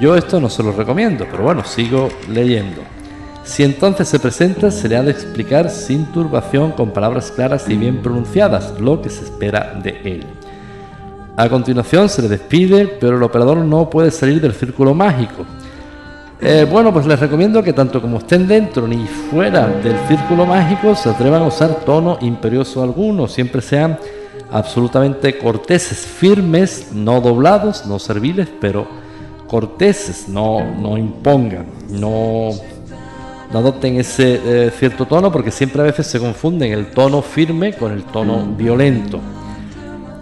Yo 0.00 0.16
esto 0.16 0.40
no 0.40 0.48
se 0.48 0.62
lo 0.62 0.72
recomiendo, 0.72 1.26
pero 1.30 1.42
bueno, 1.42 1.62
sigo 1.62 2.08
leyendo. 2.30 2.80
Si 3.44 3.64
entonces 3.64 4.08
se 4.08 4.18
presenta, 4.18 4.70
se 4.70 4.88
le 4.88 4.96
ha 4.96 5.02
de 5.02 5.10
explicar 5.10 5.68
sin 5.68 6.06
turbación, 6.06 6.72
con 6.72 6.90
palabras 6.90 7.30
claras 7.30 7.68
y 7.68 7.76
bien 7.76 8.00
pronunciadas, 8.02 8.78
lo 8.80 9.02
que 9.02 9.10
se 9.10 9.24
espera 9.24 9.78
de 9.82 10.00
él. 10.04 10.26
A 11.36 11.48
continuación 11.48 12.08
se 12.08 12.22
le 12.22 12.28
despide, 12.28 12.86
pero 12.86 13.16
el 13.16 13.22
operador 13.22 13.58
no 13.58 13.90
puede 13.90 14.10
salir 14.10 14.40
del 14.40 14.54
círculo 14.54 14.94
mágico. 14.94 15.44
Eh, 16.40 16.66
bueno, 16.70 16.92
pues 16.92 17.06
les 17.06 17.18
recomiendo 17.18 17.62
que 17.62 17.72
tanto 17.72 18.02
como 18.02 18.18
estén 18.18 18.46
dentro 18.48 18.86
ni 18.86 19.06
fuera 19.06 19.68
del 19.68 19.96
círculo 20.08 20.44
mágico 20.44 20.96
se 20.96 21.08
atrevan 21.08 21.42
a 21.42 21.46
usar 21.46 21.84
tono 21.84 22.18
imperioso 22.20 22.82
alguno, 22.82 23.28
siempre 23.28 23.62
sean 23.62 23.96
absolutamente 24.50 25.38
corteses, 25.38 25.98
firmes, 25.98 26.88
no 26.92 27.20
doblados, 27.20 27.86
no 27.86 27.98
serviles, 27.98 28.48
pero 28.60 28.86
corteses, 29.46 30.28
no, 30.28 30.64
no 30.74 30.98
impongan, 30.98 31.66
no, 31.90 32.50
adopten 33.58 33.98
ese 33.98 34.40
eh, 34.44 34.70
cierto 34.78 35.06
tono 35.06 35.30
porque 35.30 35.50
siempre 35.50 35.82
a 35.82 35.84
veces 35.84 36.06
se 36.06 36.18
confunden 36.18 36.72
el 36.72 36.86
tono 36.90 37.22
firme 37.22 37.74
con 37.74 37.92
el 37.92 38.04
tono 38.04 38.46
violento. 38.56 39.20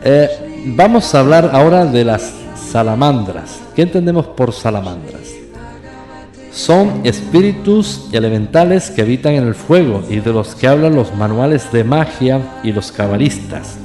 Eh, 0.02 0.28
Vamos 0.62 1.14
a 1.14 1.20
hablar 1.20 1.50
ahora 1.54 1.86
de 1.86 2.04
las 2.04 2.34
salamandras. 2.54 3.60
¿Qué 3.74 3.80
entendemos 3.80 4.26
por 4.26 4.52
salamandras? 4.52 5.34
Son 6.52 7.00
espíritus 7.04 8.08
elementales 8.12 8.90
que 8.90 9.00
habitan 9.00 9.32
en 9.34 9.46
el 9.46 9.54
fuego 9.54 10.02
y 10.10 10.20
de 10.20 10.34
los 10.34 10.54
que 10.54 10.68
hablan 10.68 10.94
los 10.94 11.14
manuales 11.14 11.72
de 11.72 11.82
magia 11.82 12.42
y 12.62 12.72
los 12.72 12.92
cabalistas. 12.92 13.78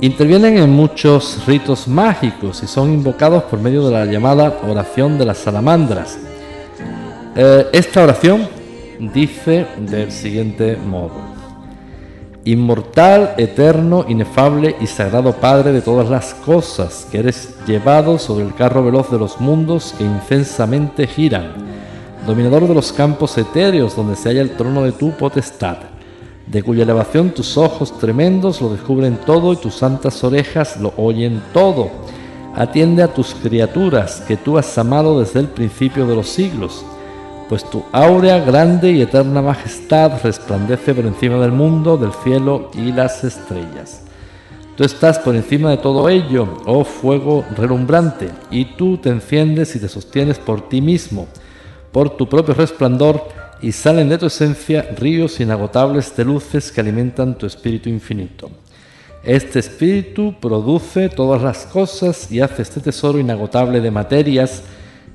Intervienen 0.00 0.56
en 0.56 0.70
muchos 0.70 1.44
ritos 1.46 1.86
mágicos 1.86 2.62
y 2.62 2.66
son 2.66 2.94
invocados 2.94 3.42
por 3.44 3.60
medio 3.60 3.86
de 3.86 3.92
la 3.92 4.06
llamada 4.06 4.60
oración 4.66 5.18
de 5.18 5.26
las 5.26 5.36
salamandras. 5.36 6.16
Eh, 7.36 7.66
esta 7.72 8.04
oración 8.04 8.46
dice 9.12 9.66
del 9.76 10.12
siguiente 10.12 10.76
modo. 10.76 11.34
Inmortal, 12.44 13.34
eterno, 13.38 14.04
inefable 14.06 14.76
y 14.80 14.86
sagrado 14.86 15.32
Padre 15.32 15.72
de 15.72 15.80
todas 15.80 16.08
las 16.08 16.32
cosas, 16.32 17.08
que 17.10 17.18
eres 17.18 17.56
llevado 17.66 18.20
sobre 18.20 18.44
el 18.44 18.54
carro 18.54 18.84
veloz 18.84 19.10
de 19.10 19.18
los 19.18 19.40
mundos 19.40 19.96
que 19.98 20.04
incensamente 20.04 21.08
giran, 21.08 21.54
dominador 22.24 22.68
de 22.68 22.74
los 22.74 22.92
campos 22.92 23.36
etéreos 23.36 23.96
donde 23.96 24.14
se 24.14 24.28
halla 24.28 24.42
el 24.42 24.56
trono 24.56 24.84
de 24.84 24.92
tu 24.92 25.10
potestad, 25.10 25.78
de 26.46 26.62
cuya 26.62 26.84
elevación 26.84 27.30
tus 27.30 27.56
ojos 27.56 27.98
tremendos 27.98 28.60
lo 28.60 28.68
descubren 28.68 29.18
todo 29.26 29.52
y 29.54 29.56
tus 29.56 29.74
santas 29.74 30.22
orejas 30.22 30.76
lo 30.76 30.92
oyen 30.98 31.42
todo. 31.52 31.90
Atiende 32.54 33.02
a 33.02 33.12
tus 33.12 33.34
criaturas 33.34 34.22
que 34.28 34.36
tú 34.36 34.56
has 34.56 34.78
amado 34.78 35.18
desde 35.18 35.40
el 35.40 35.48
principio 35.48 36.06
de 36.06 36.14
los 36.14 36.28
siglos 36.28 36.84
pues 37.54 37.70
tu 37.70 37.84
áurea 37.92 38.40
grande 38.40 38.90
y 38.90 39.00
eterna 39.00 39.40
majestad 39.40 40.20
resplandece 40.24 40.92
por 40.92 41.06
encima 41.06 41.36
del 41.36 41.52
mundo, 41.52 41.96
del 41.96 42.10
cielo 42.24 42.68
y 42.74 42.90
las 42.90 43.22
estrellas. 43.22 44.02
Tú 44.76 44.82
estás 44.82 45.20
por 45.20 45.36
encima 45.36 45.70
de 45.70 45.76
todo 45.76 46.08
ello, 46.08 46.48
oh 46.66 46.82
fuego 46.82 47.44
relumbrante, 47.56 48.30
y 48.50 48.74
tú 48.74 48.98
te 48.98 49.10
enciendes 49.10 49.76
y 49.76 49.78
te 49.78 49.88
sostienes 49.88 50.40
por 50.40 50.68
ti 50.68 50.80
mismo, 50.80 51.28
por 51.92 52.16
tu 52.16 52.28
propio 52.28 52.54
resplandor, 52.54 53.22
y 53.62 53.70
salen 53.70 54.08
de 54.08 54.18
tu 54.18 54.26
esencia 54.26 54.88
ríos 54.98 55.38
inagotables 55.38 56.16
de 56.16 56.24
luces 56.24 56.72
que 56.72 56.80
alimentan 56.80 57.38
tu 57.38 57.46
espíritu 57.46 57.88
infinito. 57.88 58.50
Este 59.22 59.60
espíritu 59.60 60.34
produce 60.40 61.08
todas 61.08 61.40
las 61.40 61.66
cosas 61.66 62.32
y 62.32 62.40
hace 62.40 62.62
este 62.62 62.80
tesoro 62.80 63.20
inagotable 63.20 63.80
de 63.80 63.92
materias, 63.92 64.64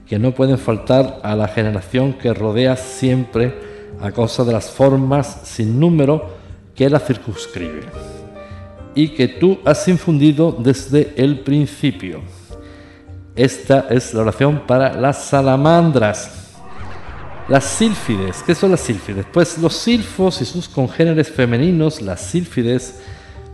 que 0.09 0.17
no 0.17 0.33
pueden 0.33 0.57
faltar 0.57 1.19
a 1.21 1.35
la 1.35 1.47
generación 1.47 2.13
que 2.13 2.33
rodea 2.33 2.75
siempre 2.75 3.53
a 4.01 4.11
causa 4.11 4.43
de 4.43 4.51
las 4.51 4.71
formas 4.71 5.41
sin 5.43 5.79
número 5.79 6.31
que 6.75 6.89
la 6.89 6.99
circunscribe 6.99 7.83
y 8.95 9.09
que 9.09 9.27
tú 9.27 9.59
has 9.63 9.87
infundido 9.87 10.51
desde 10.51 11.13
el 11.15 11.41
principio. 11.41 12.21
Esta 13.35 13.85
es 13.91 14.11
la 14.15 14.21
oración 14.21 14.63
para 14.65 14.93
las 14.93 15.25
salamandras. 15.25 16.55
Las 17.47 17.65
sílfides, 17.65 18.41
¿qué 18.41 18.55
son 18.55 18.71
las 18.71 18.79
sílfides? 18.79 19.27
Pues 19.31 19.59
los 19.59 19.75
silfos 19.75 20.41
y 20.41 20.45
sus 20.45 20.67
congéneres 20.67 21.29
femeninos, 21.29 22.01
las 22.01 22.21
sílfides, 22.21 22.99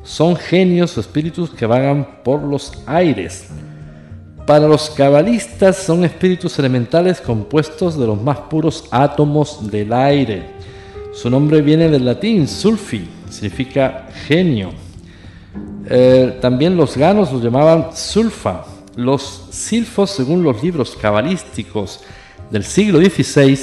son 0.04 0.38
genios 0.38 0.98
o 0.98 1.02
espíritus 1.02 1.50
que 1.50 1.66
vagan 1.66 2.24
por 2.24 2.42
los 2.42 2.72
aires 2.86 3.50
para 4.46 4.68
los 4.68 4.92
cabalistas 4.92 5.78
son 5.78 6.06
espíritus 6.06 6.60
elementales 6.60 7.20
compuestos 7.20 7.98
de 7.98 8.06
los 8.06 8.22
más 8.22 8.38
puros 8.42 8.86
átomos 8.92 9.72
del 9.72 9.92
aire. 9.92 10.44
Su 11.14 11.30
nombre 11.30 11.62
viene 11.62 11.90
del 11.90 12.06
latín 12.06 12.48
sulfi, 12.48 13.08
significa 13.30 14.08
genio. 14.28 14.70
Eh, 15.88 16.38
también 16.42 16.78
los 16.78 16.96
ganos 16.96 17.32
los 17.32 17.44
llamaban 17.44 17.96
sulfa. 17.96 18.66
Los 18.96 19.48
silfos, 19.50 20.12
según 20.12 20.44
los 20.44 20.62
libros 20.64 20.96
cabalísticos 20.96 22.02
del 22.52 22.64
siglo 22.64 23.00
XVI, 23.00 23.58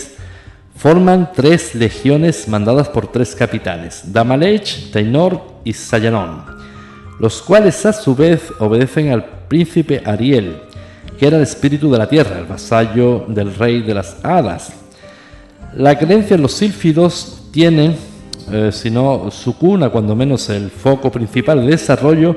forman 0.76 1.30
tres 1.32 1.74
legiones 1.74 2.48
mandadas 2.48 2.88
por 2.88 3.06
tres 3.06 3.34
capitanes, 3.34 4.12
Damalech, 4.12 4.90
Tainor 4.90 5.40
y 5.64 5.72
Sayanón, 5.72 6.44
los 7.20 7.40
cuales 7.40 7.86
a 7.86 7.92
su 7.92 8.16
vez 8.16 8.42
obedecen 8.58 9.10
al 9.10 9.24
príncipe 9.48 10.02
Ariel, 10.04 10.56
que 11.22 11.28
era 11.28 11.36
el 11.36 11.44
espíritu 11.44 11.88
de 11.88 11.98
la 11.98 12.08
tierra, 12.08 12.40
el 12.40 12.46
vasallo 12.46 13.26
del 13.28 13.54
rey 13.54 13.82
de 13.82 13.94
las 13.94 14.16
hadas. 14.24 14.72
La 15.76 15.96
creencia 15.96 16.34
en 16.34 16.42
los 16.42 16.50
sílfidos 16.50 17.44
tiene, 17.52 17.94
eh, 18.50 18.70
si 18.72 18.90
no 18.90 19.30
su 19.30 19.56
cuna, 19.56 19.88
cuando 19.90 20.16
menos 20.16 20.50
el 20.50 20.68
foco 20.68 21.12
principal 21.12 21.60
de 21.60 21.70
desarrollo, 21.70 22.34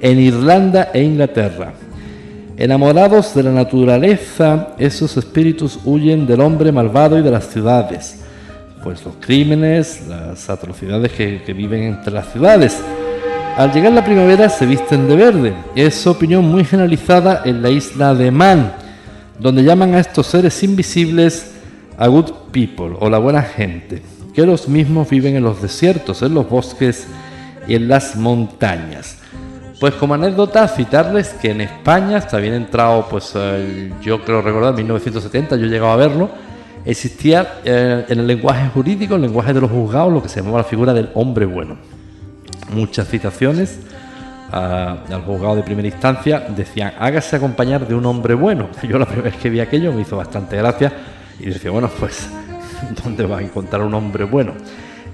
en 0.00 0.20
Irlanda 0.20 0.92
e 0.94 1.02
Inglaterra. 1.02 1.72
Enamorados 2.56 3.34
de 3.34 3.42
la 3.42 3.50
naturaleza, 3.50 4.68
esos 4.78 5.16
espíritus 5.16 5.80
huyen 5.84 6.24
del 6.24 6.40
hombre 6.40 6.70
malvado 6.70 7.18
y 7.18 7.22
de 7.22 7.32
las 7.32 7.48
ciudades, 7.48 8.20
pues 8.84 9.04
los 9.04 9.14
crímenes, 9.18 10.06
las 10.06 10.48
atrocidades 10.48 11.10
que, 11.10 11.42
que 11.44 11.52
viven 11.52 11.82
entre 11.82 12.12
las 12.12 12.30
ciudades. 12.30 12.80
Al 13.58 13.72
llegar 13.72 13.92
la 13.92 14.04
primavera 14.04 14.48
se 14.48 14.66
visten 14.66 15.08
de 15.08 15.16
verde. 15.16 15.52
Es 15.74 16.06
opinión 16.06 16.44
muy 16.44 16.64
generalizada 16.64 17.42
en 17.44 17.60
la 17.60 17.70
isla 17.70 18.14
de 18.14 18.30
Man, 18.30 18.72
donde 19.40 19.64
llaman 19.64 19.96
a 19.96 19.98
estos 19.98 20.28
seres 20.28 20.62
invisibles 20.62 21.54
a 21.96 22.06
good 22.06 22.30
people 22.52 22.94
o 23.00 23.10
la 23.10 23.18
buena 23.18 23.42
gente, 23.42 24.00
que 24.32 24.46
los 24.46 24.68
mismos 24.68 25.10
viven 25.10 25.34
en 25.34 25.42
los 25.42 25.60
desiertos, 25.60 26.22
en 26.22 26.34
los 26.34 26.48
bosques 26.48 27.08
y 27.66 27.74
en 27.74 27.88
las 27.88 28.14
montañas. 28.14 29.18
Pues 29.80 29.92
como 29.94 30.14
anécdota, 30.14 30.68
citarles 30.68 31.30
que 31.30 31.50
en 31.50 31.62
España, 31.62 32.18
está 32.18 32.36
bien 32.38 32.54
entrado, 32.54 33.08
pues 33.10 33.34
yo 34.00 34.24
creo 34.24 34.40
recordar, 34.40 34.74
1970, 34.74 35.56
yo 35.56 35.66
he 35.66 35.68
llegado 35.68 35.90
a 35.90 35.96
verlo, 35.96 36.30
existía 36.84 37.54
eh, 37.64 38.04
en 38.08 38.20
el 38.20 38.26
lenguaje 38.28 38.68
jurídico, 38.68 39.16
el 39.16 39.22
lenguaje 39.22 39.52
de 39.52 39.60
los 39.62 39.70
juzgados, 39.72 40.12
lo 40.12 40.22
que 40.22 40.28
se 40.28 40.42
llamaba 40.42 40.58
la 40.58 40.64
figura 40.64 40.94
del 40.94 41.10
hombre 41.14 41.44
bueno. 41.44 41.97
Muchas 42.70 43.08
citaciones 43.08 43.78
al 44.50 45.22
juzgado 45.26 45.56
de 45.56 45.62
primera 45.62 45.88
instancia 45.88 46.46
decían, 46.48 46.92
hágase 46.98 47.36
acompañar 47.36 47.86
de 47.86 47.94
un 47.94 48.06
hombre 48.06 48.34
bueno. 48.34 48.68
Yo 48.88 48.98
la 48.98 49.06
primera 49.06 49.30
vez 49.30 49.40
que 49.40 49.50
vi 49.50 49.60
aquello 49.60 49.92
me 49.92 50.02
hizo 50.02 50.16
bastante 50.16 50.56
gracia 50.56 50.92
y 51.38 51.46
decía, 51.46 51.70
bueno, 51.70 51.90
pues, 51.98 52.28
¿dónde 53.04 53.26
va 53.26 53.38
a 53.38 53.42
encontrar 53.42 53.82
un 53.82 53.94
hombre 53.94 54.24
bueno? 54.24 54.54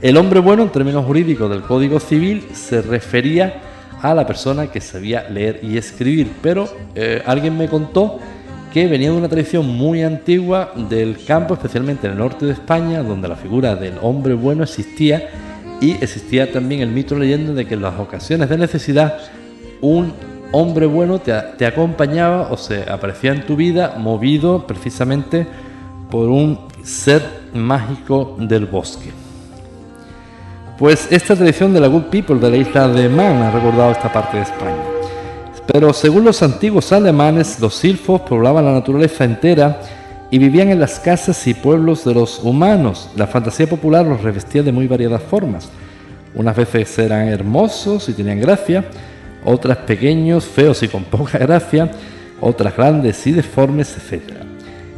El 0.00 0.16
hombre 0.16 0.40
bueno, 0.40 0.64
en 0.64 0.68
términos 0.70 1.04
jurídicos 1.04 1.48
del 1.50 1.62
Código 1.62 1.98
Civil, 1.98 2.48
se 2.52 2.82
refería 2.82 3.54
a 4.02 4.14
la 4.14 4.26
persona 4.26 4.66
que 4.66 4.80
sabía 4.80 5.28
leer 5.30 5.60
y 5.62 5.78
escribir, 5.78 6.30
pero 6.42 6.68
eh, 6.94 7.22
alguien 7.24 7.56
me 7.56 7.68
contó 7.68 8.18
que 8.72 8.86
venía 8.86 9.10
de 9.10 9.16
una 9.16 9.28
tradición 9.28 9.66
muy 9.66 10.02
antigua 10.02 10.72
del 10.74 11.24
campo, 11.24 11.54
especialmente 11.54 12.06
en 12.06 12.14
el 12.14 12.18
norte 12.18 12.44
de 12.44 12.52
España, 12.52 13.02
donde 13.02 13.28
la 13.28 13.36
figura 13.36 13.76
del 13.76 13.94
hombre 14.02 14.34
bueno 14.34 14.64
existía 14.64 15.30
y 15.84 15.92
existía 16.00 16.50
también 16.50 16.80
el 16.80 16.88
mito 16.88 17.14
leyenda 17.14 17.52
de 17.52 17.66
que 17.66 17.74
en 17.74 17.82
las 17.82 18.00
ocasiones 18.00 18.48
de 18.48 18.56
necesidad 18.56 19.18
un 19.82 20.14
hombre 20.50 20.86
bueno 20.86 21.18
te, 21.18 21.66
acompañaba 21.66 22.48
o 22.50 22.56
se 22.56 22.90
aparecía 22.90 23.32
en 23.32 23.44
tu 23.44 23.54
vida 23.54 23.96
movido 23.98 24.66
precisamente 24.66 25.46
por 26.10 26.30
un 26.30 26.58
ser 26.82 27.22
mágico 27.52 28.36
del 28.40 28.64
bosque. 28.64 29.10
Pues 30.78 31.06
esta 31.10 31.36
tradición 31.36 31.74
de 31.74 31.80
la 31.80 31.88
Good 31.88 32.04
People 32.04 32.38
de 32.38 32.50
la 32.50 32.56
isla 32.56 32.88
de 32.88 33.08
Man 33.10 33.42
ha 33.42 33.50
recordado 33.50 33.92
esta 33.92 34.10
parte 34.10 34.38
de 34.38 34.44
España. 34.44 34.82
Pero 35.70 35.92
según 35.92 36.24
los 36.24 36.42
antiguos 36.42 36.92
alemanes, 36.92 37.60
los 37.60 37.74
silfos 37.74 38.22
poblaban 38.22 38.64
la 38.64 38.72
naturaleza 38.72 39.24
entera 39.24 39.80
y 40.30 40.38
vivían 40.38 40.70
en 40.70 40.80
las 40.80 40.98
casas 40.98 41.46
y 41.46 41.54
pueblos 41.54 42.04
de 42.04 42.14
los 42.14 42.40
humanos. 42.42 43.10
La 43.16 43.26
fantasía 43.26 43.68
popular 43.68 44.04
los 44.06 44.22
revestía 44.22 44.62
de 44.62 44.72
muy 44.72 44.86
variadas 44.86 45.22
formas. 45.22 45.68
Unas 46.34 46.56
veces 46.56 46.98
eran 46.98 47.28
hermosos 47.28 48.08
y 48.08 48.12
tenían 48.12 48.40
gracia, 48.40 48.84
otras 49.44 49.78
pequeños, 49.78 50.44
feos 50.44 50.82
y 50.82 50.88
con 50.88 51.04
poca 51.04 51.38
gracia, 51.38 51.90
otras 52.40 52.76
grandes 52.76 53.26
y 53.26 53.32
deformes, 53.32 53.96
etc. 53.96 54.22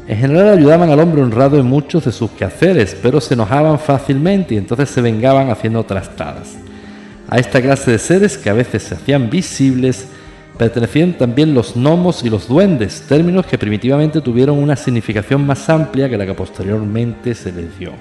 En 0.09 0.19
general 0.19 0.57
ayudaban 0.57 0.89
al 0.91 1.01
hombre 1.01 1.21
honrado 1.21 1.59
en 1.59 1.67
muchos 1.67 2.05
de 2.05 2.13
sus 2.13 2.31
quehaceres, 2.31 2.97
pero 3.03 3.21
se 3.21 3.35
enojaban 3.35 3.79
fácilmente 3.79 4.55
y 4.55 4.59
entonces 4.59 4.89
se 4.89 5.01
vengaban 5.01 5.51
haciendo 5.51 5.85
trastadas. 5.85 6.55
A 7.29 7.39
esta 7.39 7.61
clase 7.61 7.91
de 7.91 7.99
seres 7.99 8.39
que 8.39 8.49
a 8.49 8.55
veces 8.55 8.85
se 8.85 8.95
hacían 8.95 9.29
visibles 9.29 10.07
pertenecían 10.59 11.13
también 11.15 11.55
los 11.55 11.75
gnomos 11.75 12.25
y 12.25 12.31
los 12.31 12.49
duendes, 12.49 13.03
términos 13.09 13.47
que 13.47 13.59
primitivamente 13.59 14.21
tuvieron 14.21 14.59
una 14.59 14.77
significación 14.77 15.47
más 15.47 15.69
amplia 15.69 16.09
que 16.09 16.17
la 16.17 16.27
que 16.27 16.35
posteriormente 16.35 17.35
se 17.35 17.53
les 17.53 17.79
dio. 17.79 17.93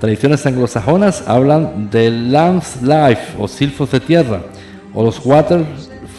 Tradiciones 0.00 0.44
anglosajonas 0.44 1.26
hablan 1.26 1.88
de 1.90 2.10
Lamb's 2.10 2.82
Life 2.82 3.34
o 3.38 3.48
silfos 3.48 3.90
de 3.90 4.00
tierra, 4.00 4.42
o 4.92 5.02
los 5.02 5.24
Water 5.24 5.64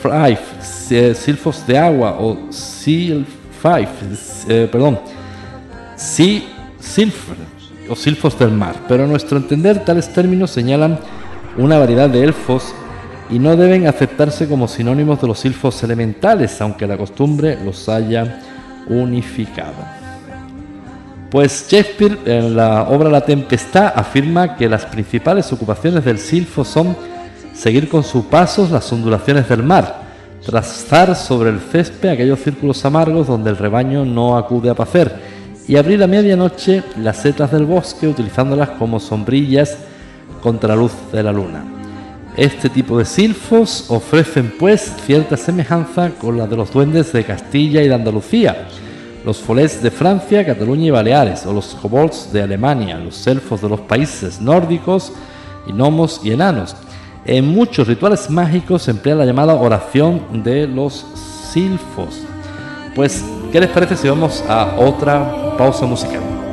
Life, 0.03 1.15
silfos 1.15 1.65
de 1.67 1.77
agua 1.77 2.17
o 2.19 2.51
Seal 2.51 3.25
Five, 3.61 3.87
eh, 4.47 4.67
perdón, 4.71 4.99
Sea 5.95 6.41
Silver 6.79 7.37
o 7.89 7.95
silfos 7.95 8.37
del 8.37 8.51
mar. 8.51 8.75
Pero 8.87 9.03
a 9.03 9.07
nuestro 9.07 9.37
entender 9.37 9.83
tales 9.83 10.11
términos 10.11 10.51
señalan 10.51 10.99
una 11.57 11.77
variedad 11.77 12.09
de 12.09 12.23
elfos 12.23 12.73
y 13.29 13.39
no 13.39 13.55
deben 13.55 13.87
aceptarse 13.87 14.47
como 14.47 14.67
sinónimos 14.67 15.21
de 15.21 15.27
los 15.27 15.39
silfos 15.39 15.81
elementales, 15.83 16.61
aunque 16.61 16.87
la 16.87 16.97
costumbre 16.97 17.57
los 17.63 17.89
haya 17.89 18.41
unificado. 18.87 19.73
Pues 21.31 21.67
Shakespeare 21.69 22.17
en 22.25 22.55
la 22.55 22.83
obra 22.83 23.09
La 23.09 23.25
Tempestad 23.25 23.91
afirma 23.95 24.55
que 24.55 24.69
las 24.69 24.85
principales 24.85 25.51
ocupaciones 25.51 26.05
del 26.05 26.19
silfo 26.19 26.63
son 26.63 26.95
seguir 27.53 27.89
con 27.89 28.03
sus 28.03 28.25
pasos 28.25 28.69
las 28.69 28.91
ondulaciones 28.93 29.49
del 29.49 29.63
mar, 29.63 30.03
trazar 30.45 31.15
sobre 31.15 31.49
el 31.49 31.59
césped 31.59 32.09
aquellos 32.09 32.39
círculos 32.39 32.85
amargos 32.85 33.27
donde 33.27 33.49
el 33.49 33.57
rebaño 33.57 34.05
no 34.05 34.37
acude 34.37 34.69
a 34.69 34.75
pacer 34.75 35.13
y 35.67 35.77
abrir 35.77 36.03
a 36.03 36.07
medianoche 36.07 36.83
las 37.01 37.17
setas 37.17 37.51
del 37.51 37.65
bosque 37.65 38.07
utilizándolas 38.07 38.69
como 38.69 38.99
sombrillas 38.99 39.77
contra 40.41 40.69
la 40.69 40.75
luz 40.75 40.93
de 41.11 41.23
la 41.23 41.31
luna. 41.31 41.74
Este 42.37 42.69
tipo 42.69 42.97
de 42.97 43.05
silfos 43.05 43.85
ofrecen 43.87 44.53
pues 44.59 44.93
cierta 45.05 45.37
semejanza 45.37 46.11
con 46.19 46.37
la 46.37 46.45
de 46.45 46.57
los 46.57 46.69
duendes 46.71 47.13
de 47.13 47.23
Castilla 47.23 47.81
y 47.81 47.87
de 47.87 47.93
Andalucía, 47.93 48.67
los 49.23 49.37
folés 49.37 49.81
de 49.81 49.89
Francia, 49.89 50.45
Cataluña 50.45 50.87
y 50.87 50.89
Baleares, 50.89 51.45
o 51.45 51.53
los 51.53 51.75
kobolds 51.75 52.33
de 52.33 52.41
Alemania, 52.41 52.99
los 52.99 53.25
elfos 53.25 53.61
de 53.61 53.69
los 53.69 53.79
países 53.79 54.41
nórdicos, 54.41 55.13
y 55.65 55.71
gnomos 55.71 56.19
y 56.23 56.31
enanos. 56.31 56.75
En 57.25 57.47
muchos 57.47 57.87
rituales 57.87 58.29
mágicos 58.29 58.83
se 58.83 58.91
emplea 58.91 59.15
la 59.15 59.25
llamada 59.25 59.55
oración 59.55 60.43
de 60.43 60.67
los 60.67 61.05
silfos. 61.53 62.19
Pues, 62.93 63.23
¿qué 63.51 63.61
les 63.61 63.69
parece 63.69 63.95
si 63.95 64.09
vamos 64.09 64.43
a 64.47 64.75
otra 64.77 65.55
pausa 65.57 65.85
musical? 65.85 66.44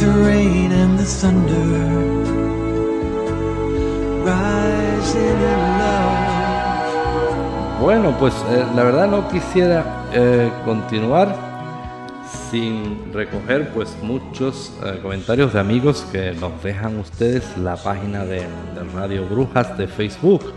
The 0.00 0.10
rain 0.26 0.72
and 0.72 0.98
the 0.98 1.04
thunder, 1.04 1.54
rising 4.24 5.40
in 5.52 5.78
love. 5.78 6.26
Bueno, 7.80 8.14
pues 8.18 8.34
eh, 8.50 8.64
la 8.74 8.82
verdad 8.82 9.06
no 9.08 9.28
quisiera 9.28 10.04
eh, 10.12 10.50
continuar 10.64 11.34
sin 12.50 13.12
recoger 13.12 13.70
pues 13.70 13.96
muchos 14.02 14.72
eh, 14.84 14.98
comentarios 15.02 15.52
de 15.52 15.60
amigos 15.60 16.06
que 16.12 16.32
nos 16.32 16.62
dejan 16.62 16.98
ustedes 16.98 17.56
la 17.56 17.76
página 17.76 18.24
de, 18.24 18.44
Radio 18.94 19.26
Brujas 19.26 19.78
de 19.78 19.86
Facebook. 19.86 20.52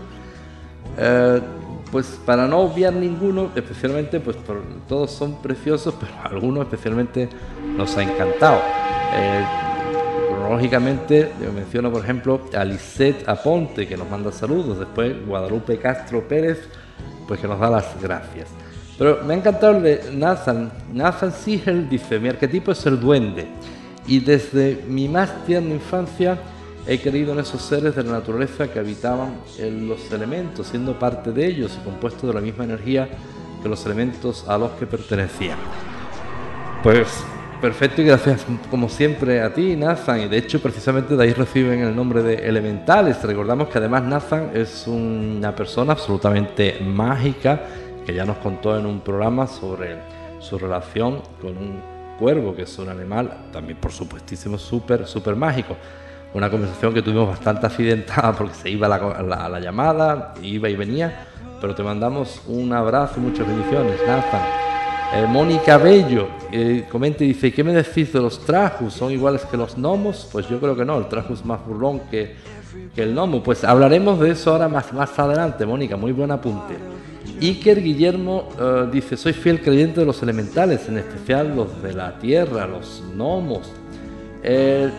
Pues 1.90 2.06
para 2.24 2.46
no 2.46 2.58
obviar 2.58 2.92
ninguno, 2.92 3.50
especialmente 3.56 4.20
pues 4.20 4.36
todos 4.86 5.10
son 5.10 5.40
preciosos, 5.42 5.94
pero 6.00 6.12
algunos 6.24 6.64
especialmente 6.64 7.28
nos 7.76 7.96
ha 7.96 8.02
encantado. 8.02 8.60
Eh, 9.12 9.44
cronológicamente 10.28 11.32
yo 11.42 11.52
menciono 11.52 11.90
por 11.90 12.04
ejemplo 12.04 12.40
a 12.56 12.64
Lisette 12.64 13.28
Aponte 13.28 13.86
que 13.86 13.96
nos 13.96 14.08
manda 14.08 14.30
saludos, 14.30 14.78
después 14.78 15.26
Guadalupe 15.26 15.78
Castro 15.78 16.26
Pérez 16.26 16.68
pues 17.26 17.40
que 17.40 17.48
nos 17.48 17.58
da 17.58 17.70
las 17.70 18.00
gracias. 18.00 18.48
Pero 18.98 19.20
me 19.24 19.34
ha 19.34 19.36
encantado 19.38 19.76
el 19.76 19.82
de 19.82 20.00
Nathan. 20.12 20.70
Nathan 20.92 21.32
Siegel 21.32 21.88
dice, 21.88 22.18
mi 22.18 22.28
arquetipo 22.28 22.72
es 22.72 22.84
el 22.86 23.00
duende 23.00 23.46
y 24.06 24.20
desde 24.20 24.84
mi 24.86 25.08
más 25.08 25.44
tierna 25.46 25.74
infancia 25.74 26.38
he 26.86 26.98
creído 26.98 27.32
en 27.32 27.40
esos 27.40 27.62
seres 27.62 27.94
de 27.94 28.02
la 28.02 28.12
naturaleza 28.12 28.68
que 28.68 28.78
habitaban 28.78 29.34
en 29.58 29.88
los 29.88 30.10
elementos, 30.12 30.66
siendo 30.66 30.98
parte 30.98 31.32
de 31.32 31.46
ellos 31.46 31.78
y 31.80 31.84
compuestos 31.84 32.28
de 32.28 32.34
la 32.34 32.40
misma 32.40 32.64
energía 32.64 33.08
que 33.62 33.68
los 33.68 33.84
elementos 33.86 34.44
a 34.48 34.58
los 34.58 34.72
que 34.72 34.86
pertenecían. 34.86 35.58
Pues 36.82 37.24
perfecto 37.60 38.02
y 38.02 38.04
gracias 38.06 38.46
como 38.70 38.88
siempre 38.88 39.40
a 39.42 39.52
ti, 39.52 39.76
Nathan. 39.76 40.20
Y 40.22 40.28
de 40.28 40.38
hecho, 40.38 40.60
precisamente 40.60 41.16
de 41.16 41.22
ahí 41.24 41.32
reciben 41.32 41.80
el 41.80 41.94
nombre 41.94 42.22
de 42.22 42.34
elementales. 42.48 43.22
Recordamos 43.22 43.68
que 43.68 43.78
además 43.78 44.02
Nathan 44.04 44.50
es 44.54 44.86
una 44.86 45.54
persona 45.54 45.92
absolutamente 45.92 46.78
mágica 46.84 47.60
que 48.06 48.14
ya 48.14 48.24
nos 48.24 48.38
contó 48.38 48.76
en 48.78 48.86
un 48.86 49.00
programa 49.00 49.46
sobre 49.46 49.96
su 50.40 50.58
relación 50.58 51.22
con 51.40 51.56
un 51.56 51.80
cuervo, 52.18 52.54
que 52.54 52.62
es 52.62 52.78
un 52.78 52.88
animal 52.88 53.48
también, 53.52 53.78
por 53.78 53.92
supuestísimo, 53.92 54.58
súper, 54.58 55.06
súper 55.06 55.36
mágico. 55.36 55.76
Una 56.32 56.48
conversación 56.50 56.94
que 56.94 57.02
tuvimos 57.02 57.28
bastante 57.28 57.66
accidentada 57.66 58.32
porque 58.38 58.54
se 58.54 58.70
iba 58.70 58.88
la, 58.88 58.98
la- 59.22 59.48
la 59.48 59.60
llamada, 59.60 60.34
iba 60.42 60.68
y 60.68 60.76
venía. 60.76 61.26
Pero 61.60 61.74
te 61.74 61.82
mandamos 61.82 62.40
un 62.46 62.72
abrazo 62.72 63.14
y 63.18 63.20
muchas 63.20 63.46
bendiciones, 63.46 64.00
Nathan. 64.06 64.69
Eh, 65.12 65.26
Mónica 65.28 65.76
Bello 65.76 66.28
comenta 66.88 67.24
y 67.24 67.28
dice, 67.28 67.52
¿qué 67.52 67.64
me 67.64 67.72
decís 67.72 68.12
de 68.12 68.20
los 68.20 68.44
trajus? 68.44 68.94
¿Son 68.94 69.10
iguales 69.10 69.44
que 69.44 69.56
los 69.56 69.76
gnomos? 69.76 70.28
Pues 70.30 70.48
yo 70.48 70.60
creo 70.60 70.76
que 70.76 70.84
no, 70.84 70.98
el 70.98 71.08
trajus 71.08 71.40
es 71.40 71.44
más 71.44 71.64
burlón 71.66 72.02
que, 72.10 72.36
que 72.94 73.02
el 73.02 73.14
gnomo. 73.14 73.42
Pues 73.42 73.64
hablaremos 73.64 74.20
de 74.20 74.30
eso 74.30 74.52
ahora 74.52 74.68
más, 74.68 74.92
más 74.92 75.18
adelante, 75.18 75.66
Mónica, 75.66 75.96
muy 75.96 76.12
buen 76.12 76.30
apunte. 76.30 76.76
Iker 77.40 77.82
Guillermo 77.82 78.48
eh, 78.58 78.88
dice, 78.92 79.16
soy 79.16 79.32
fiel 79.32 79.60
creyente 79.60 80.00
de 80.00 80.06
los 80.06 80.22
elementales, 80.22 80.88
en 80.88 80.98
especial 80.98 81.56
los 81.56 81.82
de 81.82 81.94
la 81.94 82.18
tierra, 82.18 82.66
los 82.66 83.02
gnomos. 83.14 83.72
Eh, 84.42 84.90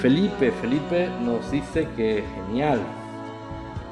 Felipe, 0.00 0.52
Felipe 0.60 1.08
nos 1.24 1.50
dice 1.50 1.88
que 1.96 2.22
genial, 2.34 2.80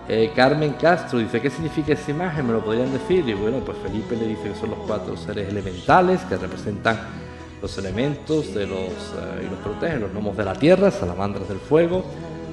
eh, 0.07 0.33
Carmen 0.37 0.75
Castro 0.75 1.19
dice, 1.19 1.41
¿qué 1.41 1.49
significa 1.49 1.95
esa 1.95 2.11
imagen? 2.11 2.47
¿Me 2.47 2.53
lo 2.53 2.63
podrían 2.63 2.93
decir? 2.93 3.27
Y 3.27 3.33
bueno, 3.33 3.59
pues 3.61 3.79
Felipe 3.79 4.17
le 4.17 4.27
dice 4.27 4.51
que 4.51 4.55
son 4.55 4.71
los 4.71 4.79
cuatro 4.81 5.17
seres 5.17 5.49
elementales 5.49 6.21
que 6.23 6.37
representan 6.37 6.99
los 7.63 7.79
elementos 7.79 8.55
de 8.55 8.67
los, 8.67 8.91
eh, 8.91 9.47
y 9.47 9.51
los 9.51 9.59
protegen, 9.61 10.01
los 10.01 10.13
gnomos 10.13 10.37
de 10.37 10.45
la 10.45 10.53
tierra, 10.53 10.91
salamandras 10.91 11.49
del 11.49 11.59
fuego, 11.59 12.05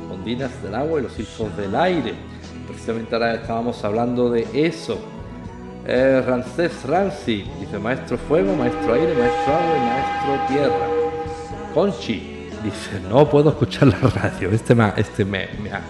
ondinas 0.10 0.64
del 0.64 0.76
agua 0.76 1.02
y 1.02 1.04
los 1.04 1.20
hijos 1.20 1.56
del 1.58 1.76
aire. 1.76 2.14
Precisamente 2.68 3.16
ahora 3.16 3.36
estábamos 3.36 3.84
hablando 3.84 4.30
de 4.30 4.47
eso. 4.54 4.97
Eh, 5.86 6.24
Ramsés 6.26 6.72
dice, 7.26 7.80
maestro 7.82 8.18
fuego, 8.18 8.56
maestro 8.56 8.93
aire, 8.93 9.14
maestro 9.14 9.54
agua 9.54 9.76
y 9.76 9.80
maestro 9.82 10.47
tierra. 10.47 10.88
Conchi 11.74 12.49
dice, 12.64 13.02
no 13.10 13.30
puedo 13.30 13.49
escuchar 13.49 13.89
la 13.89 13.97
radio, 13.97 14.52
este 14.52 14.74
este 14.95 15.26
me, 15.26 15.49
me 15.62 15.72
ha, 15.72 15.82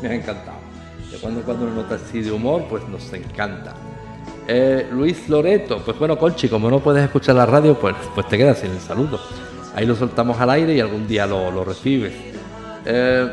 me 0.00 0.08
ha 0.08 0.14
encantado. 0.14 0.59
De 1.10 1.18
cuando 1.18 1.40
en 1.40 1.46
cuando 1.46 1.66
una 1.66 1.74
nota 1.74 1.96
así 1.96 2.20
de 2.20 2.30
humor, 2.30 2.64
pues 2.68 2.86
nos 2.88 3.12
encanta. 3.12 3.74
Eh, 4.46 4.88
Luis 4.92 5.28
Loreto, 5.28 5.82
pues 5.84 5.98
bueno, 5.98 6.18
Conchi, 6.18 6.48
como 6.48 6.70
no 6.70 6.80
puedes 6.80 7.04
escuchar 7.04 7.36
la 7.36 7.46
radio, 7.46 7.78
pues, 7.78 7.94
pues 8.14 8.28
te 8.28 8.36
quedas 8.36 8.58
sin 8.58 8.70
el 8.70 8.80
saludo. 8.80 9.20
Ahí 9.74 9.86
lo 9.86 9.94
soltamos 9.94 10.40
al 10.40 10.50
aire 10.50 10.74
y 10.74 10.80
algún 10.80 11.06
día 11.06 11.26
lo, 11.26 11.50
lo 11.50 11.64
recibes. 11.64 12.12
Eh, 12.84 13.28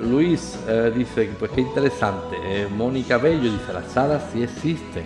Luis 0.00 0.58
eh, 0.68 0.92
dice, 0.94 1.30
pues 1.38 1.50
qué 1.52 1.62
interesante. 1.62 2.66
Mónica 2.76 3.18
Bello 3.18 3.50
dice, 3.50 3.72
las 3.72 3.96
hadas 3.96 4.24
sí 4.32 4.42
existen. 4.42 5.04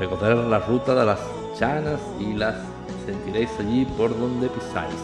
Recordarán 0.00 0.50
la 0.50 0.58
ruta 0.60 0.94
de 0.94 1.04
las 1.04 1.20
chanas 1.58 2.00
y 2.20 2.34
las 2.34 2.54
sentiréis 3.06 3.50
allí 3.58 3.84
por 3.96 4.18
donde 4.18 4.48
pisáis. 4.48 4.94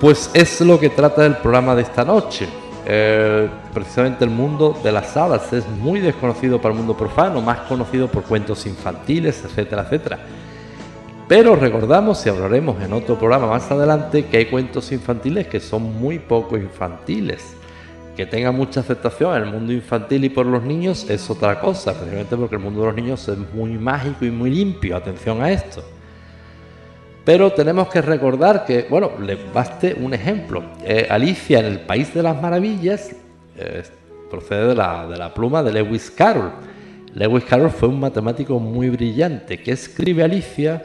Pues 0.00 0.30
es 0.34 0.60
lo 0.60 0.78
que 0.78 0.90
trata 0.90 1.24
el 1.24 1.36
programa 1.38 1.74
de 1.74 1.82
esta 1.82 2.04
noche. 2.04 2.48
Eh, 2.88 3.48
precisamente 3.74 4.24
el 4.24 4.30
mundo 4.30 4.78
de 4.84 4.92
las 4.92 5.16
hadas 5.16 5.52
es 5.52 5.68
muy 5.68 5.98
desconocido 5.98 6.60
para 6.60 6.72
el 6.72 6.78
mundo 6.78 6.96
profano, 6.96 7.40
más 7.40 7.58
conocido 7.60 8.06
por 8.06 8.22
cuentos 8.22 8.64
infantiles, 8.64 9.42
etcétera, 9.44 9.82
etcétera. 9.82 10.18
Pero 11.28 11.56
recordamos 11.56 12.24
y 12.24 12.28
hablaremos 12.28 12.80
en 12.80 12.92
otro 12.92 13.18
programa 13.18 13.48
más 13.48 13.68
adelante 13.72 14.26
que 14.26 14.36
hay 14.36 14.46
cuentos 14.46 14.92
infantiles 14.92 15.48
que 15.48 15.58
son 15.58 15.82
muy 16.00 16.20
poco 16.20 16.56
infantiles. 16.56 17.56
Que 18.16 18.24
tengan 18.24 18.54
mucha 18.54 18.80
aceptación 18.80 19.36
en 19.36 19.42
el 19.42 19.50
mundo 19.50 19.72
infantil 19.72 20.24
y 20.24 20.28
por 20.28 20.46
los 20.46 20.62
niños 20.62 21.10
es 21.10 21.28
otra 21.28 21.58
cosa, 21.60 21.92
precisamente 21.92 22.36
porque 22.36 22.54
el 22.54 22.62
mundo 22.62 22.80
de 22.80 22.86
los 22.86 22.94
niños 22.94 23.28
es 23.28 23.36
muy 23.52 23.72
mágico 23.72 24.24
y 24.24 24.30
muy 24.30 24.50
limpio. 24.50 24.96
Atención 24.96 25.42
a 25.42 25.50
esto. 25.50 25.82
Pero 27.26 27.50
tenemos 27.50 27.88
que 27.88 28.00
recordar 28.00 28.64
que, 28.64 28.86
bueno, 28.88 29.10
le 29.20 29.34
baste 29.52 29.96
un 30.00 30.14
ejemplo. 30.14 30.62
Eh, 30.84 31.08
Alicia 31.10 31.58
en 31.58 31.64
el 31.64 31.80
País 31.80 32.14
de 32.14 32.22
las 32.22 32.40
Maravillas 32.40 33.16
eh, 33.56 33.82
procede 34.30 34.68
de 34.68 34.74
la, 34.76 35.08
de 35.08 35.16
la 35.16 35.34
pluma 35.34 35.60
de 35.64 35.72
Lewis 35.72 36.08
Carroll. 36.08 36.52
Lewis 37.14 37.42
Carroll 37.42 37.70
fue 37.70 37.88
un 37.88 37.98
matemático 37.98 38.60
muy 38.60 38.90
brillante 38.90 39.60
que 39.60 39.72
escribe 39.72 40.22
Alicia 40.22 40.84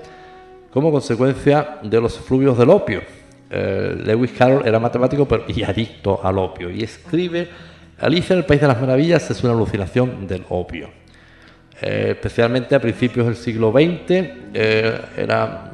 como 0.72 0.92
consecuencia 0.92 1.78
de 1.84 2.02
los 2.02 2.18
efluvios 2.18 2.58
del 2.58 2.72
opio. 2.72 3.04
Eh, 3.52 4.02
Lewis 4.04 4.32
Carroll 4.32 4.68
era 4.68 4.80
matemático 4.80 5.28
y 5.48 5.62
adicto 5.62 6.22
al 6.24 6.40
opio 6.40 6.72
y 6.72 6.82
escribe 6.82 7.50
Alicia 8.00 8.34
en 8.34 8.40
el 8.40 8.46
País 8.46 8.62
de 8.62 8.68
las 8.68 8.82
Maravillas 8.82 9.30
es 9.30 9.44
una 9.44 9.54
alucinación 9.54 10.26
del 10.26 10.44
opio. 10.50 10.90
Especialmente 11.80 12.76
a 12.76 12.80
principios 12.80 13.26
del 13.26 13.36
siglo 13.36 13.72
XX, 13.72 14.22
mm, 14.54 15.71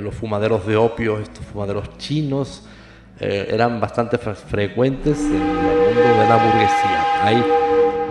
los 0.00 0.14
fumaderos 0.14 0.66
de 0.66 0.76
opio, 0.76 1.18
estos 1.18 1.44
fumaderos 1.44 1.96
chinos, 1.98 2.64
eh, 3.20 3.48
eran 3.50 3.80
bastante 3.80 4.18
fre- 4.18 4.34
frecuentes 4.34 5.18
en 5.20 5.34
el 5.34 5.40
mundo 5.40 6.20
de 6.20 6.28
la 6.28 6.36
burguesía. 6.36 7.24
Hay 7.24 7.44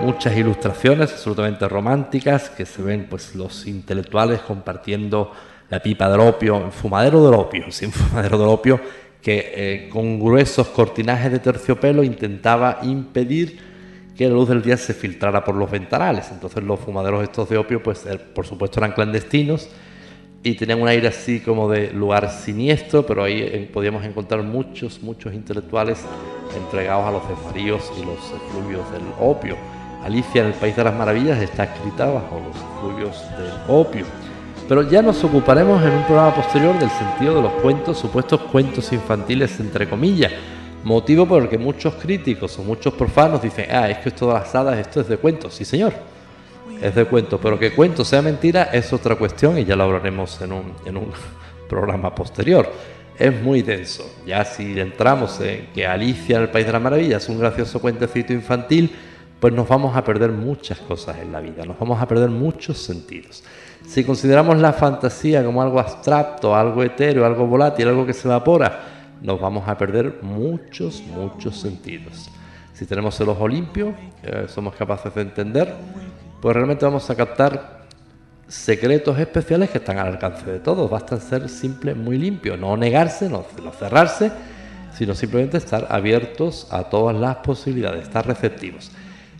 muchas 0.01 0.35
ilustraciones 0.35 1.11
absolutamente 1.11 1.67
románticas 1.67 2.49
que 2.49 2.65
se 2.65 2.81
ven 2.81 3.07
pues 3.09 3.33
los 3.35 3.65
intelectuales 3.67 4.41
compartiendo 4.41 5.31
la 5.69 5.79
pipa 5.81 6.09
del 6.09 6.19
opio, 6.21 6.71
fumadero 6.71 7.23
del 7.25 7.33
opio, 7.35 7.65
sin 7.71 7.91
fumadero 7.91 8.37
del 8.37 8.47
opio, 8.49 8.79
que 9.21 9.53
eh, 9.55 9.89
con 9.89 10.19
gruesos 10.19 10.67
cortinajes 10.67 11.31
de 11.31 11.39
terciopelo 11.39 12.03
intentaba 12.03 12.79
impedir 12.83 13.59
que 14.15 14.27
la 14.27 14.33
luz 14.33 14.49
del 14.49 14.61
día 14.61 14.77
se 14.77 14.93
filtrara 14.93 15.43
por 15.43 15.55
los 15.55 15.69
ventanales. 15.69 16.29
Entonces 16.31 16.63
los 16.63 16.79
fumaderos 16.79 17.23
estos 17.23 17.49
de 17.49 17.57
opio, 17.57 17.81
pues 17.83 18.05
eh, 18.05 18.17
por 18.17 18.45
supuesto 18.45 18.79
eran 18.79 18.91
clandestinos 18.93 19.69
y 20.43 20.55
tenían 20.55 20.81
un 20.81 20.87
aire 20.87 21.07
así 21.07 21.39
como 21.39 21.69
de 21.69 21.91
lugar 21.91 22.29
siniestro, 22.31 23.05
pero 23.05 23.23
ahí 23.23 23.41
eh, 23.41 23.69
podíamos 23.71 24.05
encontrar 24.05 24.43
muchos, 24.43 25.01
muchos 25.01 25.33
intelectuales 25.33 25.99
entregados 26.55 27.05
a 27.05 27.11
los 27.11 27.27
desvaríos 27.27 27.91
y 27.97 28.05
los 28.05 28.17
efluvios 28.31 28.89
del 28.91 29.03
opio. 29.19 29.57
Alicia 30.03 30.41
en 30.41 30.47
el 30.47 30.53
País 30.53 30.75
de 30.75 30.83
las 30.83 30.95
Maravillas 30.95 31.41
está 31.41 31.65
escrita 31.65 32.05
bajo 32.05 32.39
los 32.39 32.55
efluvios 32.55 33.21
del 33.37 33.51
opio. 33.67 34.05
Pero 34.67 34.83
ya 34.83 35.01
nos 35.01 35.23
ocuparemos 35.23 35.81
en 35.83 35.91
un 35.91 36.03
programa 36.03 36.35
posterior 36.35 36.77
del 36.77 36.89
sentido 36.89 37.35
de 37.35 37.41
los 37.41 37.53
cuentos, 37.53 37.97
supuestos 37.97 38.41
cuentos 38.41 38.91
infantiles, 38.91 39.59
entre 39.59 39.89
comillas. 39.89 40.31
Motivo 40.83 41.25
por 41.25 41.43
el 41.43 41.49
que 41.49 41.57
muchos 41.57 41.95
críticos 41.95 42.57
o 42.59 42.63
muchos 42.63 42.93
profanos 42.93 43.41
dicen, 43.41 43.65
ah, 43.71 43.89
es 43.89 43.97
que 43.99 44.09
esto 44.09 44.27
de 44.27 44.33
las 44.33 44.53
hadas, 44.53 44.77
esto 44.77 45.01
es 45.01 45.07
de 45.07 45.17
cuento. 45.17 45.49
Sí, 45.49 45.65
señor, 45.65 45.93
es 46.81 46.95
de 46.95 47.05
cuento, 47.05 47.39
pero 47.39 47.57
que 47.57 47.73
cuento 47.73 48.05
sea 48.05 48.21
mentira 48.21 48.69
es 48.71 48.93
otra 48.93 49.15
cuestión 49.15 49.57
y 49.57 49.65
ya 49.65 49.75
lo 49.75 49.83
hablaremos 49.83 50.41
en 50.41 50.51
un, 50.51 50.73
en 50.85 50.97
un 50.97 51.11
programa 51.69 52.13
posterior. 52.13 52.71
Es 53.17 53.41
muy 53.41 53.63
denso. 53.63 54.03
Ya 54.25 54.45
si 54.45 54.79
entramos 54.79 55.39
en 55.41 55.67
que 55.73 55.87
Alicia 55.87 56.37
en 56.37 56.43
el 56.43 56.49
País 56.49 56.67
de 56.67 56.73
las 56.73 56.81
Maravillas 56.81 57.23
es 57.23 57.29
un 57.29 57.39
gracioso 57.39 57.79
cuentecito 57.79 58.31
infantil, 58.31 58.95
pues 59.39 59.53
nos 59.53 59.67
vamos 59.67 59.95
a 59.95 60.03
perder 60.03 60.31
muchas 60.31 60.79
cosas 60.79 61.17
en 61.17 61.31
la 61.31 61.39
vida, 61.39 61.63
nos 61.65 61.79
vamos 61.79 62.01
a 62.01 62.07
perder 62.07 62.29
muchos 62.29 62.77
sentidos. 62.77 63.43
Si 63.85 64.03
consideramos 64.03 64.57
la 64.57 64.73
fantasía 64.73 65.43
como 65.43 65.61
algo 65.61 65.79
abstracto, 65.79 66.55
algo 66.55 66.83
etéreo, 66.83 67.25
algo 67.25 67.45
volátil, 67.45 67.87
algo 67.87 68.05
que 68.05 68.13
se 68.13 68.27
evapora, 68.27 68.97
nos 69.21 69.39
vamos 69.39 69.67
a 69.67 69.77
perder 69.77 70.19
muchos, 70.21 71.01
muchos 71.03 71.59
sentidos. 71.59 72.29
Si 72.73 72.85
tenemos 72.85 73.19
el 73.19 73.29
ojo 73.29 73.47
limpio, 73.47 73.95
eh, 74.23 74.45
somos 74.47 74.75
capaces 74.75 75.13
de 75.15 75.21
entender, 75.21 75.73
pues 76.41 76.55
realmente 76.55 76.85
vamos 76.85 77.09
a 77.09 77.15
captar 77.15 77.77
secretos 78.47 79.19
especiales 79.19 79.69
que 79.69 79.79
están 79.79 79.97
al 79.97 80.07
alcance 80.07 80.49
de 80.49 80.59
todos. 80.59 80.89
Basta 80.89 81.19
ser 81.19 81.49
simple, 81.49 81.93
muy 81.93 82.17
limpio, 82.17 82.57
no 82.57 82.77
negarse, 82.77 83.29
no, 83.29 83.45
cerrarse, 83.77 84.31
sino 84.93 85.13
simplemente 85.15 85.57
estar 85.57 85.87
abiertos 85.89 86.67
a 86.71 86.83
todas 86.83 87.15
las 87.15 87.37
posibilidades, 87.37 88.03
estar 88.03 88.25
receptivos. 88.25 88.91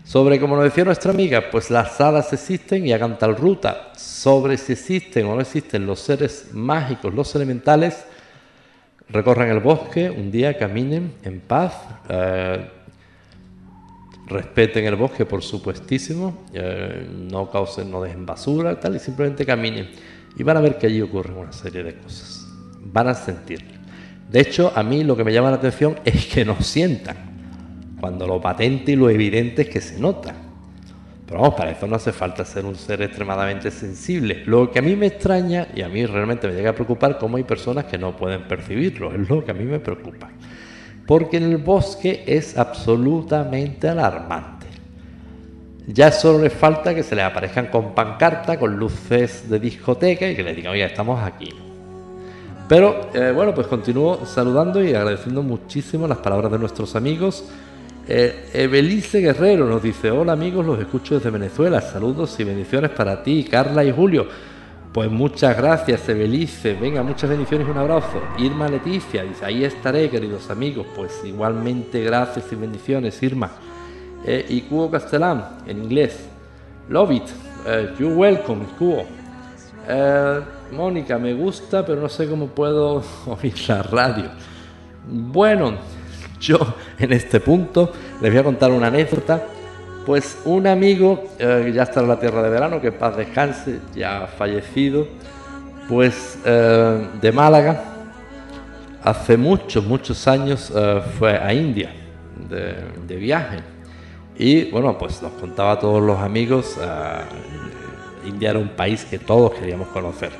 Sobre, 0.04 0.40
como 0.40 0.56
nos 0.56 0.64
decía 0.64 0.84
nuestra 0.84 1.12
amiga, 1.12 1.50
pues 1.50 1.70
las 1.70 2.00
hadas 2.00 2.32
existen 2.32 2.86
y 2.86 2.92
hagan 2.92 3.18
tal 3.18 3.36
ruta. 3.36 3.92
Sobre 3.94 4.56
si 4.56 4.72
existen 4.72 5.26
o 5.26 5.34
no 5.34 5.40
existen 5.42 5.84
los 5.86 6.00
seres 6.00 6.48
mágicos, 6.54 7.12
los 7.12 7.34
elementales, 7.34 8.06
recorran 9.10 9.50
el 9.50 9.60
bosque 9.60 10.10
un 10.10 10.30
día, 10.30 10.56
caminen 10.56 11.14
en 11.22 11.40
paz, 11.40 11.74
eh, 12.08 12.70
respeten 14.28 14.84
el 14.84 14.96
bosque, 14.96 15.24
por 15.24 15.42
supuestísimo, 15.42 16.44
eh, 16.52 17.06
no 17.30 17.50
causen, 17.50 17.90
no 17.90 18.02
dejen 18.02 18.26
basura, 18.26 18.78
tal, 18.78 18.96
y 18.96 18.98
simplemente 18.98 19.44
caminen. 19.44 19.88
Y 20.36 20.42
van 20.42 20.56
a 20.56 20.60
ver 20.60 20.78
que 20.78 20.86
allí 20.86 21.00
ocurren 21.00 21.36
una 21.36 21.52
serie 21.52 21.82
de 21.82 21.94
cosas. 21.96 22.46
Van 22.80 23.08
a 23.08 23.14
sentir. 23.14 23.64
De 24.30 24.40
hecho, 24.40 24.72
a 24.74 24.82
mí 24.82 25.04
lo 25.04 25.16
que 25.16 25.24
me 25.24 25.32
llama 25.32 25.50
la 25.50 25.56
atención 25.56 25.96
es 26.04 26.26
que 26.26 26.44
no 26.44 26.60
sientan, 26.60 27.16
cuando 28.00 28.26
lo 28.26 28.40
patente 28.40 28.92
y 28.92 28.96
lo 28.96 29.10
evidente 29.10 29.62
es 29.62 29.68
que 29.68 29.80
se 29.80 29.98
nota. 29.98 30.34
Pero 31.26 31.40
vamos, 31.40 31.56
para 31.56 31.72
eso 31.72 31.86
no 31.86 31.96
hace 31.96 32.12
falta 32.12 32.44
ser 32.44 32.64
un 32.64 32.74
ser 32.74 33.02
extremadamente 33.02 33.70
sensible. 33.70 34.44
Lo 34.46 34.70
que 34.70 34.78
a 34.78 34.82
mí 34.82 34.96
me 34.96 35.06
extraña 35.06 35.68
y 35.74 35.82
a 35.82 35.88
mí 35.88 36.06
realmente 36.06 36.46
me 36.48 36.54
llega 36.54 36.70
a 36.70 36.74
preocupar 36.74 37.18
cómo 37.18 37.36
hay 37.36 37.44
personas 37.44 37.84
que 37.84 37.98
no 37.98 38.16
pueden 38.16 38.48
percibirlo, 38.48 39.12
es 39.12 39.28
lo 39.28 39.44
que 39.44 39.50
a 39.50 39.54
mí 39.54 39.64
me 39.64 39.80
preocupa 39.80 40.30
porque 41.08 41.38
en 41.38 41.44
el 41.44 41.56
bosque 41.56 42.22
es 42.26 42.58
absolutamente 42.58 43.88
alarmante. 43.88 44.66
Ya 45.86 46.12
solo 46.12 46.38
le 46.38 46.50
falta 46.50 46.94
que 46.94 47.02
se 47.02 47.16
le 47.16 47.22
aparezcan 47.22 47.68
con 47.68 47.94
pancarta, 47.94 48.58
con 48.58 48.76
luces 48.76 49.48
de 49.48 49.58
discoteca 49.58 50.28
y 50.28 50.36
que 50.36 50.42
le 50.42 50.54
digan, 50.54 50.74
oye, 50.74 50.84
estamos 50.84 51.18
aquí. 51.22 51.48
Pero 52.68 53.08
eh, 53.14 53.32
bueno, 53.34 53.54
pues 53.54 53.66
continúo 53.68 54.26
saludando 54.26 54.84
y 54.84 54.92
agradeciendo 54.92 55.42
muchísimo 55.42 56.06
las 56.06 56.18
palabras 56.18 56.52
de 56.52 56.58
nuestros 56.58 56.94
amigos. 56.94 57.42
Eh, 58.06 58.68
Guerrero 59.10 59.64
nos 59.64 59.82
dice, 59.82 60.10
hola 60.10 60.34
amigos, 60.34 60.66
los 60.66 60.78
escucho 60.78 61.14
desde 61.14 61.30
Venezuela, 61.30 61.80
saludos 61.80 62.38
y 62.38 62.44
bendiciones 62.44 62.90
para 62.90 63.22
ti, 63.22 63.48
Carla 63.50 63.82
y 63.82 63.92
Julio. 63.92 64.26
Pues 64.98 65.12
muchas 65.12 65.56
gracias, 65.56 66.08
Ebelice. 66.08 66.74
Venga, 66.74 67.04
muchas 67.04 67.30
bendiciones 67.30 67.68
un 67.68 67.78
abrazo. 67.78 68.20
Irma 68.36 68.66
Leticia 68.66 69.22
dice, 69.22 69.44
ahí 69.44 69.62
estaré, 69.62 70.10
queridos 70.10 70.50
amigos. 70.50 70.88
Pues 70.96 71.20
igualmente 71.24 72.02
gracias 72.02 72.46
y 72.50 72.56
bendiciones, 72.56 73.22
Irma. 73.22 73.48
Eh, 74.24 74.44
y 74.48 74.62
Cubo 74.62 74.90
Castellán, 74.90 75.60
en 75.68 75.84
inglés. 75.84 76.28
Love 76.88 77.12
it. 77.12 77.22
Eh, 77.64 77.94
you 78.00 78.08
welcome, 78.08 78.64
Cubo. 78.76 79.04
Eh, 79.88 80.40
Mónica, 80.72 81.16
me 81.16 81.32
gusta, 81.32 81.86
pero 81.86 82.00
no 82.00 82.08
sé 82.08 82.28
cómo 82.28 82.48
puedo 82.48 83.00
oír 83.40 83.54
la 83.68 83.84
radio. 83.84 84.30
Bueno, 85.06 85.74
yo 86.40 86.58
en 86.98 87.12
este 87.12 87.38
punto 87.38 87.92
les 88.20 88.32
voy 88.32 88.40
a 88.40 88.42
contar 88.42 88.72
una 88.72 88.88
anécdota 88.88 89.46
pues 90.08 90.38
un 90.46 90.66
amigo, 90.66 91.22
eh, 91.38 91.70
ya 91.74 91.82
está 91.82 92.00
en 92.00 92.08
la 92.08 92.18
tierra 92.18 92.42
de 92.42 92.48
verano, 92.48 92.80
que 92.80 92.90
paz 92.92 93.14
descanse, 93.14 93.78
ya 93.94 94.26
fallecido, 94.38 95.06
pues 95.86 96.38
eh, 96.46 97.08
de 97.20 97.30
Málaga, 97.30 97.84
hace 99.04 99.36
muchos, 99.36 99.84
muchos 99.84 100.26
años 100.26 100.72
eh, 100.74 101.02
fue 101.18 101.36
a 101.36 101.52
India 101.52 101.92
de, 102.48 103.16
viaje. 103.16 103.58
Y 104.38 104.70
bueno, 104.70 104.96
pues 104.96 105.20
nos 105.20 105.32
contaba 105.32 105.72
a 105.72 105.78
todos 105.78 106.02
los 106.02 106.18
amigos, 106.20 106.78
India 108.24 108.48
era 108.48 108.60
un 108.60 108.70
país 108.70 109.04
que 109.04 109.18
todos 109.18 109.52
queríamos 109.52 109.88
conocer. 109.88 110.30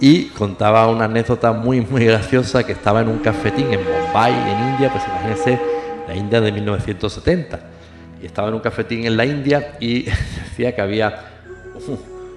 Y 0.00 0.28
contaba 0.28 0.88
una 0.88 1.04
anécdota 1.04 1.52
muy, 1.52 1.82
muy 1.82 2.06
graciosa 2.06 2.64
que 2.64 2.72
estaba 2.72 3.02
en 3.02 3.08
un 3.08 3.18
cafetín 3.18 3.66
en 3.74 3.80
Bombay, 3.84 4.32
en 4.32 4.72
India, 4.72 4.90
pues 4.90 5.04
imagínense, 5.06 5.60
la 6.08 6.16
India 6.16 6.40
de 6.40 6.50
1970 6.50 7.75
y 8.22 8.26
estaba 8.26 8.48
en 8.48 8.54
un 8.54 8.60
cafetín 8.60 9.06
en 9.06 9.16
la 9.16 9.24
India 9.24 9.76
y 9.80 10.04
decía 10.48 10.74
que 10.74 10.80
había 10.80 11.24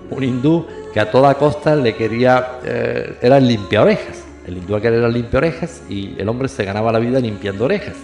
un 0.09 0.23
hindú 0.23 0.65
que 0.93 0.99
a 0.99 1.11
toda 1.11 1.35
costa 1.35 1.75
le 1.75 1.95
quería, 1.95 2.59
eh, 2.63 3.17
era 3.21 3.37
el 3.37 3.47
limpia 3.47 3.81
orejas. 3.81 4.23
El 4.45 4.57
hindú 4.57 4.75
aquel 4.75 4.95
era 4.95 5.07
limpia 5.07 5.37
orejas 5.37 5.83
y 5.89 6.15
el 6.19 6.27
hombre 6.27 6.47
se 6.47 6.65
ganaba 6.65 6.91
la 6.91 6.99
vida 6.99 7.19
limpiando 7.19 7.65
orejas. 7.65 7.95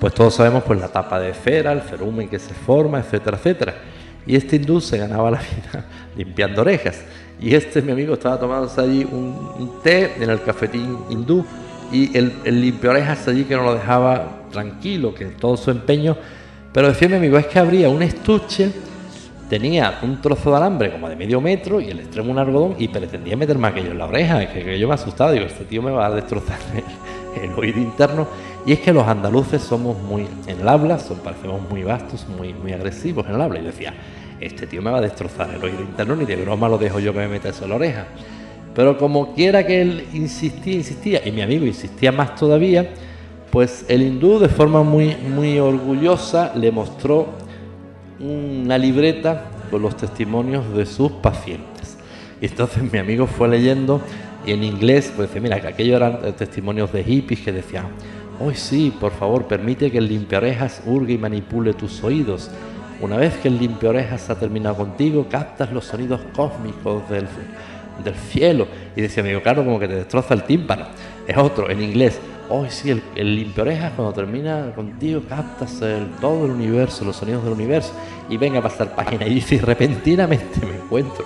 Pues 0.00 0.12
todos 0.12 0.34
sabemos 0.34 0.64
pues 0.64 0.80
la 0.80 0.88
tapa 0.88 1.20
de 1.20 1.32
cera, 1.32 1.72
el 1.72 1.80
ferumen 1.80 2.28
que 2.28 2.38
se 2.38 2.52
forma, 2.52 2.98
etcétera, 2.98 3.36
etcétera. 3.36 3.74
Y 4.26 4.34
este 4.34 4.56
hindú 4.56 4.80
se 4.80 4.98
ganaba 4.98 5.30
la 5.30 5.38
vida 5.72 5.84
limpiando 6.16 6.62
orejas. 6.62 7.00
Y 7.40 7.54
este 7.54 7.82
mi 7.82 7.92
amigo 7.92 8.14
estaba 8.14 8.38
tomándose 8.40 8.80
allí 8.80 9.04
un, 9.04 9.80
té 9.82 10.14
en 10.22 10.30
el 10.30 10.42
cafetín 10.42 10.98
hindú 11.10 11.44
y 11.92 12.16
el, 12.16 12.32
el 12.44 12.60
limpia 12.60 12.90
orejas 12.90 13.28
allí 13.28 13.44
que 13.44 13.54
no 13.54 13.62
lo 13.62 13.74
dejaba 13.74 14.48
tranquilo, 14.50 15.14
que 15.14 15.26
todo 15.26 15.56
su 15.56 15.70
empeño 15.70 16.16
pero 16.76 16.88
decía 16.88 17.08
mi 17.08 17.14
amigo, 17.14 17.38
es 17.38 17.46
que 17.46 17.58
habría 17.58 17.88
un 17.88 18.02
estuche, 18.02 18.70
tenía 19.48 19.98
un 20.02 20.20
trozo 20.20 20.50
de 20.50 20.56
alambre 20.58 20.92
como 20.92 21.08
de 21.08 21.16
medio 21.16 21.40
metro 21.40 21.80
y 21.80 21.88
el 21.88 22.00
extremo 22.00 22.30
un 22.30 22.38
algodón 22.38 22.74
y 22.78 22.88
pretendía 22.88 23.34
meterme 23.34 23.68
aquello 23.68 23.92
en 23.92 23.98
la 23.98 24.04
oreja. 24.04 24.42
Es 24.42 24.50
que, 24.50 24.78
yo 24.78 24.86
me 24.86 24.92
asustaba, 24.92 25.32
digo, 25.32 25.46
este 25.46 25.64
tío 25.64 25.80
me 25.80 25.90
va 25.90 26.04
a 26.04 26.10
destrozar 26.10 26.58
el, 27.42 27.50
oído 27.54 27.80
interno. 27.80 28.28
Y 28.66 28.72
es 28.74 28.80
que 28.80 28.92
los 28.92 29.08
andaluces 29.08 29.62
somos 29.62 29.98
muy, 30.02 30.28
en 30.46 30.60
el 30.60 30.68
habla, 30.68 30.98
son, 30.98 31.16
parecemos 31.20 31.62
muy 31.70 31.82
vastos, 31.82 32.26
muy, 32.28 32.52
muy 32.52 32.74
agresivos 32.74 33.24
en 33.26 33.36
el 33.36 33.40
habla. 33.40 33.58
Y 33.58 33.64
decía, 33.64 33.94
este 34.38 34.66
tío 34.66 34.82
me 34.82 34.90
va 34.90 34.98
a 34.98 35.00
destrozar 35.00 35.48
el 35.54 35.64
oído 35.64 35.80
interno, 35.80 36.14
ni 36.14 36.26
de 36.26 36.36
broma 36.36 36.68
lo 36.68 36.76
dejo 36.76 37.00
yo 37.00 37.14
que 37.14 37.20
me 37.20 37.28
meta 37.28 37.48
eso 37.48 37.64
en 37.64 37.70
la 37.70 37.76
oreja. 37.76 38.04
Pero 38.74 38.98
como 38.98 39.34
quiera 39.34 39.66
que 39.66 39.80
él 39.80 40.08
insistía, 40.12 40.74
insistía, 40.74 41.22
y 41.26 41.32
mi 41.32 41.40
amigo 41.40 41.64
insistía 41.64 42.12
más 42.12 42.34
todavía, 42.34 42.86
pues 43.50 43.84
el 43.88 44.02
hindú 44.02 44.38
de 44.38 44.48
forma 44.48 44.82
muy, 44.82 45.16
muy 45.16 45.58
orgullosa 45.58 46.52
le 46.54 46.70
mostró 46.70 47.28
una 48.18 48.78
libreta 48.78 49.44
con 49.70 49.82
los 49.82 49.96
testimonios 49.96 50.74
de 50.74 50.86
sus 50.86 51.12
pacientes. 51.12 51.96
Y 52.40 52.46
entonces 52.46 52.90
mi 52.92 52.98
amigo 52.98 53.26
fue 53.26 53.48
leyendo 53.48 54.00
y 54.46 54.52
en 54.52 54.62
inglés, 54.62 55.12
pues 55.14 55.28
dice, 55.28 55.40
mira, 55.40 55.60
que 55.60 55.66
aquellos 55.66 55.96
eran 55.96 56.20
testimonios 56.34 56.92
de 56.92 57.02
hippies 57.02 57.40
que 57.40 57.52
decían, 57.52 57.86
hoy 58.38 58.54
sí, 58.54 58.94
por 58.98 59.12
favor, 59.12 59.46
permite 59.46 59.90
que 59.90 59.98
el 59.98 60.08
limpiaorejas 60.08 60.82
hurgue 60.86 61.14
y 61.14 61.18
manipule 61.18 61.74
tus 61.74 62.02
oídos. 62.04 62.50
Una 63.00 63.16
vez 63.16 63.34
que 63.34 63.48
el 63.48 63.58
limpiaorejas 63.58 64.30
ha 64.30 64.38
terminado 64.38 64.76
contigo, 64.76 65.26
captas 65.28 65.72
los 65.72 65.84
sonidos 65.84 66.20
cósmicos 66.34 67.08
del, 67.10 67.26
del 68.04 68.14
cielo. 68.14 68.68
Y 68.94 69.00
decía, 69.00 69.22
amigo, 69.22 69.42
claro, 69.42 69.64
como 69.64 69.80
que 69.80 69.88
te 69.88 69.96
destroza 69.96 70.32
el 70.32 70.44
tímpano. 70.44 70.86
Es 71.26 71.36
otro, 71.36 71.68
en 71.68 71.82
inglés, 71.82 72.20
hoy 72.48 72.70
sí, 72.70 72.90
el, 72.90 73.02
el 73.14 73.52
orejas 73.58 73.92
cuando 73.94 74.12
termina 74.12 74.72
contigo 74.74 75.22
captas 75.28 75.80
todo 76.20 76.44
el 76.44 76.50
universo, 76.52 77.04
los 77.04 77.16
sonidos 77.16 77.44
del 77.44 77.52
universo 77.52 77.92
y 78.28 78.36
venga 78.36 78.58
a 78.58 78.62
pasar 78.62 78.94
página 78.94 79.26
y 79.26 79.34
dice, 79.34 79.58
repentinamente 79.58 80.64
me 80.66 80.76
encuentro 80.76 81.24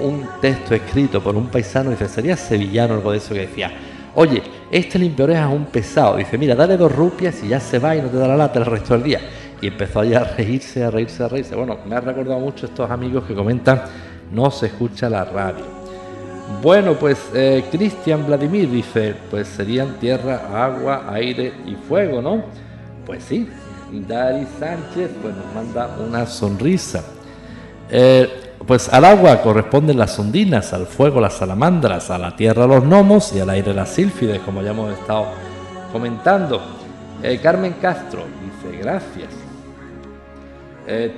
un 0.00 0.26
texto 0.40 0.74
escrito 0.74 1.22
por 1.22 1.36
un 1.36 1.48
paisano, 1.48 1.90
dice, 1.90 2.08
sería 2.08 2.36
sevillano 2.36 2.94
algo 2.94 3.12
de 3.12 3.18
eso 3.18 3.34
que 3.34 3.40
decía, 3.40 3.70
oye, 4.14 4.42
este 4.70 4.98
limpiaorejas 4.98 5.50
es 5.50 5.56
un 5.56 5.66
pesado, 5.66 6.16
dice, 6.16 6.38
mira, 6.38 6.54
dale 6.54 6.76
dos 6.76 6.94
rupias 6.94 7.42
y 7.42 7.48
ya 7.48 7.60
se 7.60 7.78
va 7.78 7.94
y 7.96 8.02
no 8.02 8.08
te 8.08 8.16
da 8.16 8.28
la 8.28 8.36
lata 8.36 8.58
el 8.58 8.66
resto 8.66 8.94
del 8.94 9.02
día. 9.02 9.20
Y 9.60 9.66
empezó 9.66 10.00
allá 10.00 10.20
a 10.20 10.24
reírse, 10.24 10.82
a 10.82 10.90
reírse, 10.90 11.22
a 11.22 11.28
reírse. 11.28 11.54
Bueno, 11.54 11.76
me 11.86 11.94
ha 11.94 12.00
recordado 12.00 12.40
mucho 12.40 12.64
estos 12.64 12.90
amigos 12.90 13.24
que 13.24 13.34
comentan, 13.34 13.82
no 14.32 14.50
se 14.50 14.66
escucha 14.66 15.10
la 15.10 15.24
radio. 15.24 15.79
Bueno, 16.62 16.92
pues 16.94 17.18
eh, 17.32 17.64
Cristian 17.70 18.26
Vladimir 18.26 18.70
dice, 18.70 19.14
pues 19.30 19.48
serían 19.48 19.94
tierra, 19.94 20.42
agua, 20.52 21.04
aire 21.08 21.54
y 21.66 21.74
fuego, 21.74 22.20
¿no? 22.20 22.42
Pues 23.06 23.24
sí, 23.24 23.48
Dari 23.90 24.46
Sánchez 24.58 25.10
pues 25.22 25.34
nos 25.34 25.54
manda 25.54 25.96
una 26.06 26.26
sonrisa. 26.26 27.02
Eh, 27.88 28.28
pues 28.66 28.92
al 28.92 29.06
agua 29.06 29.40
corresponden 29.40 29.96
las 29.96 30.18
ondinas, 30.18 30.74
al 30.74 30.86
fuego 30.86 31.18
las 31.18 31.32
salamandras, 31.32 32.10
a 32.10 32.18
la 32.18 32.36
tierra 32.36 32.66
los 32.66 32.84
gnomos 32.84 33.32
y 33.32 33.40
al 33.40 33.48
aire 33.48 33.72
las 33.72 33.88
sílfides, 33.88 34.40
como 34.40 34.60
ya 34.60 34.72
hemos 34.72 34.92
estado 34.92 35.28
comentando. 35.90 36.60
Eh, 37.22 37.38
Carmen 37.42 37.74
Castro 37.80 38.24
dice, 38.44 38.76
gracias. 38.78 39.28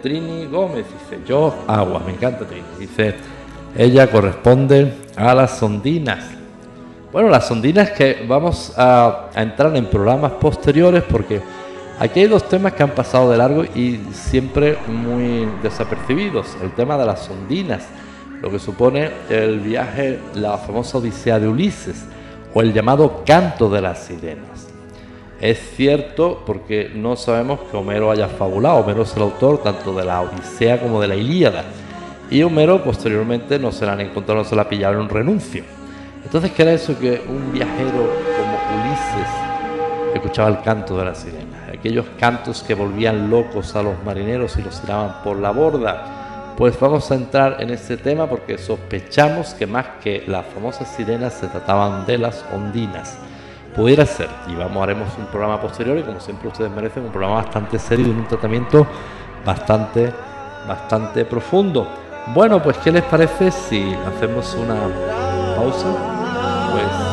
Trini 0.02 0.46
Gómez 0.46 0.84
dice, 0.84 1.22
yo 1.26 1.54
agua, 1.66 2.02
me 2.04 2.12
encanta 2.12 2.44
Trini. 2.44 2.62
Dice, 2.78 3.14
ella 3.76 4.10
corresponde 4.10 4.92
a 5.16 5.34
las 5.34 5.62
ondinas. 5.62 6.24
Bueno, 7.10 7.28
las 7.28 7.50
ondinas 7.50 7.90
que 7.90 8.24
vamos 8.26 8.72
a, 8.76 9.30
entrar 9.34 9.74
en 9.76 9.86
programas 9.86 10.32
posteriores 10.32 11.02
porque 11.04 11.40
aquí 11.98 12.20
hay 12.20 12.26
dos 12.26 12.48
temas 12.48 12.72
que 12.72 12.82
han 12.82 12.90
pasado 12.90 13.30
de 13.30 13.38
largo 13.38 13.64
y 13.64 14.00
siempre 14.12 14.76
muy 14.86 15.48
desapercibidos. 15.62 16.56
El 16.62 16.72
tema 16.72 16.96
de 16.96 17.06
las 17.06 17.28
ondinas, 17.30 17.86
lo 18.40 18.50
que 18.50 18.58
supone 18.58 19.10
el 19.30 19.60
viaje, 19.60 20.18
la 20.34 20.58
famosa 20.58 20.98
Odisea 20.98 21.38
de 21.38 21.48
Ulises 21.48 22.04
o 22.54 22.60
el 22.60 22.72
llamado 22.72 23.22
canto 23.24 23.70
de 23.70 23.80
las 23.80 24.00
sirenas. 24.04 24.68
Es 25.40 25.58
cierto 25.76 26.42
porque 26.46 26.90
no 26.94 27.16
sabemos 27.16 27.60
que 27.70 27.76
Homero 27.76 28.10
haya 28.10 28.28
fabulado. 28.28 28.76
Homero 28.76 29.02
es 29.02 29.16
el 29.16 29.22
autor 29.22 29.62
tanto 29.62 29.94
de 29.94 30.04
la 30.04 30.20
Odisea 30.20 30.80
como 30.80 31.00
de 31.00 31.08
la 31.08 31.16
Ilíada. 31.16 31.64
Y 32.32 32.42
Homero 32.44 32.82
posteriormente 32.82 33.58
no 33.58 33.70
se 33.72 33.84
la 33.84 33.92
han 33.92 34.00
encontrado, 34.00 34.40
no 34.40 34.48
se 34.48 34.56
la 34.56 34.66
pillaron 34.66 34.96
en 34.96 35.02
un 35.02 35.08
renuncio. 35.10 35.64
Entonces, 36.24 36.50
¿qué 36.52 36.62
era 36.62 36.72
eso 36.72 36.98
que 36.98 37.22
un 37.28 37.52
viajero 37.52 37.90
como 37.90 38.80
Ulises 38.80 40.14
escuchaba 40.14 40.48
el 40.48 40.62
canto 40.62 40.96
de 40.96 41.04
las 41.04 41.18
sirenas? 41.18 41.68
Aquellos 41.68 42.06
cantos 42.18 42.62
que 42.62 42.72
volvían 42.72 43.28
locos 43.28 43.76
a 43.76 43.82
los 43.82 44.02
marineros 44.02 44.56
y 44.56 44.62
los 44.62 44.80
tiraban 44.80 45.22
por 45.22 45.36
la 45.36 45.50
borda. 45.50 46.54
Pues 46.56 46.80
vamos 46.80 47.10
a 47.10 47.16
entrar 47.16 47.58
en 47.60 47.68
este 47.68 47.98
tema 47.98 48.26
porque 48.26 48.56
sospechamos 48.56 49.52
que 49.52 49.66
más 49.66 49.84
que 50.02 50.24
las 50.26 50.46
famosas 50.46 50.88
sirenas 50.88 51.34
se 51.34 51.48
trataban 51.48 52.06
de 52.06 52.16
las 52.16 52.46
ondinas. 52.54 53.18
Pudiera 53.76 54.06
ser, 54.06 54.30
y 54.48 54.54
vamos, 54.54 54.82
haremos 54.82 55.08
un 55.18 55.26
programa 55.26 55.60
posterior 55.60 55.98
y 55.98 56.02
como 56.02 56.18
siempre 56.18 56.48
ustedes 56.48 56.70
merecen 56.70 57.04
un 57.04 57.10
programa 57.10 57.42
bastante 57.42 57.78
serio 57.78 58.06
y 58.06 58.10
un 58.10 58.26
tratamiento 58.26 58.86
bastante, 59.44 60.10
bastante 60.66 61.26
profundo. 61.26 62.01
Bueno, 62.28 62.62
pues 62.62 62.78
¿qué 62.78 62.92
les 62.92 63.02
parece 63.04 63.50
si 63.50 63.94
hacemos 64.06 64.54
una 64.54 64.88
pausa? 65.56 65.88
Pues... 66.72 67.11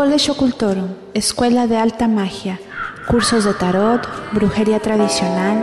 College 0.00 0.30
Ocultorum, 0.30 0.88
Escuela 1.12 1.66
de 1.66 1.76
Alta 1.76 2.08
Magia, 2.08 2.58
cursos 3.06 3.44
de 3.44 3.52
tarot, 3.52 4.00
brujería 4.32 4.80
tradicional, 4.80 5.62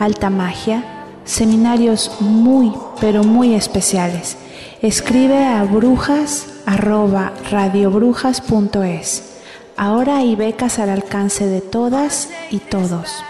alta 0.00 0.28
magia, 0.28 0.82
seminarios 1.24 2.10
muy, 2.18 2.72
pero 3.00 3.22
muy 3.22 3.54
especiales. 3.54 4.38
Escribe 4.82 5.44
a 5.44 5.62
brujas 5.62 6.48
arroba 6.66 7.32
radiobrujas.es. 7.48 9.36
Ahora 9.76 10.16
hay 10.16 10.34
becas 10.34 10.80
al 10.80 10.90
alcance 10.90 11.46
de 11.46 11.60
todas 11.60 12.28
y 12.50 12.58
todos. 12.58 13.22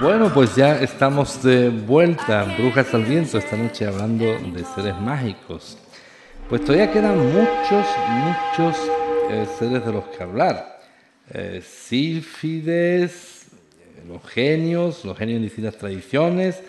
Bueno, 0.00 0.32
pues 0.32 0.54
ya 0.54 0.78
estamos 0.78 1.42
de 1.42 1.68
vuelta, 1.70 2.44
Brujas 2.56 2.94
al 2.94 3.02
Viento, 3.02 3.38
esta 3.38 3.56
noche 3.56 3.88
hablando 3.88 4.24
de 4.24 4.64
seres 4.76 5.00
mágicos. 5.00 5.78
Pues 6.48 6.64
todavía 6.64 6.90
quedan 6.90 7.18
muchos, 7.18 7.86
muchos 8.24 8.76
eh, 9.28 9.46
seres 9.58 9.84
de 9.84 9.92
los 9.92 10.04
que 10.04 10.22
hablar. 10.22 10.80
Eh, 11.34 11.62
sílfides, 11.62 13.48
los 14.08 14.24
genios, 14.24 15.04
los 15.04 15.18
genios 15.18 15.36
en 15.36 15.42
distintas 15.42 15.76
tradiciones, 15.76 16.62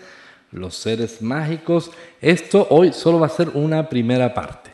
los 0.52 0.74
seres 0.74 1.22
mágicos. 1.22 1.90
Esto 2.20 2.66
hoy 2.68 2.92
solo 2.92 3.20
va 3.20 3.28
a 3.28 3.30
ser 3.30 3.52
una 3.54 3.88
primera 3.88 4.34
parte. 4.34 4.70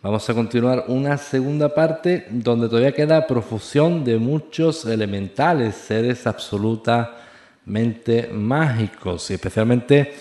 Vamos 0.00 0.26
a 0.30 0.32
continuar 0.32 0.86
una 0.88 1.18
segunda 1.18 1.74
parte 1.74 2.26
donde 2.30 2.70
todavía 2.70 2.92
queda 2.92 3.26
profusión 3.26 4.04
de 4.04 4.16
muchos 4.16 4.86
elementales, 4.86 5.74
seres 5.74 6.26
absolutamente 6.26 8.30
mágicos 8.32 9.30
y 9.30 9.34
especialmente 9.34 10.14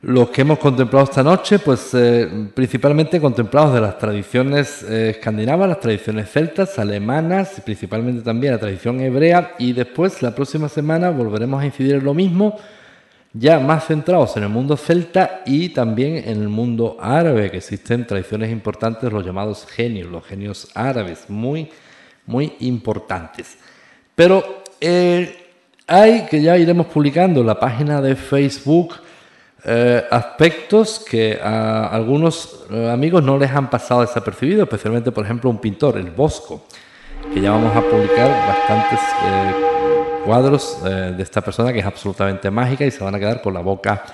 los 0.00 0.30
que 0.30 0.42
hemos 0.42 0.60
contemplado 0.60 1.04
esta 1.04 1.24
noche, 1.24 1.58
pues 1.58 1.92
eh, 1.92 2.28
principalmente 2.54 3.20
contemplados 3.20 3.74
de 3.74 3.80
las 3.80 3.98
tradiciones 3.98 4.84
eh, 4.84 5.10
escandinavas, 5.10 5.68
las 5.68 5.80
tradiciones 5.80 6.30
celtas, 6.30 6.78
alemanas 6.78 7.60
principalmente 7.64 8.22
también 8.22 8.52
la 8.52 8.60
tradición 8.60 9.00
hebrea 9.00 9.54
y 9.58 9.72
después 9.72 10.22
la 10.22 10.34
próxima 10.34 10.68
semana 10.68 11.10
volveremos 11.10 11.60
a 11.60 11.66
incidir 11.66 11.96
en 11.96 12.04
lo 12.04 12.14
mismo, 12.14 12.56
ya 13.32 13.58
más 13.58 13.86
centrados 13.86 14.36
en 14.36 14.44
el 14.44 14.48
mundo 14.50 14.76
celta 14.76 15.42
y 15.44 15.70
también 15.70 16.16
en 16.16 16.42
el 16.42 16.48
mundo 16.48 16.96
árabe, 17.00 17.50
que 17.50 17.56
existen 17.56 18.06
tradiciones 18.06 18.52
importantes, 18.52 19.12
los 19.12 19.26
llamados 19.26 19.66
genios, 19.66 20.08
los 20.08 20.24
genios 20.24 20.68
árabes, 20.74 21.28
muy, 21.28 21.70
muy 22.24 22.52
importantes. 22.60 23.58
Pero 24.14 24.62
eh, 24.80 25.36
hay 25.88 26.26
que 26.26 26.40
ya 26.40 26.56
iremos 26.56 26.86
publicando 26.86 27.42
la 27.42 27.58
página 27.58 28.00
de 28.00 28.14
Facebook, 28.14 28.94
eh, 29.64 30.06
aspectos 30.08 31.04
que 31.08 31.38
a 31.42 31.88
algunos 31.88 32.64
eh, 32.70 32.90
amigos 32.90 33.24
no 33.24 33.36
les 33.36 33.50
han 33.50 33.68
pasado 33.68 34.02
desapercibidos, 34.02 34.62
especialmente, 34.62 35.10
por 35.10 35.24
ejemplo, 35.24 35.50
un 35.50 35.58
pintor, 35.58 35.98
el 35.98 36.10
Bosco, 36.10 36.66
que 37.34 37.40
ya 37.40 37.50
vamos 37.50 37.74
a 37.74 37.80
publicar 37.80 38.30
bastantes 38.46 39.00
eh, 39.00 39.54
cuadros 40.24 40.82
de 40.84 41.22
esta 41.22 41.40
persona 41.40 41.72
que 41.72 41.78
es 41.80 41.86
absolutamente 41.86 42.50
mágica 42.50 42.84
y 42.84 42.90
se 42.90 43.02
van 43.02 43.14
a 43.14 43.18
quedar 43.18 43.40
con 43.40 43.54
la 43.54 43.60
boca 43.60 44.04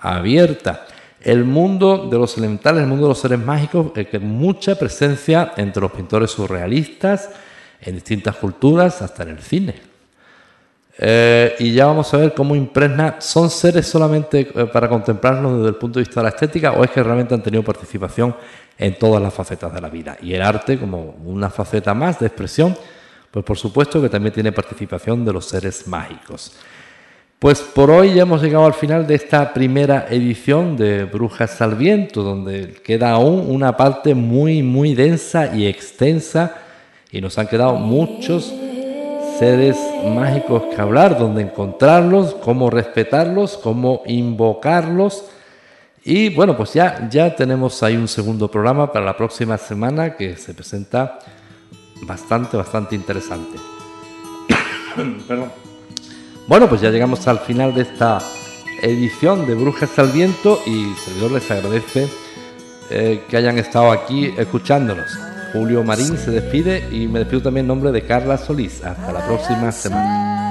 abierta. 0.00 0.86
El 1.20 1.44
mundo 1.44 2.08
de 2.10 2.18
los 2.18 2.36
elementales, 2.38 2.82
el 2.82 2.88
mundo 2.88 3.04
de 3.04 3.10
los 3.10 3.20
seres 3.20 3.38
mágicos, 3.38 3.92
que 3.92 4.18
mucha 4.18 4.76
presencia 4.76 5.52
entre 5.56 5.82
los 5.82 5.92
pintores 5.92 6.30
surrealistas, 6.30 7.30
en 7.80 7.94
distintas 7.94 8.36
culturas, 8.36 9.02
hasta 9.02 9.24
en 9.24 9.28
el 9.30 9.40
cine. 9.40 9.87
Eh, 11.00 11.54
y 11.60 11.72
ya 11.72 11.86
vamos 11.86 12.12
a 12.12 12.16
ver 12.16 12.34
cómo 12.34 12.56
impregna, 12.56 13.20
¿son 13.20 13.48
seres 13.50 13.86
solamente 13.86 14.40
eh, 14.52 14.66
para 14.66 14.88
contemplarlos 14.88 15.58
desde 15.58 15.68
el 15.68 15.76
punto 15.76 16.00
de 16.00 16.04
vista 16.04 16.20
de 16.20 16.24
la 16.24 16.30
estética 16.30 16.72
o 16.72 16.82
es 16.82 16.90
que 16.90 17.00
realmente 17.04 17.34
han 17.34 17.42
tenido 17.42 17.62
participación 17.62 18.34
en 18.76 18.98
todas 18.98 19.22
las 19.22 19.32
facetas 19.32 19.72
de 19.72 19.80
la 19.80 19.88
vida? 19.88 20.16
Y 20.20 20.34
el 20.34 20.42
arte 20.42 20.76
como 20.76 21.14
una 21.24 21.50
faceta 21.50 21.94
más 21.94 22.18
de 22.18 22.26
expresión, 22.26 22.76
pues 23.30 23.44
por 23.44 23.56
supuesto 23.56 24.02
que 24.02 24.08
también 24.08 24.34
tiene 24.34 24.50
participación 24.50 25.24
de 25.24 25.32
los 25.32 25.44
seres 25.44 25.86
mágicos. 25.86 26.52
Pues 27.38 27.60
por 27.60 27.92
hoy 27.92 28.14
ya 28.14 28.22
hemos 28.22 28.42
llegado 28.42 28.66
al 28.66 28.74
final 28.74 29.06
de 29.06 29.14
esta 29.14 29.54
primera 29.54 30.08
edición 30.10 30.76
de 30.76 31.04
Brujas 31.04 31.60
al 31.60 31.76
Viento, 31.76 32.24
donde 32.24 32.72
queda 32.82 33.12
aún 33.12 33.48
una 33.48 33.76
parte 33.76 34.16
muy, 34.16 34.64
muy 34.64 34.96
densa 34.96 35.54
y 35.54 35.68
extensa 35.68 36.56
y 37.12 37.20
nos 37.20 37.38
han 37.38 37.46
quedado 37.46 37.76
muchos 37.76 38.52
seres 39.38 39.76
mágicos 40.04 40.64
que 40.74 40.80
hablar, 40.80 41.18
donde 41.18 41.42
encontrarlos, 41.42 42.34
cómo 42.34 42.70
respetarlos, 42.70 43.56
cómo 43.56 44.02
invocarlos. 44.06 45.24
Y 46.04 46.30
bueno, 46.30 46.56
pues 46.56 46.72
ya, 46.72 47.08
ya 47.10 47.34
tenemos 47.36 47.82
ahí 47.82 47.96
un 47.96 48.08
segundo 48.08 48.50
programa 48.50 48.90
para 48.90 49.04
la 49.04 49.16
próxima 49.16 49.56
semana 49.58 50.16
que 50.16 50.36
se 50.36 50.54
presenta 50.54 51.18
bastante, 52.02 52.56
bastante 52.56 52.94
interesante. 52.94 53.58
Perdón. 55.28 55.52
Bueno, 56.46 56.68
pues 56.68 56.80
ya 56.80 56.90
llegamos 56.90 57.28
al 57.28 57.38
final 57.40 57.74
de 57.74 57.82
esta 57.82 58.20
edición 58.82 59.46
de 59.46 59.54
Brujas 59.54 59.98
al 59.98 60.08
Viento 60.08 60.60
y 60.66 60.90
el 60.90 60.96
servidor 60.96 61.32
les 61.32 61.50
agradece 61.50 62.08
eh, 62.90 63.24
que 63.28 63.36
hayan 63.36 63.58
estado 63.58 63.92
aquí 63.92 64.32
escuchándonos. 64.36 65.27
Julio 65.52 65.82
Marín 65.82 66.16
se 66.18 66.30
despide 66.30 66.88
y 66.90 67.08
me 67.08 67.20
despido 67.20 67.42
también 67.42 67.64
en 67.64 67.68
nombre 67.68 67.92
de 67.92 68.02
Carla 68.02 68.36
Solís. 68.38 68.84
Hasta 68.84 69.12
la 69.12 69.26
próxima 69.26 69.72
semana. 69.72 70.47